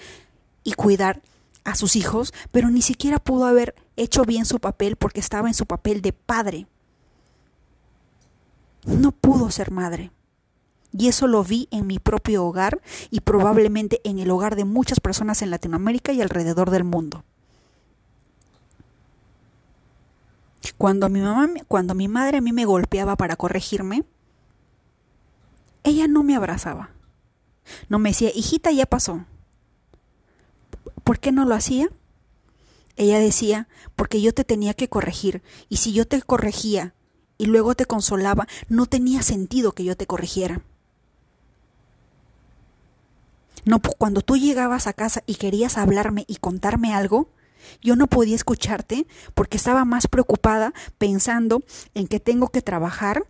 y 0.63 0.73
cuidar 0.73 1.21
a 1.63 1.75
sus 1.75 1.95
hijos, 1.95 2.33
pero 2.51 2.69
ni 2.69 2.81
siquiera 2.81 3.19
pudo 3.19 3.45
haber 3.45 3.75
hecho 3.95 4.23
bien 4.23 4.45
su 4.45 4.59
papel 4.59 4.95
porque 4.95 5.19
estaba 5.19 5.47
en 5.47 5.53
su 5.53 5.65
papel 5.65 6.01
de 6.01 6.13
padre. 6.13 6.67
No 8.85 9.11
pudo 9.11 9.51
ser 9.51 9.71
madre. 9.71 10.11
Y 10.91 11.07
eso 11.07 11.27
lo 11.27 11.43
vi 11.43 11.67
en 11.71 11.87
mi 11.87 11.99
propio 11.99 12.45
hogar 12.45 12.81
y 13.09 13.21
probablemente 13.21 14.01
en 14.03 14.19
el 14.19 14.29
hogar 14.29 14.55
de 14.55 14.65
muchas 14.65 14.99
personas 14.99 15.41
en 15.41 15.49
Latinoamérica 15.49 16.11
y 16.11 16.21
alrededor 16.21 16.69
del 16.69 16.83
mundo. 16.83 17.23
Cuando 20.77 21.09
mi 21.09 21.21
mamá, 21.21 21.47
cuando 21.67 21.95
mi 21.95 22.07
madre 22.07 22.37
a 22.37 22.41
mí 22.41 22.51
me 22.51 22.65
golpeaba 22.65 23.15
para 23.15 23.35
corregirme, 23.35 24.03
ella 25.83 26.07
no 26.07 26.23
me 26.23 26.35
abrazaba. 26.35 26.89
No 27.87 27.99
me 27.99 28.09
decía, 28.09 28.31
hijita, 28.33 28.71
ya 28.71 28.85
pasó. 28.85 29.25
¿Por 31.03 31.19
qué 31.19 31.31
no 31.31 31.45
lo 31.45 31.55
hacía? 31.55 31.89
Ella 32.95 33.19
decía, 33.19 33.67
porque 33.95 34.21
yo 34.21 34.33
te 34.33 34.43
tenía 34.43 34.73
que 34.73 34.89
corregir, 34.89 35.41
y 35.69 35.77
si 35.77 35.93
yo 35.93 36.05
te 36.05 36.21
corregía 36.21 36.93
y 37.37 37.45
luego 37.45 37.73
te 37.73 37.85
consolaba, 37.85 38.47
no 38.69 38.85
tenía 38.85 39.21
sentido 39.23 39.71
que 39.71 39.83
yo 39.83 39.97
te 39.97 40.05
corrigiera. 40.05 40.61
No, 43.65 43.79
cuando 43.79 44.21
tú 44.21 44.37
llegabas 44.37 44.87
a 44.87 44.93
casa 44.93 45.23
y 45.25 45.35
querías 45.35 45.77
hablarme 45.77 46.25
y 46.27 46.37
contarme 46.37 46.93
algo, 46.93 47.29
yo 47.81 47.95
no 47.95 48.07
podía 48.07 48.35
escucharte 48.35 49.07
porque 49.33 49.57
estaba 49.57 49.85
más 49.85 50.07
preocupada 50.07 50.73
pensando 50.97 51.63
en 51.93 52.07
que 52.07 52.19
tengo 52.19 52.49
que 52.49 52.61
trabajar 52.61 53.23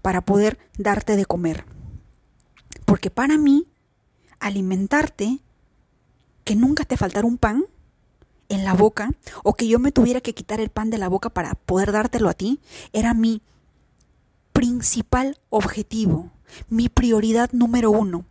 para 0.00 0.22
poder 0.22 0.58
darte 0.78 1.16
de 1.16 1.26
comer. 1.26 1.64
Porque 2.84 3.10
para 3.10 3.38
mí, 3.38 3.68
alimentarte, 4.40 5.40
que 6.52 6.56
nunca 6.56 6.84
te 6.84 6.98
faltara 6.98 7.26
un 7.26 7.38
pan 7.38 7.64
en 8.50 8.62
la 8.66 8.74
boca, 8.74 9.12
o 9.42 9.54
que 9.54 9.66
yo 9.66 9.78
me 9.78 9.90
tuviera 9.90 10.20
que 10.20 10.34
quitar 10.34 10.60
el 10.60 10.68
pan 10.68 10.90
de 10.90 10.98
la 10.98 11.08
boca 11.08 11.30
para 11.30 11.54
poder 11.54 11.92
dártelo 11.92 12.28
a 12.28 12.34
ti, 12.34 12.60
era 12.92 13.14
mi 13.14 13.40
principal 14.52 15.38
objetivo, 15.48 16.30
mi 16.68 16.90
prioridad 16.90 17.50
número 17.52 17.90
uno. 17.90 18.26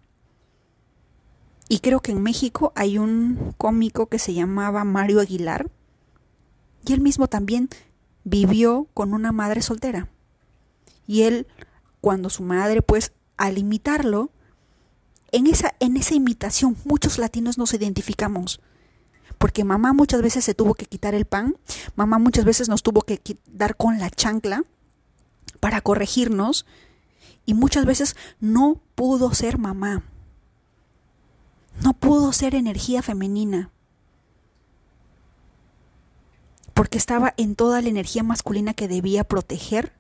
Y 1.68 1.80
creo 1.80 2.02
que 2.02 2.12
en 2.12 2.22
México 2.22 2.74
hay 2.76 3.00
un 3.00 3.56
cómico 3.58 4.06
que 4.06 4.20
se 4.20 4.36
llamaba 4.36 4.84
Mario 4.84 5.20
Aguilar. 5.20 5.72
Y 6.86 6.94
él 6.94 7.02
mismo 7.02 7.26
también 7.26 7.70
vivió 8.24 8.88
con 8.94 9.16
una 9.16 9.32
madre 9.32 9.64
soltera. 9.64 10.10
Y 11.08 11.24
él, 11.24 11.48
cuando 12.02 12.30
su 12.30 12.44
madre, 12.44 12.84
pues, 12.84 13.14
al 13.38 13.58
imitarlo, 13.58 14.30
en 15.32 15.48
esa, 15.48 15.76
en 15.80 15.98
esa 15.98 16.16
imitación 16.16 16.78
muchos 16.86 17.18
latinos 17.18 17.58
nos 17.58 17.74
identificamos. 17.74 18.62
Porque 19.38 19.64
mamá 19.64 19.94
muchas 19.94 20.22
veces 20.22 20.44
se 20.44 20.54
tuvo 20.54 20.76
que 20.76 20.86
quitar 20.86 21.16
el 21.16 21.26
pan, 21.26 21.58
mamá 21.96 22.20
muchas 22.20 22.46
veces 22.46 22.70
nos 22.70 22.84
tuvo 22.84 23.02
que 23.02 23.20
dar 23.48 23.76
con 23.76 23.98
la 23.98 24.10
chancla 24.10 24.64
para 25.60 25.82
corregirnos 25.82 26.66
y 27.46 27.54
muchas 27.54 27.86
veces 27.86 28.16
no 28.40 28.82
pudo 28.96 29.34
ser 29.34 29.58
mamá. 29.58 30.04
No 31.84 31.94
pudo 31.94 32.34
ser 32.34 32.54
energía 32.54 33.02
femenina. 33.02 33.72
Porque 36.74 36.98
estaba 36.98 37.34
en 37.38 37.56
toda 37.56 37.82
la 37.82 37.90
energía 37.90 38.24
masculina 38.24 38.74
que 38.74 38.88
debía 38.88 39.24
proteger, 39.24 39.94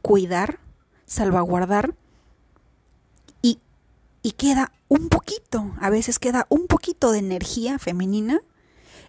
cuidar, 0.00 0.58
salvaguardar. 1.06 1.94
Y, 4.22 4.32
queda 4.32 4.72
un 4.88 5.08
poquito, 5.08 5.74
a 5.80 5.90
veces 5.90 6.18
queda 6.18 6.46
un 6.48 6.66
poquito 6.66 7.12
de 7.12 7.18
energía 7.18 7.78
femenina 7.78 8.40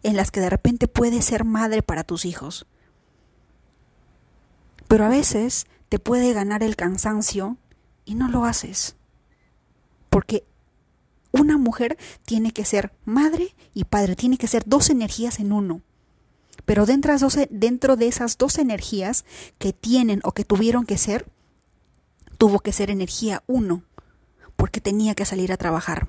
en 0.02 0.16
las 0.16 0.32
que 0.32 0.40
de 0.40 0.50
repente 0.50 0.88
puedes 0.88 1.26
ser 1.26 1.44
madre 1.44 1.84
para 1.84 2.04
tus 2.04 2.26
hijos. 2.26 2.66
Pero 4.88 5.06
a 5.06 5.10
veces 5.10 5.66
te 5.90 6.00
puede 6.00 6.34
ganar 6.34 6.64
el 6.64 6.76
cansancio 6.76 7.58
y 8.06 8.16
no 8.16 8.28
lo 8.28 8.46
haces. 8.46 8.96
Porque 10.10 10.46
una 11.32 11.58
mujer 11.58 11.98
tiene 12.26 12.52
que 12.52 12.66
ser 12.66 12.94
madre 13.06 13.56
y 13.74 13.86
padre, 13.86 14.16
tiene 14.16 14.38
que 14.38 14.48
ser 14.48 14.64
dos 14.66 14.90
energías 14.90 15.40
en 15.40 15.52
uno. 15.52 15.82
Pero 16.66 16.86
dentro 16.86 17.96
de 17.96 18.08
esas 18.08 18.38
dos 18.38 18.58
energías 18.58 19.26
que 19.58 19.74
tienen 19.74 20.22
o 20.24 20.32
que 20.32 20.46
tuvieron 20.46 20.86
que 20.86 20.98
ser, 20.98 21.28
tuvo 22.38 22.60
que 22.60 22.72
ser 22.72 22.90
energía 22.90 23.44
uno, 23.48 23.84
porque 24.64 24.80
tenía 24.80 25.14
que 25.14 25.26
salir 25.26 25.52
a 25.52 25.58
trabajar. 25.58 26.08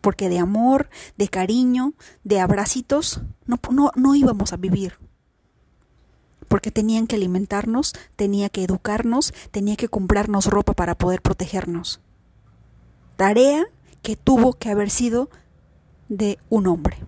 Porque 0.00 0.28
de 0.28 0.40
amor, 0.40 0.90
de 1.16 1.28
cariño, 1.28 1.94
de 2.24 2.40
abracitos, 2.40 3.20
no, 3.46 3.60
no, 3.70 3.92
no 3.94 4.16
íbamos 4.16 4.52
a 4.52 4.56
vivir. 4.56 4.98
Porque 6.48 6.72
tenían 6.72 7.06
que 7.06 7.14
alimentarnos, 7.14 7.94
tenía 8.16 8.48
que 8.48 8.64
educarnos, 8.64 9.32
tenía 9.52 9.76
que 9.76 9.86
comprarnos 9.88 10.46
ropa 10.46 10.72
para 10.72 10.98
poder 10.98 11.22
protegernos. 11.22 12.00
Tarea 13.14 13.66
que 14.02 14.16
tuvo 14.16 14.54
que 14.54 14.70
haber 14.70 14.90
sido 14.90 15.30
de 16.08 16.40
un 16.48 16.66
hombre. 16.66 16.98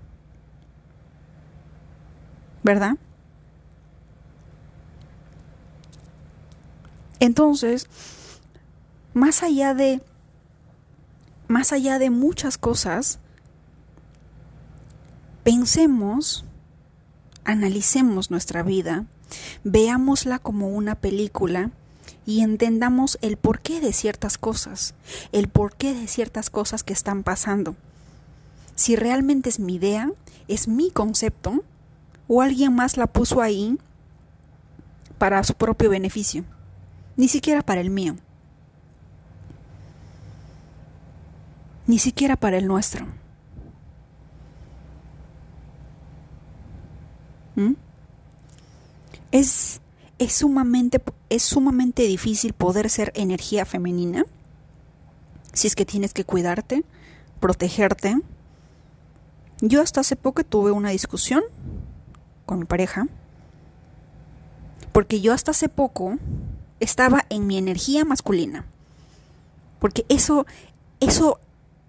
¿verdad? 2.63 2.99
Entonces, 7.19 7.89
más 9.13 9.43
allá 9.43 9.75
de 9.75 10.01
más 11.51 11.73
allá 11.73 11.99
de 11.99 12.11
muchas 12.11 12.59
cosas, 12.59 13.19
pensemos, 15.43 16.45
analicemos 17.45 18.31
nuestra 18.31 18.63
vida, 18.63 19.07
veámosla 19.65 20.39
como 20.39 20.69
una 20.69 20.95
película 20.95 21.73
y 22.25 22.43
entendamos 22.43 23.19
el 23.21 23.37
porqué 23.37 23.81
de 23.81 23.93
ciertas 23.93 24.39
cosas, 24.39 24.95
el 25.33 25.49
porqué 25.49 25.93
de 25.93 26.07
ciertas 26.07 26.51
cosas 26.51 26.85
que 26.85 26.93
están 26.93 27.25
pasando. 27.25 27.75
Si 28.77 28.95
realmente 28.95 29.49
es 29.49 29.59
mi 29.59 29.75
idea, 29.75 30.09
es 30.47 30.69
mi 30.69 30.93
concepto, 30.93 31.65
o 32.29 32.43
alguien 32.43 32.77
más 32.77 32.97
la 32.97 33.09
puso 33.09 33.43
ahí 33.43 33.77
para 35.19 35.43
su 35.43 35.55
propio 35.55 35.91
beneficio, 35.91 36.45
ni 37.17 37.27
siquiera 37.27 37.63
para 37.63 37.81
el 37.81 37.91
mío, 37.91 38.15
ni 41.91 41.99
siquiera 41.99 42.37
para 42.37 42.57
el 42.57 42.69
nuestro. 42.69 43.05
¿Mm? 47.57 47.73
Es, 49.33 49.81
es, 50.21 50.33
sumamente, 50.33 51.03
es 51.31 51.43
sumamente 51.43 52.05
difícil 52.05 52.53
poder 52.53 52.89
ser 52.91 53.11
energía 53.17 53.65
femenina 53.65 54.25
si 55.53 55.67
es 55.67 55.75
que 55.75 55.85
tienes 55.85 56.15
que 56.15 56.23
cuidarte, 56.23 56.85
protegerte. 57.41 58.17
Yo 59.61 59.83
hasta 59.83 60.03
hace 60.03 60.15
poco 60.15 60.45
tuve 60.45 60.71
una 60.71 60.91
discusión 60.91 61.43
con 62.47 62.61
mi 62.61 62.67
pareja, 62.67 63.09
porque 64.93 65.21
yo 65.21 65.33
hasta 65.33 65.51
hace 65.51 65.69
poco 65.69 66.19
estaba 66.79 67.27
en 67.31 67.49
mi 67.49 67.59
energía 67.59 68.05
masculina, 68.05 68.65
porque 69.81 70.07
eso, 70.09 70.47
eso, 71.01 71.41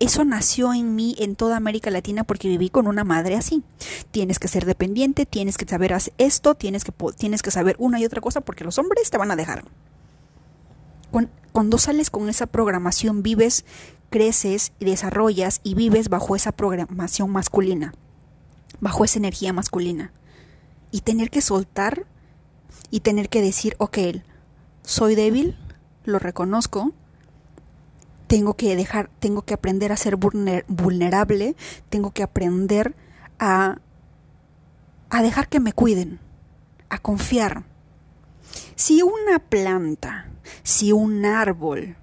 eso 0.01 0.25
nació 0.25 0.73
en 0.73 0.95
mí 0.95 1.15
en 1.19 1.35
toda 1.35 1.57
América 1.57 1.91
Latina 1.91 2.23
porque 2.23 2.47
viví 2.47 2.71
con 2.71 2.87
una 2.87 3.03
madre 3.03 3.35
así. 3.35 3.63
Tienes 4.09 4.39
que 4.39 4.47
ser 4.47 4.65
dependiente, 4.65 5.27
tienes 5.27 5.57
que 5.59 5.67
saber 5.67 5.93
hacer 5.93 6.11
esto, 6.17 6.55
tienes 6.55 6.83
que, 6.83 6.91
tienes 7.15 7.43
que 7.43 7.51
saber 7.51 7.75
una 7.77 7.99
y 7.99 8.05
otra 8.05 8.19
cosa 8.19 8.41
porque 8.41 8.63
los 8.63 8.79
hombres 8.79 9.11
te 9.11 9.19
van 9.19 9.29
a 9.29 9.35
dejar. 9.35 9.63
Cuando 11.51 11.77
sales 11.77 12.09
con 12.09 12.29
esa 12.29 12.47
programación, 12.47 13.21
vives, 13.21 13.63
creces 14.09 14.71
desarrollas 14.79 15.61
y 15.63 15.75
vives 15.75 16.09
bajo 16.09 16.35
esa 16.35 16.51
programación 16.51 17.29
masculina, 17.29 17.93
bajo 18.79 19.05
esa 19.05 19.19
energía 19.19 19.53
masculina 19.53 20.13
y 20.91 21.01
tener 21.01 21.29
que 21.29 21.41
soltar 21.41 22.07
y 22.89 23.01
tener 23.01 23.29
que 23.29 23.41
decir, 23.41 23.75
ok, 23.77 23.99
soy 24.81 25.13
débil, 25.13 25.57
lo 26.05 26.17
reconozco, 26.17 26.91
tengo 28.31 28.53
que 28.53 28.77
dejar, 28.77 29.09
tengo 29.19 29.41
que 29.41 29.53
aprender 29.53 29.91
a 29.91 29.97
ser 29.97 30.15
vulnerable, 30.15 31.57
tengo 31.89 32.11
que 32.11 32.23
aprender 32.23 32.95
a, 33.39 33.79
a 35.09 35.21
dejar 35.21 35.49
que 35.49 35.59
me 35.59 35.73
cuiden, 35.73 36.21
a 36.87 36.97
confiar. 36.97 37.65
Si 38.75 39.01
una 39.01 39.39
planta, 39.39 40.31
si 40.63 40.93
un 40.93 41.25
árbol 41.25 41.97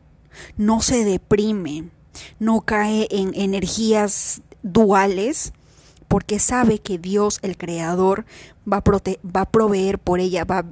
no 0.59 0.83
se 0.83 1.03
deprime, 1.03 1.89
no 2.39 2.61
cae 2.61 3.09
en 3.11 3.33
energías 3.35 4.43
duales, 4.63 5.55
porque 6.09 6.39
sabe 6.41 6.79
que 6.79 6.99
Dios, 6.99 7.39
el 7.41 7.57
Creador, 7.57 8.27
va 8.71 8.77
a, 8.77 8.83
va 9.35 9.47
proveer 9.47 9.99
por 9.99 10.21
ella, 10.21 10.45
va, 10.45 10.67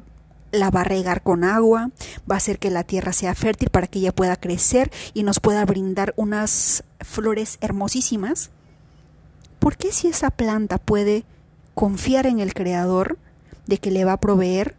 la 0.56 0.70
va 0.70 0.82
a 0.82 0.84
regar 0.84 1.22
con 1.22 1.44
agua, 1.44 1.90
va 2.30 2.34
a 2.34 2.38
hacer 2.38 2.58
que 2.58 2.70
la 2.70 2.84
tierra 2.84 3.12
sea 3.12 3.34
fértil 3.34 3.70
para 3.70 3.86
que 3.86 3.98
ella 4.00 4.14
pueda 4.14 4.36
crecer 4.36 4.90
y 5.14 5.22
nos 5.22 5.40
pueda 5.40 5.64
brindar 5.64 6.12
unas 6.16 6.84
flores 7.00 7.58
hermosísimas. 7.60 8.50
¿Por 9.58 9.76
qué 9.76 9.92
si 9.92 10.08
esa 10.08 10.30
planta 10.30 10.78
puede 10.78 11.24
confiar 11.74 12.26
en 12.26 12.40
el 12.40 12.54
Creador 12.54 13.18
de 13.66 13.78
que 13.78 13.90
le 13.90 14.04
va 14.04 14.12
a 14.12 14.20
proveer 14.20 14.76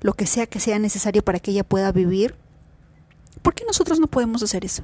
lo 0.00 0.14
que 0.14 0.26
sea 0.26 0.46
que 0.46 0.60
sea 0.60 0.78
necesario 0.78 1.22
para 1.22 1.40
que 1.40 1.50
ella 1.50 1.64
pueda 1.64 1.92
vivir? 1.92 2.34
¿Por 3.42 3.54
qué 3.54 3.64
nosotros 3.64 4.00
no 4.00 4.06
podemos 4.06 4.42
hacer 4.42 4.64
eso? 4.64 4.82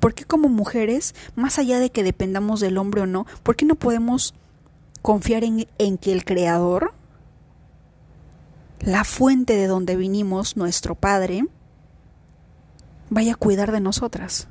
¿Por 0.00 0.14
qué 0.14 0.24
como 0.24 0.48
mujeres, 0.48 1.14
más 1.34 1.58
allá 1.58 1.80
de 1.80 1.90
que 1.90 2.04
dependamos 2.04 2.60
del 2.60 2.78
hombre 2.78 3.02
o 3.02 3.06
no, 3.06 3.26
por 3.42 3.56
qué 3.56 3.64
no 3.64 3.74
podemos 3.74 4.34
confiar 5.02 5.44
en, 5.44 5.66
en 5.78 5.98
que 5.98 6.12
el 6.12 6.24
Creador, 6.24 6.94
la 8.80 9.04
fuente 9.04 9.54
de 9.54 9.66
donde 9.66 9.96
vinimos, 9.96 10.56
nuestro 10.56 10.94
Padre, 10.94 11.46
vaya 13.10 13.32
a 13.32 13.36
cuidar 13.36 13.72
de 13.72 13.80
nosotras? 13.80 14.48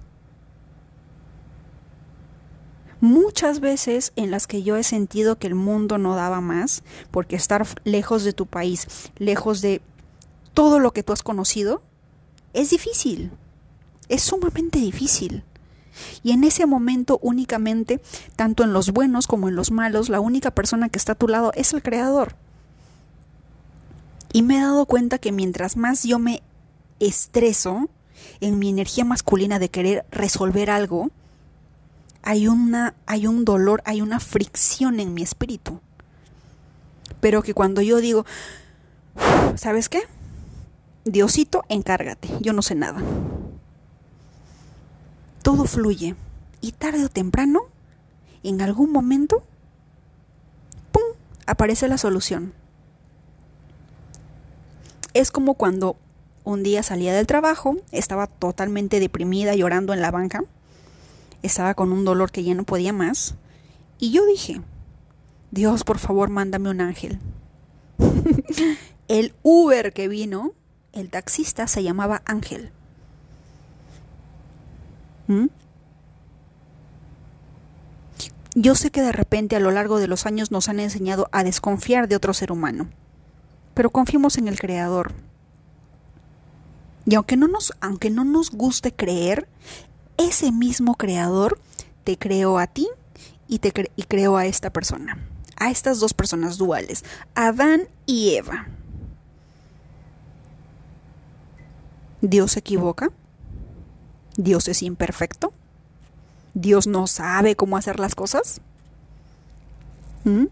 Muchas 2.99 3.59
veces 3.59 4.11
en 4.15 4.31
las 4.31 4.47
que 4.47 4.63
yo 4.63 4.75
he 4.75 4.83
sentido 4.83 5.37
que 5.37 5.47
el 5.47 5.55
mundo 5.55 5.97
no 5.97 6.15
daba 6.15 6.41
más, 6.41 6.83
porque 7.11 7.35
estar 7.35 7.65
lejos 7.83 8.23
de 8.23 8.33
tu 8.33 8.47
país, 8.47 9.11
lejos 9.17 9.61
de 9.61 9.81
todo 10.53 10.79
lo 10.79 10.91
que 10.91 11.03
tú 11.03 11.13
has 11.13 11.21
conocido, 11.21 11.83
es 12.53 12.71
difícil 12.71 13.31
es 14.09 14.21
sumamente 14.23 14.79
difícil. 14.79 15.43
Y 16.23 16.31
en 16.31 16.43
ese 16.43 16.65
momento 16.65 17.19
únicamente, 17.21 17.99
tanto 18.35 18.63
en 18.63 18.71
los 18.71 18.91
buenos 18.91 19.27
como 19.27 19.49
en 19.49 19.55
los 19.55 19.71
malos, 19.71 20.09
la 20.09 20.19
única 20.19 20.51
persona 20.51 20.89
que 20.89 20.99
está 20.99 21.13
a 21.13 21.15
tu 21.15 21.27
lado 21.27 21.51
es 21.55 21.73
el 21.73 21.81
Creador. 21.81 22.35
Y 24.33 24.41
me 24.41 24.57
he 24.57 24.61
dado 24.61 24.85
cuenta 24.85 25.17
que 25.17 25.31
mientras 25.31 25.77
más 25.77 26.03
yo 26.03 26.19
me 26.19 26.41
estreso 26.99 27.89
en 28.41 28.59
mi 28.59 28.69
energía 28.69 29.05
masculina 29.05 29.59
de 29.59 29.69
querer 29.69 30.05
resolver 30.11 30.69
algo, 30.69 31.11
hay, 32.23 32.47
una, 32.47 32.93
hay 33.05 33.27
un 33.27 33.45
dolor, 33.45 33.81
hay 33.85 34.01
una 34.01 34.19
fricción 34.19 34.99
en 34.99 35.13
mi 35.13 35.23
espíritu. 35.23 35.79
Pero 37.19 37.41
que 37.41 37.53
cuando 37.53 37.81
yo 37.81 37.97
digo, 37.97 38.25
¿sabes 39.55 39.89
qué? 39.89 40.01
Diosito, 41.05 41.63
encárgate, 41.69 42.27
yo 42.41 42.53
no 42.53 42.61
sé 42.61 42.75
nada 42.75 43.01
todo 45.47 45.63
fluye. 45.63 46.13
Y 46.59 46.73
tarde 46.73 47.05
o 47.05 47.09
temprano, 47.09 47.61
en 48.43 48.61
algún 48.61 48.91
momento, 48.91 49.43
¡pum!, 50.91 51.03
aparece 51.45 51.87
la 51.87 51.97
solución. 51.97 52.51
Es 55.17 55.31
como 55.31 55.55
cuando 55.55 55.95
un 56.43 56.61
día 56.61 56.83
salía 56.83 57.11
del 57.11 57.25
trabajo, 57.25 57.75
estaba 57.91 58.27
totalmente 58.27 58.99
deprimida, 58.99 59.55
llorando 59.55 59.95
en 59.95 60.01
la 60.03 60.11
banca, 60.11 60.43
estaba 61.41 61.73
con 61.73 61.91
un 61.91 62.05
dolor 62.05 62.31
que 62.31 62.43
ya 62.43 62.53
no 62.53 62.65
podía 62.65 62.93
más, 62.93 63.33
y 63.97 64.11
yo 64.11 64.27
dije, 64.27 64.61
Dios, 65.49 65.83
por 65.83 65.97
favor, 65.97 66.29
mándame 66.29 66.69
un 66.69 66.81
ángel. 66.81 67.17
el 69.07 69.33
Uber 69.41 69.91
que 69.91 70.07
vino, 70.07 70.51
el 70.93 71.09
taxista 71.09 71.65
se 71.65 71.81
llamaba 71.81 72.21
Ángel. 72.25 72.69
¿Mm? 75.25 75.47
Yo 78.53 78.75
sé 78.75 78.91
que 78.91 79.01
de 79.01 79.13
repente 79.13 79.55
a 79.55 79.59
lo 79.59 79.71
largo 79.71 79.97
de 79.97 80.07
los 80.07 80.27
años 80.27 80.51
nos 80.51 80.69
han 80.69 80.79
enseñado 80.79 81.27
a 81.31 81.43
desconfiar 81.43 82.07
de 82.07 82.15
otro 82.15 82.35
ser 82.35 82.51
humano, 82.51 82.91
pero 83.77 83.91
confiemos 83.91 84.39
en 84.39 84.47
el 84.47 84.59
Creador. 84.59 85.13
Y 87.05 87.13
aunque 87.13 87.37
no 87.37 87.47
nos, 87.47 87.73
aunque 87.79 88.09
no 88.09 88.25
nos 88.25 88.49
guste 88.49 88.91
creer, 88.91 89.47
ese 90.17 90.51
mismo 90.51 90.95
Creador 90.95 91.59
te 92.03 92.17
creó 92.17 92.57
a 92.57 92.65
ti 92.65 92.87
y, 93.47 93.59
te 93.59 93.91
y 93.95 94.03
creó 94.03 94.35
a 94.35 94.47
esta 94.47 94.71
persona, 94.71 95.19
a 95.57 95.69
estas 95.69 95.99
dos 95.99 96.15
personas 96.15 96.57
duales, 96.57 97.05
Adán 97.35 97.87
y 98.07 98.33
Eva. 98.33 98.67
Dios 102.21 102.53
se 102.53 102.61
equivoca. 102.61 103.11
Dios 104.37 104.67
es 104.69 104.81
imperfecto. 104.81 105.53
Dios 106.55 106.87
no 106.87 107.05
sabe 107.05 107.55
cómo 107.55 107.77
hacer 107.77 107.99
las 107.99 108.15
cosas. 108.15 108.59
¿Mm? 110.23 110.45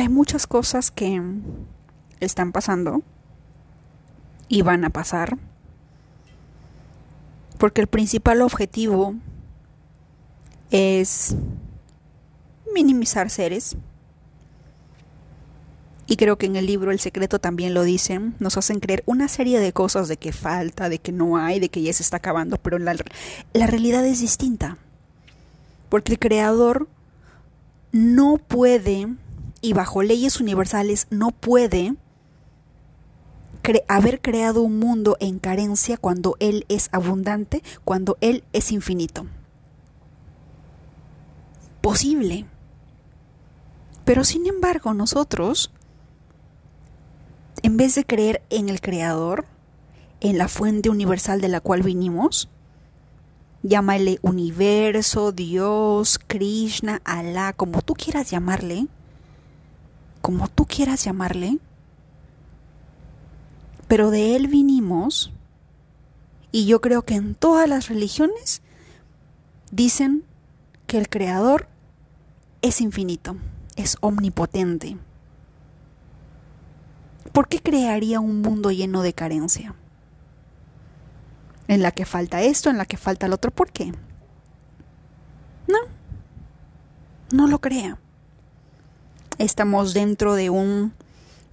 Hay 0.00 0.08
muchas 0.08 0.46
cosas 0.46 0.90
que 0.90 1.20
están 2.20 2.52
pasando 2.52 3.02
y 4.48 4.62
van 4.62 4.86
a 4.86 4.88
pasar 4.88 5.36
porque 7.58 7.82
el 7.82 7.86
principal 7.86 8.40
objetivo 8.40 9.14
es 10.70 11.36
minimizar 12.72 13.28
seres. 13.28 13.76
Y 16.06 16.16
creo 16.16 16.38
que 16.38 16.46
en 16.46 16.56
el 16.56 16.64
libro 16.64 16.92
El 16.92 16.98
secreto 16.98 17.38
también 17.38 17.74
lo 17.74 17.82
dicen, 17.82 18.34
nos 18.38 18.56
hacen 18.56 18.80
creer 18.80 19.02
una 19.04 19.28
serie 19.28 19.60
de 19.60 19.74
cosas 19.74 20.08
de 20.08 20.16
que 20.16 20.32
falta, 20.32 20.88
de 20.88 20.98
que 20.98 21.12
no 21.12 21.36
hay, 21.36 21.60
de 21.60 21.68
que 21.68 21.82
ya 21.82 21.92
se 21.92 22.02
está 22.02 22.16
acabando, 22.16 22.56
pero 22.56 22.78
la, 22.78 22.96
la 23.52 23.66
realidad 23.66 24.06
es 24.06 24.20
distinta. 24.20 24.78
Porque 25.90 26.12
el 26.12 26.18
creador 26.18 26.88
no 27.92 28.38
puede, 28.38 29.08
y 29.60 29.72
bajo 29.72 30.02
leyes 30.02 30.40
universales, 30.40 31.06
no 31.10 31.30
puede 31.30 31.94
haber 33.88 34.20
creado 34.20 34.62
un 34.62 34.78
mundo 34.78 35.16
en 35.20 35.38
carencia 35.38 35.96
cuando 35.96 36.36
Él 36.40 36.64
es 36.68 36.88
abundante, 36.92 37.62
cuando 37.84 38.16
Él 38.20 38.44
es 38.52 38.72
infinito. 38.72 39.26
Posible. 41.80 42.46
Pero 44.04 44.24
sin 44.24 44.46
embargo 44.46 44.94
nosotros, 44.94 45.72
en 47.62 47.76
vez 47.76 47.94
de 47.94 48.04
creer 48.04 48.42
en 48.50 48.68
el 48.68 48.80
Creador, 48.80 49.44
en 50.20 50.36
la 50.36 50.48
fuente 50.48 50.90
universal 50.90 51.40
de 51.40 51.48
la 51.48 51.60
cual 51.60 51.82
vinimos, 51.82 52.48
llámale 53.62 54.18
universo, 54.22 55.32
Dios, 55.32 56.18
Krishna, 56.26 57.00
Alá, 57.04 57.52
como 57.52 57.82
tú 57.82 57.94
quieras 57.94 58.30
llamarle, 58.30 58.88
como 60.20 60.48
tú 60.48 60.66
quieras 60.66 61.04
llamarle, 61.04 61.58
pero 63.88 64.10
de 64.10 64.36
Él 64.36 64.48
vinimos 64.48 65.32
y 66.52 66.66
yo 66.66 66.80
creo 66.80 67.02
que 67.02 67.14
en 67.14 67.34
todas 67.34 67.68
las 67.68 67.88
religiones 67.88 68.62
dicen 69.70 70.24
que 70.86 70.98
el 70.98 71.08
Creador 71.08 71.68
es 72.62 72.80
infinito, 72.80 73.36
es 73.76 73.96
omnipotente. 74.00 74.96
¿Por 77.32 77.48
qué 77.48 77.60
crearía 77.60 78.20
un 78.20 78.40
mundo 78.42 78.70
lleno 78.70 79.02
de 79.02 79.12
carencia? 79.12 79.74
En 81.68 81.82
la 81.82 81.92
que 81.92 82.04
falta 82.04 82.42
esto, 82.42 82.68
en 82.68 82.78
la 82.78 82.84
que 82.84 82.96
falta 82.96 83.26
el 83.26 83.32
otro, 83.32 83.52
¿por 83.52 83.70
qué? 83.70 83.92
No, 85.68 85.78
no 87.32 87.46
lo 87.46 87.60
crea. 87.60 87.98
Estamos 89.40 89.94
dentro 89.94 90.34
de 90.34 90.50
un 90.50 90.92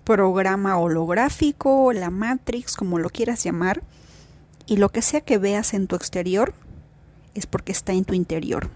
programa 0.03 0.77
holográfico, 0.77 1.93
la 1.93 2.09
Matrix, 2.09 2.75
como 2.75 2.99
lo 2.99 3.09
quieras 3.09 3.45
llamar, 3.45 3.81
y 4.65 4.75
lo 4.75 4.89
que 4.89 5.01
sea 5.01 5.21
que 5.21 5.37
veas 5.37 5.73
en 5.73 5.87
tu 5.87 5.95
exterior 5.95 6.53
es 7.33 7.45
porque 7.45 7.71
está 7.71 7.93
en 7.93 8.03
tu 8.03 8.13
interior. 8.13 8.69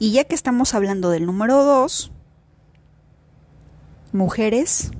Y 0.00 0.10
ya 0.10 0.24
que 0.24 0.34
estamos 0.34 0.74
hablando 0.74 1.10
del 1.10 1.26
número 1.26 1.62
2, 1.62 2.10
mujeres, 4.10 4.90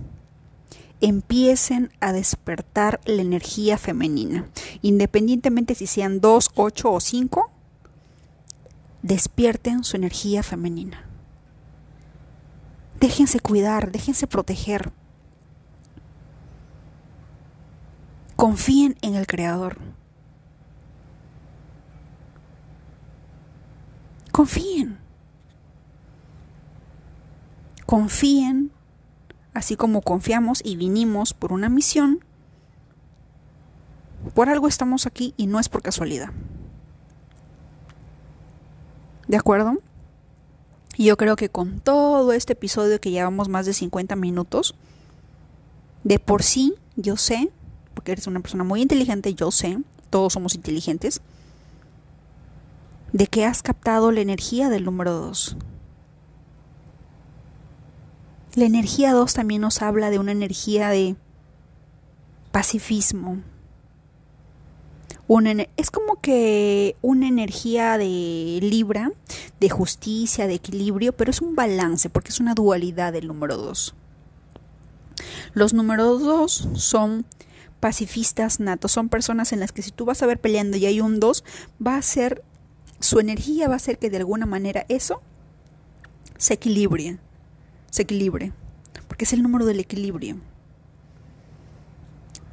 empiecen 1.01 1.91
a 1.99 2.13
despertar 2.13 3.01
la 3.05 3.23
energía 3.23 3.79
femenina. 3.79 4.47
Independientemente 4.81 5.75
si 5.75 5.89
sean 5.89 6.21
2, 6.21 6.51
8 6.55 6.93
o 6.93 7.01
5, 7.01 7.51
despierten 9.03 9.83
su 9.83 9.97
energía 9.97 10.45
femenina. 10.45 11.04
Déjense 13.01 13.41
cuidar, 13.41 13.93
déjense 13.93 14.27
proteger. 14.27 14.93
Confíen 18.37 18.97
en 19.03 19.15
el 19.15 19.27
Creador. 19.27 19.79
Confíen. 24.33 24.99
Confíen, 27.87 28.73
así 29.53 29.77
como 29.77 30.03
confiamos 30.03 30.61
y 30.65 30.77
vinimos 30.77 31.35
por 31.35 31.53
una 31.53 31.69
misión. 31.69 32.25
Por 34.35 34.49
algo 34.49 34.69
estamos 34.69 35.07
aquí 35.07 35.35
y 35.37 35.47
no 35.47 35.61
es 35.61 35.69
por 35.69 35.83
casualidad. 35.83 36.31
¿De 39.29 39.37
acuerdo? 39.37 39.79
Y 40.97 41.07
yo 41.07 41.17
creo 41.17 41.37
que 41.37 41.49
con 41.49 41.81
todo 41.81 42.33
este 42.33 42.53
episodio 42.53 43.01
que 43.01 43.11
llevamos 43.11 43.49
más 43.49 43.67
de 43.67 43.73
50 43.73 44.17
minutos, 44.17 44.75
de 46.05 46.19
por 46.19 46.43
sí 46.43 46.75
yo 46.97 47.17
sé, 47.17 47.51
porque 47.95 48.13
eres 48.13 48.27
una 48.27 48.41
persona 48.41 48.65
muy 48.65 48.83
inteligente, 48.83 49.35
yo 49.35 49.51
sé, 49.51 49.79
todos 50.11 50.33
somos 50.33 50.55
inteligentes, 50.55 51.21
de 53.13 53.27
que 53.27 53.45
has 53.45 53.63
captado 53.63 54.13
la 54.13 54.21
energía 54.21 54.69
del 54.69 54.85
número 54.85 55.13
2. 55.13 55.57
La 58.55 58.65
energía 58.65 59.13
2 59.13 59.35
también 59.35 59.61
nos 59.63 59.83
habla 59.83 60.11
de 60.11 60.19
una 60.19 60.33
energía 60.33 60.89
de 60.89 61.17
pacifismo, 62.53 63.39
es 65.77 65.91
como 65.91 66.21
que 66.21 66.97
una 67.01 67.29
energía 67.29 67.97
de 67.97 68.59
Libra, 68.63 69.13
de 69.61 69.71
justicia, 69.71 70.47
de 70.47 70.55
equilibrio, 70.55 71.13
pero 71.13 71.31
es 71.31 71.41
un 71.41 71.55
balance 71.55 72.11
porque 72.11 72.29
es 72.29 72.41
una 72.41 72.55
dualidad 72.55 73.13
del 73.13 73.27
número 73.27 73.57
2. 73.57 73.95
Los 75.55 75.73
números 75.73 76.23
2 76.23 76.69
son 76.75 77.25
pacifistas 77.81 78.61
natos, 78.61 78.93
son 78.93 79.09
personas 79.09 79.53
en 79.53 79.61
las 79.61 79.73
que 79.73 79.83
si 79.83 79.91
tú 79.91 80.05
vas 80.05 80.23
a 80.23 80.27
ver 80.27 80.41
peleando 80.41 80.77
y 80.77 80.87
hay 80.87 81.01
un 81.01 81.21
2, 81.21 81.45
va 81.85 81.97
a 81.97 82.03
ser, 82.03 82.43
su 83.01 83.21
energía 83.21 83.69
va 83.69 83.77
a 83.77 83.79
ser 83.79 83.99
que 83.99 84.11
de 84.11 84.19
alguna 84.19 84.47
manera 84.47 84.85
eso 84.89 85.23
se 86.37 86.55
equilibre, 86.55 87.19
se 87.91 88.03
equilibre, 88.03 88.53
porque 89.09 89.25
es 89.25 89.33
el 89.33 89.43
número 89.43 89.65
del 89.65 89.81
equilibrio. 89.81 90.39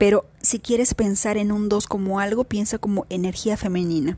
Pero 0.02 0.26
si 0.42 0.58
quieres 0.58 0.96
pensar 0.96 1.38
en 1.38 1.52
un 1.52 1.70
2 1.70 1.86
como 1.86 2.20
algo, 2.20 2.44
piensa 2.44 2.80
como 2.80 3.06
energía 3.12 3.56
femenina. 3.56 4.18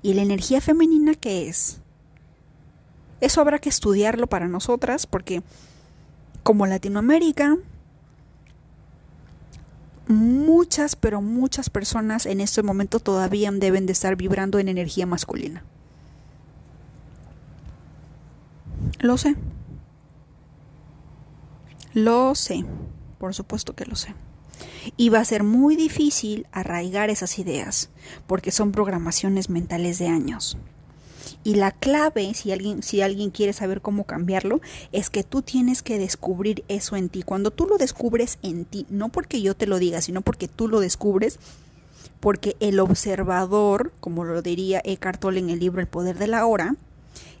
¿Y 0.00 0.14
la 0.14 0.22
energía 0.22 0.62
femenina 0.62 1.14
qué 1.14 1.50
es? 1.50 1.82
Eso 3.20 3.42
habrá 3.42 3.58
que 3.58 3.68
estudiarlo 3.68 4.26
para 4.26 4.48
nosotras 4.48 5.06
porque 5.06 5.42
como 6.42 6.64
Latinoamérica, 6.64 7.58
muchas, 10.08 10.96
pero 10.96 11.20
muchas 11.20 11.68
personas 11.68 12.24
en 12.24 12.40
este 12.40 12.62
momento 12.62 12.98
todavía 12.98 13.50
deben 13.52 13.84
de 13.84 13.92
estar 13.92 14.16
vibrando 14.16 14.60
en 14.60 14.70
energía 14.70 15.04
masculina. 15.04 15.62
Lo 18.98 19.18
sé. 19.18 19.36
Lo 21.92 22.34
sé. 22.34 22.64
Por 23.18 23.34
supuesto 23.34 23.74
que 23.74 23.84
lo 23.84 23.94
sé. 23.94 24.14
Y 24.96 25.08
va 25.08 25.20
a 25.20 25.24
ser 25.24 25.42
muy 25.42 25.76
difícil 25.76 26.46
arraigar 26.52 27.10
esas 27.10 27.38
ideas, 27.38 27.90
porque 28.26 28.50
son 28.50 28.72
programaciones 28.72 29.50
mentales 29.50 29.98
de 29.98 30.08
años. 30.08 30.56
Y 31.44 31.56
la 31.56 31.72
clave, 31.72 32.34
si 32.34 32.52
alguien, 32.52 32.82
si 32.82 33.00
alguien 33.00 33.30
quiere 33.30 33.52
saber 33.52 33.80
cómo 33.80 34.04
cambiarlo, 34.04 34.60
es 34.92 35.10
que 35.10 35.24
tú 35.24 35.42
tienes 35.42 35.82
que 35.82 35.98
descubrir 35.98 36.64
eso 36.68 36.96
en 36.96 37.08
ti. 37.08 37.22
Cuando 37.22 37.50
tú 37.50 37.66
lo 37.66 37.78
descubres 37.78 38.38
en 38.42 38.64
ti, 38.64 38.86
no 38.90 39.08
porque 39.08 39.42
yo 39.42 39.54
te 39.54 39.66
lo 39.66 39.78
diga, 39.78 40.00
sino 40.00 40.20
porque 40.22 40.46
tú 40.48 40.68
lo 40.68 40.80
descubres, 40.80 41.38
porque 42.20 42.56
el 42.60 42.78
observador, 42.78 43.92
como 44.00 44.24
lo 44.24 44.42
diría 44.42 44.80
Eckhart 44.84 45.20
Tolle 45.20 45.40
en 45.40 45.50
el 45.50 45.58
libro 45.58 45.80
El 45.80 45.88
poder 45.88 46.18
de 46.18 46.28
la 46.28 46.46
hora, 46.46 46.76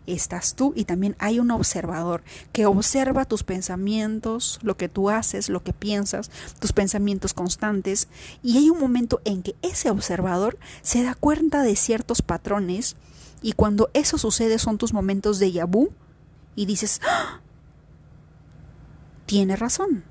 estás 0.06 0.54
tú 0.54 0.72
y 0.76 0.84
también 0.84 1.16
hay 1.18 1.38
un 1.38 1.50
observador 1.50 2.22
que 2.52 2.66
observa 2.66 3.24
tus 3.24 3.42
pensamientos, 3.42 4.58
lo 4.62 4.76
que 4.76 4.88
tú 4.88 5.10
haces, 5.10 5.48
lo 5.48 5.62
que 5.62 5.72
piensas, 5.72 6.30
tus 6.58 6.72
pensamientos 6.72 7.34
constantes 7.34 8.08
y 8.42 8.58
hay 8.58 8.70
un 8.70 8.80
momento 8.80 9.20
en 9.24 9.42
que 9.42 9.54
ese 9.62 9.90
observador 9.90 10.58
se 10.82 11.02
da 11.02 11.14
cuenta 11.14 11.62
de 11.62 11.76
ciertos 11.76 12.22
patrones 12.22 12.96
y 13.42 13.52
cuando 13.52 13.90
eso 13.94 14.18
sucede 14.18 14.58
son 14.58 14.78
tus 14.78 14.92
momentos 14.92 15.38
de 15.38 15.52
yabú 15.52 15.90
y 16.54 16.66
dices, 16.66 17.00
¡Ah! 17.04 17.40
tiene 19.26 19.56
razón. 19.56 20.04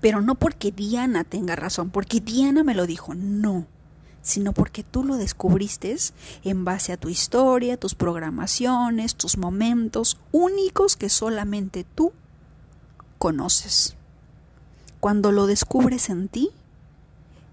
Pero 0.00 0.20
no 0.20 0.34
porque 0.34 0.72
Diana 0.72 1.24
tenga 1.24 1.54
razón, 1.54 1.90
porque 1.90 2.20
Diana 2.20 2.64
me 2.64 2.74
lo 2.74 2.86
dijo, 2.86 3.14
no 3.14 3.66
sino 4.22 4.52
porque 4.52 4.84
tú 4.84 5.04
lo 5.04 5.16
descubriste 5.16 5.96
en 6.44 6.64
base 6.64 6.92
a 6.92 6.96
tu 6.96 7.08
historia, 7.08 7.76
tus 7.76 7.94
programaciones, 7.94 9.16
tus 9.16 9.36
momentos 9.36 10.18
únicos 10.30 10.96
que 10.96 11.08
solamente 11.08 11.84
tú 11.84 12.12
conoces. 13.18 13.96
Cuando 15.00 15.32
lo 15.32 15.46
descubres 15.46 16.08
en 16.08 16.28
ti, 16.28 16.50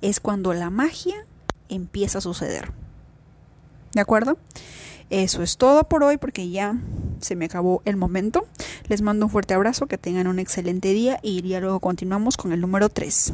es 0.01 0.19
cuando 0.19 0.53
la 0.53 0.69
magia 0.69 1.25
empieza 1.67 2.19
a 2.19 2.21
suceder. 2.21 2.71
¿De 3.93 4.01
acuerdo? 4.01 4.37
Eso 5.09 5.41
es 5.41 5.57
todo 5.57 5.85
por 5.85 6.03
hoy 6.03 6.17
porque 6.17 6.49
ya 6.49 6.75
se 7.19 7.35
me 7.35 7.45
acabó 7.45 7.81
el 7.85 7.97
momento. 7.97 8.45
Les 8.87 9.01
mando 9.01 9.25
un 9.25 9.31
fuerte 9.31 9.55
abrazo, 9.55 9.87
que 9.87 9.97
tengan 9.97 10.27
un 10.27 10.37
excelente 10.37 10.93
día 10.93 11.19
y 11.23 11.41
ya 11.41 11.59
luego 11.59 11.79
continuamos 11.79 12.37
con 12.37 12.51
el 12.51 12.61
número 12.61 12.89
3. 12.89 13.33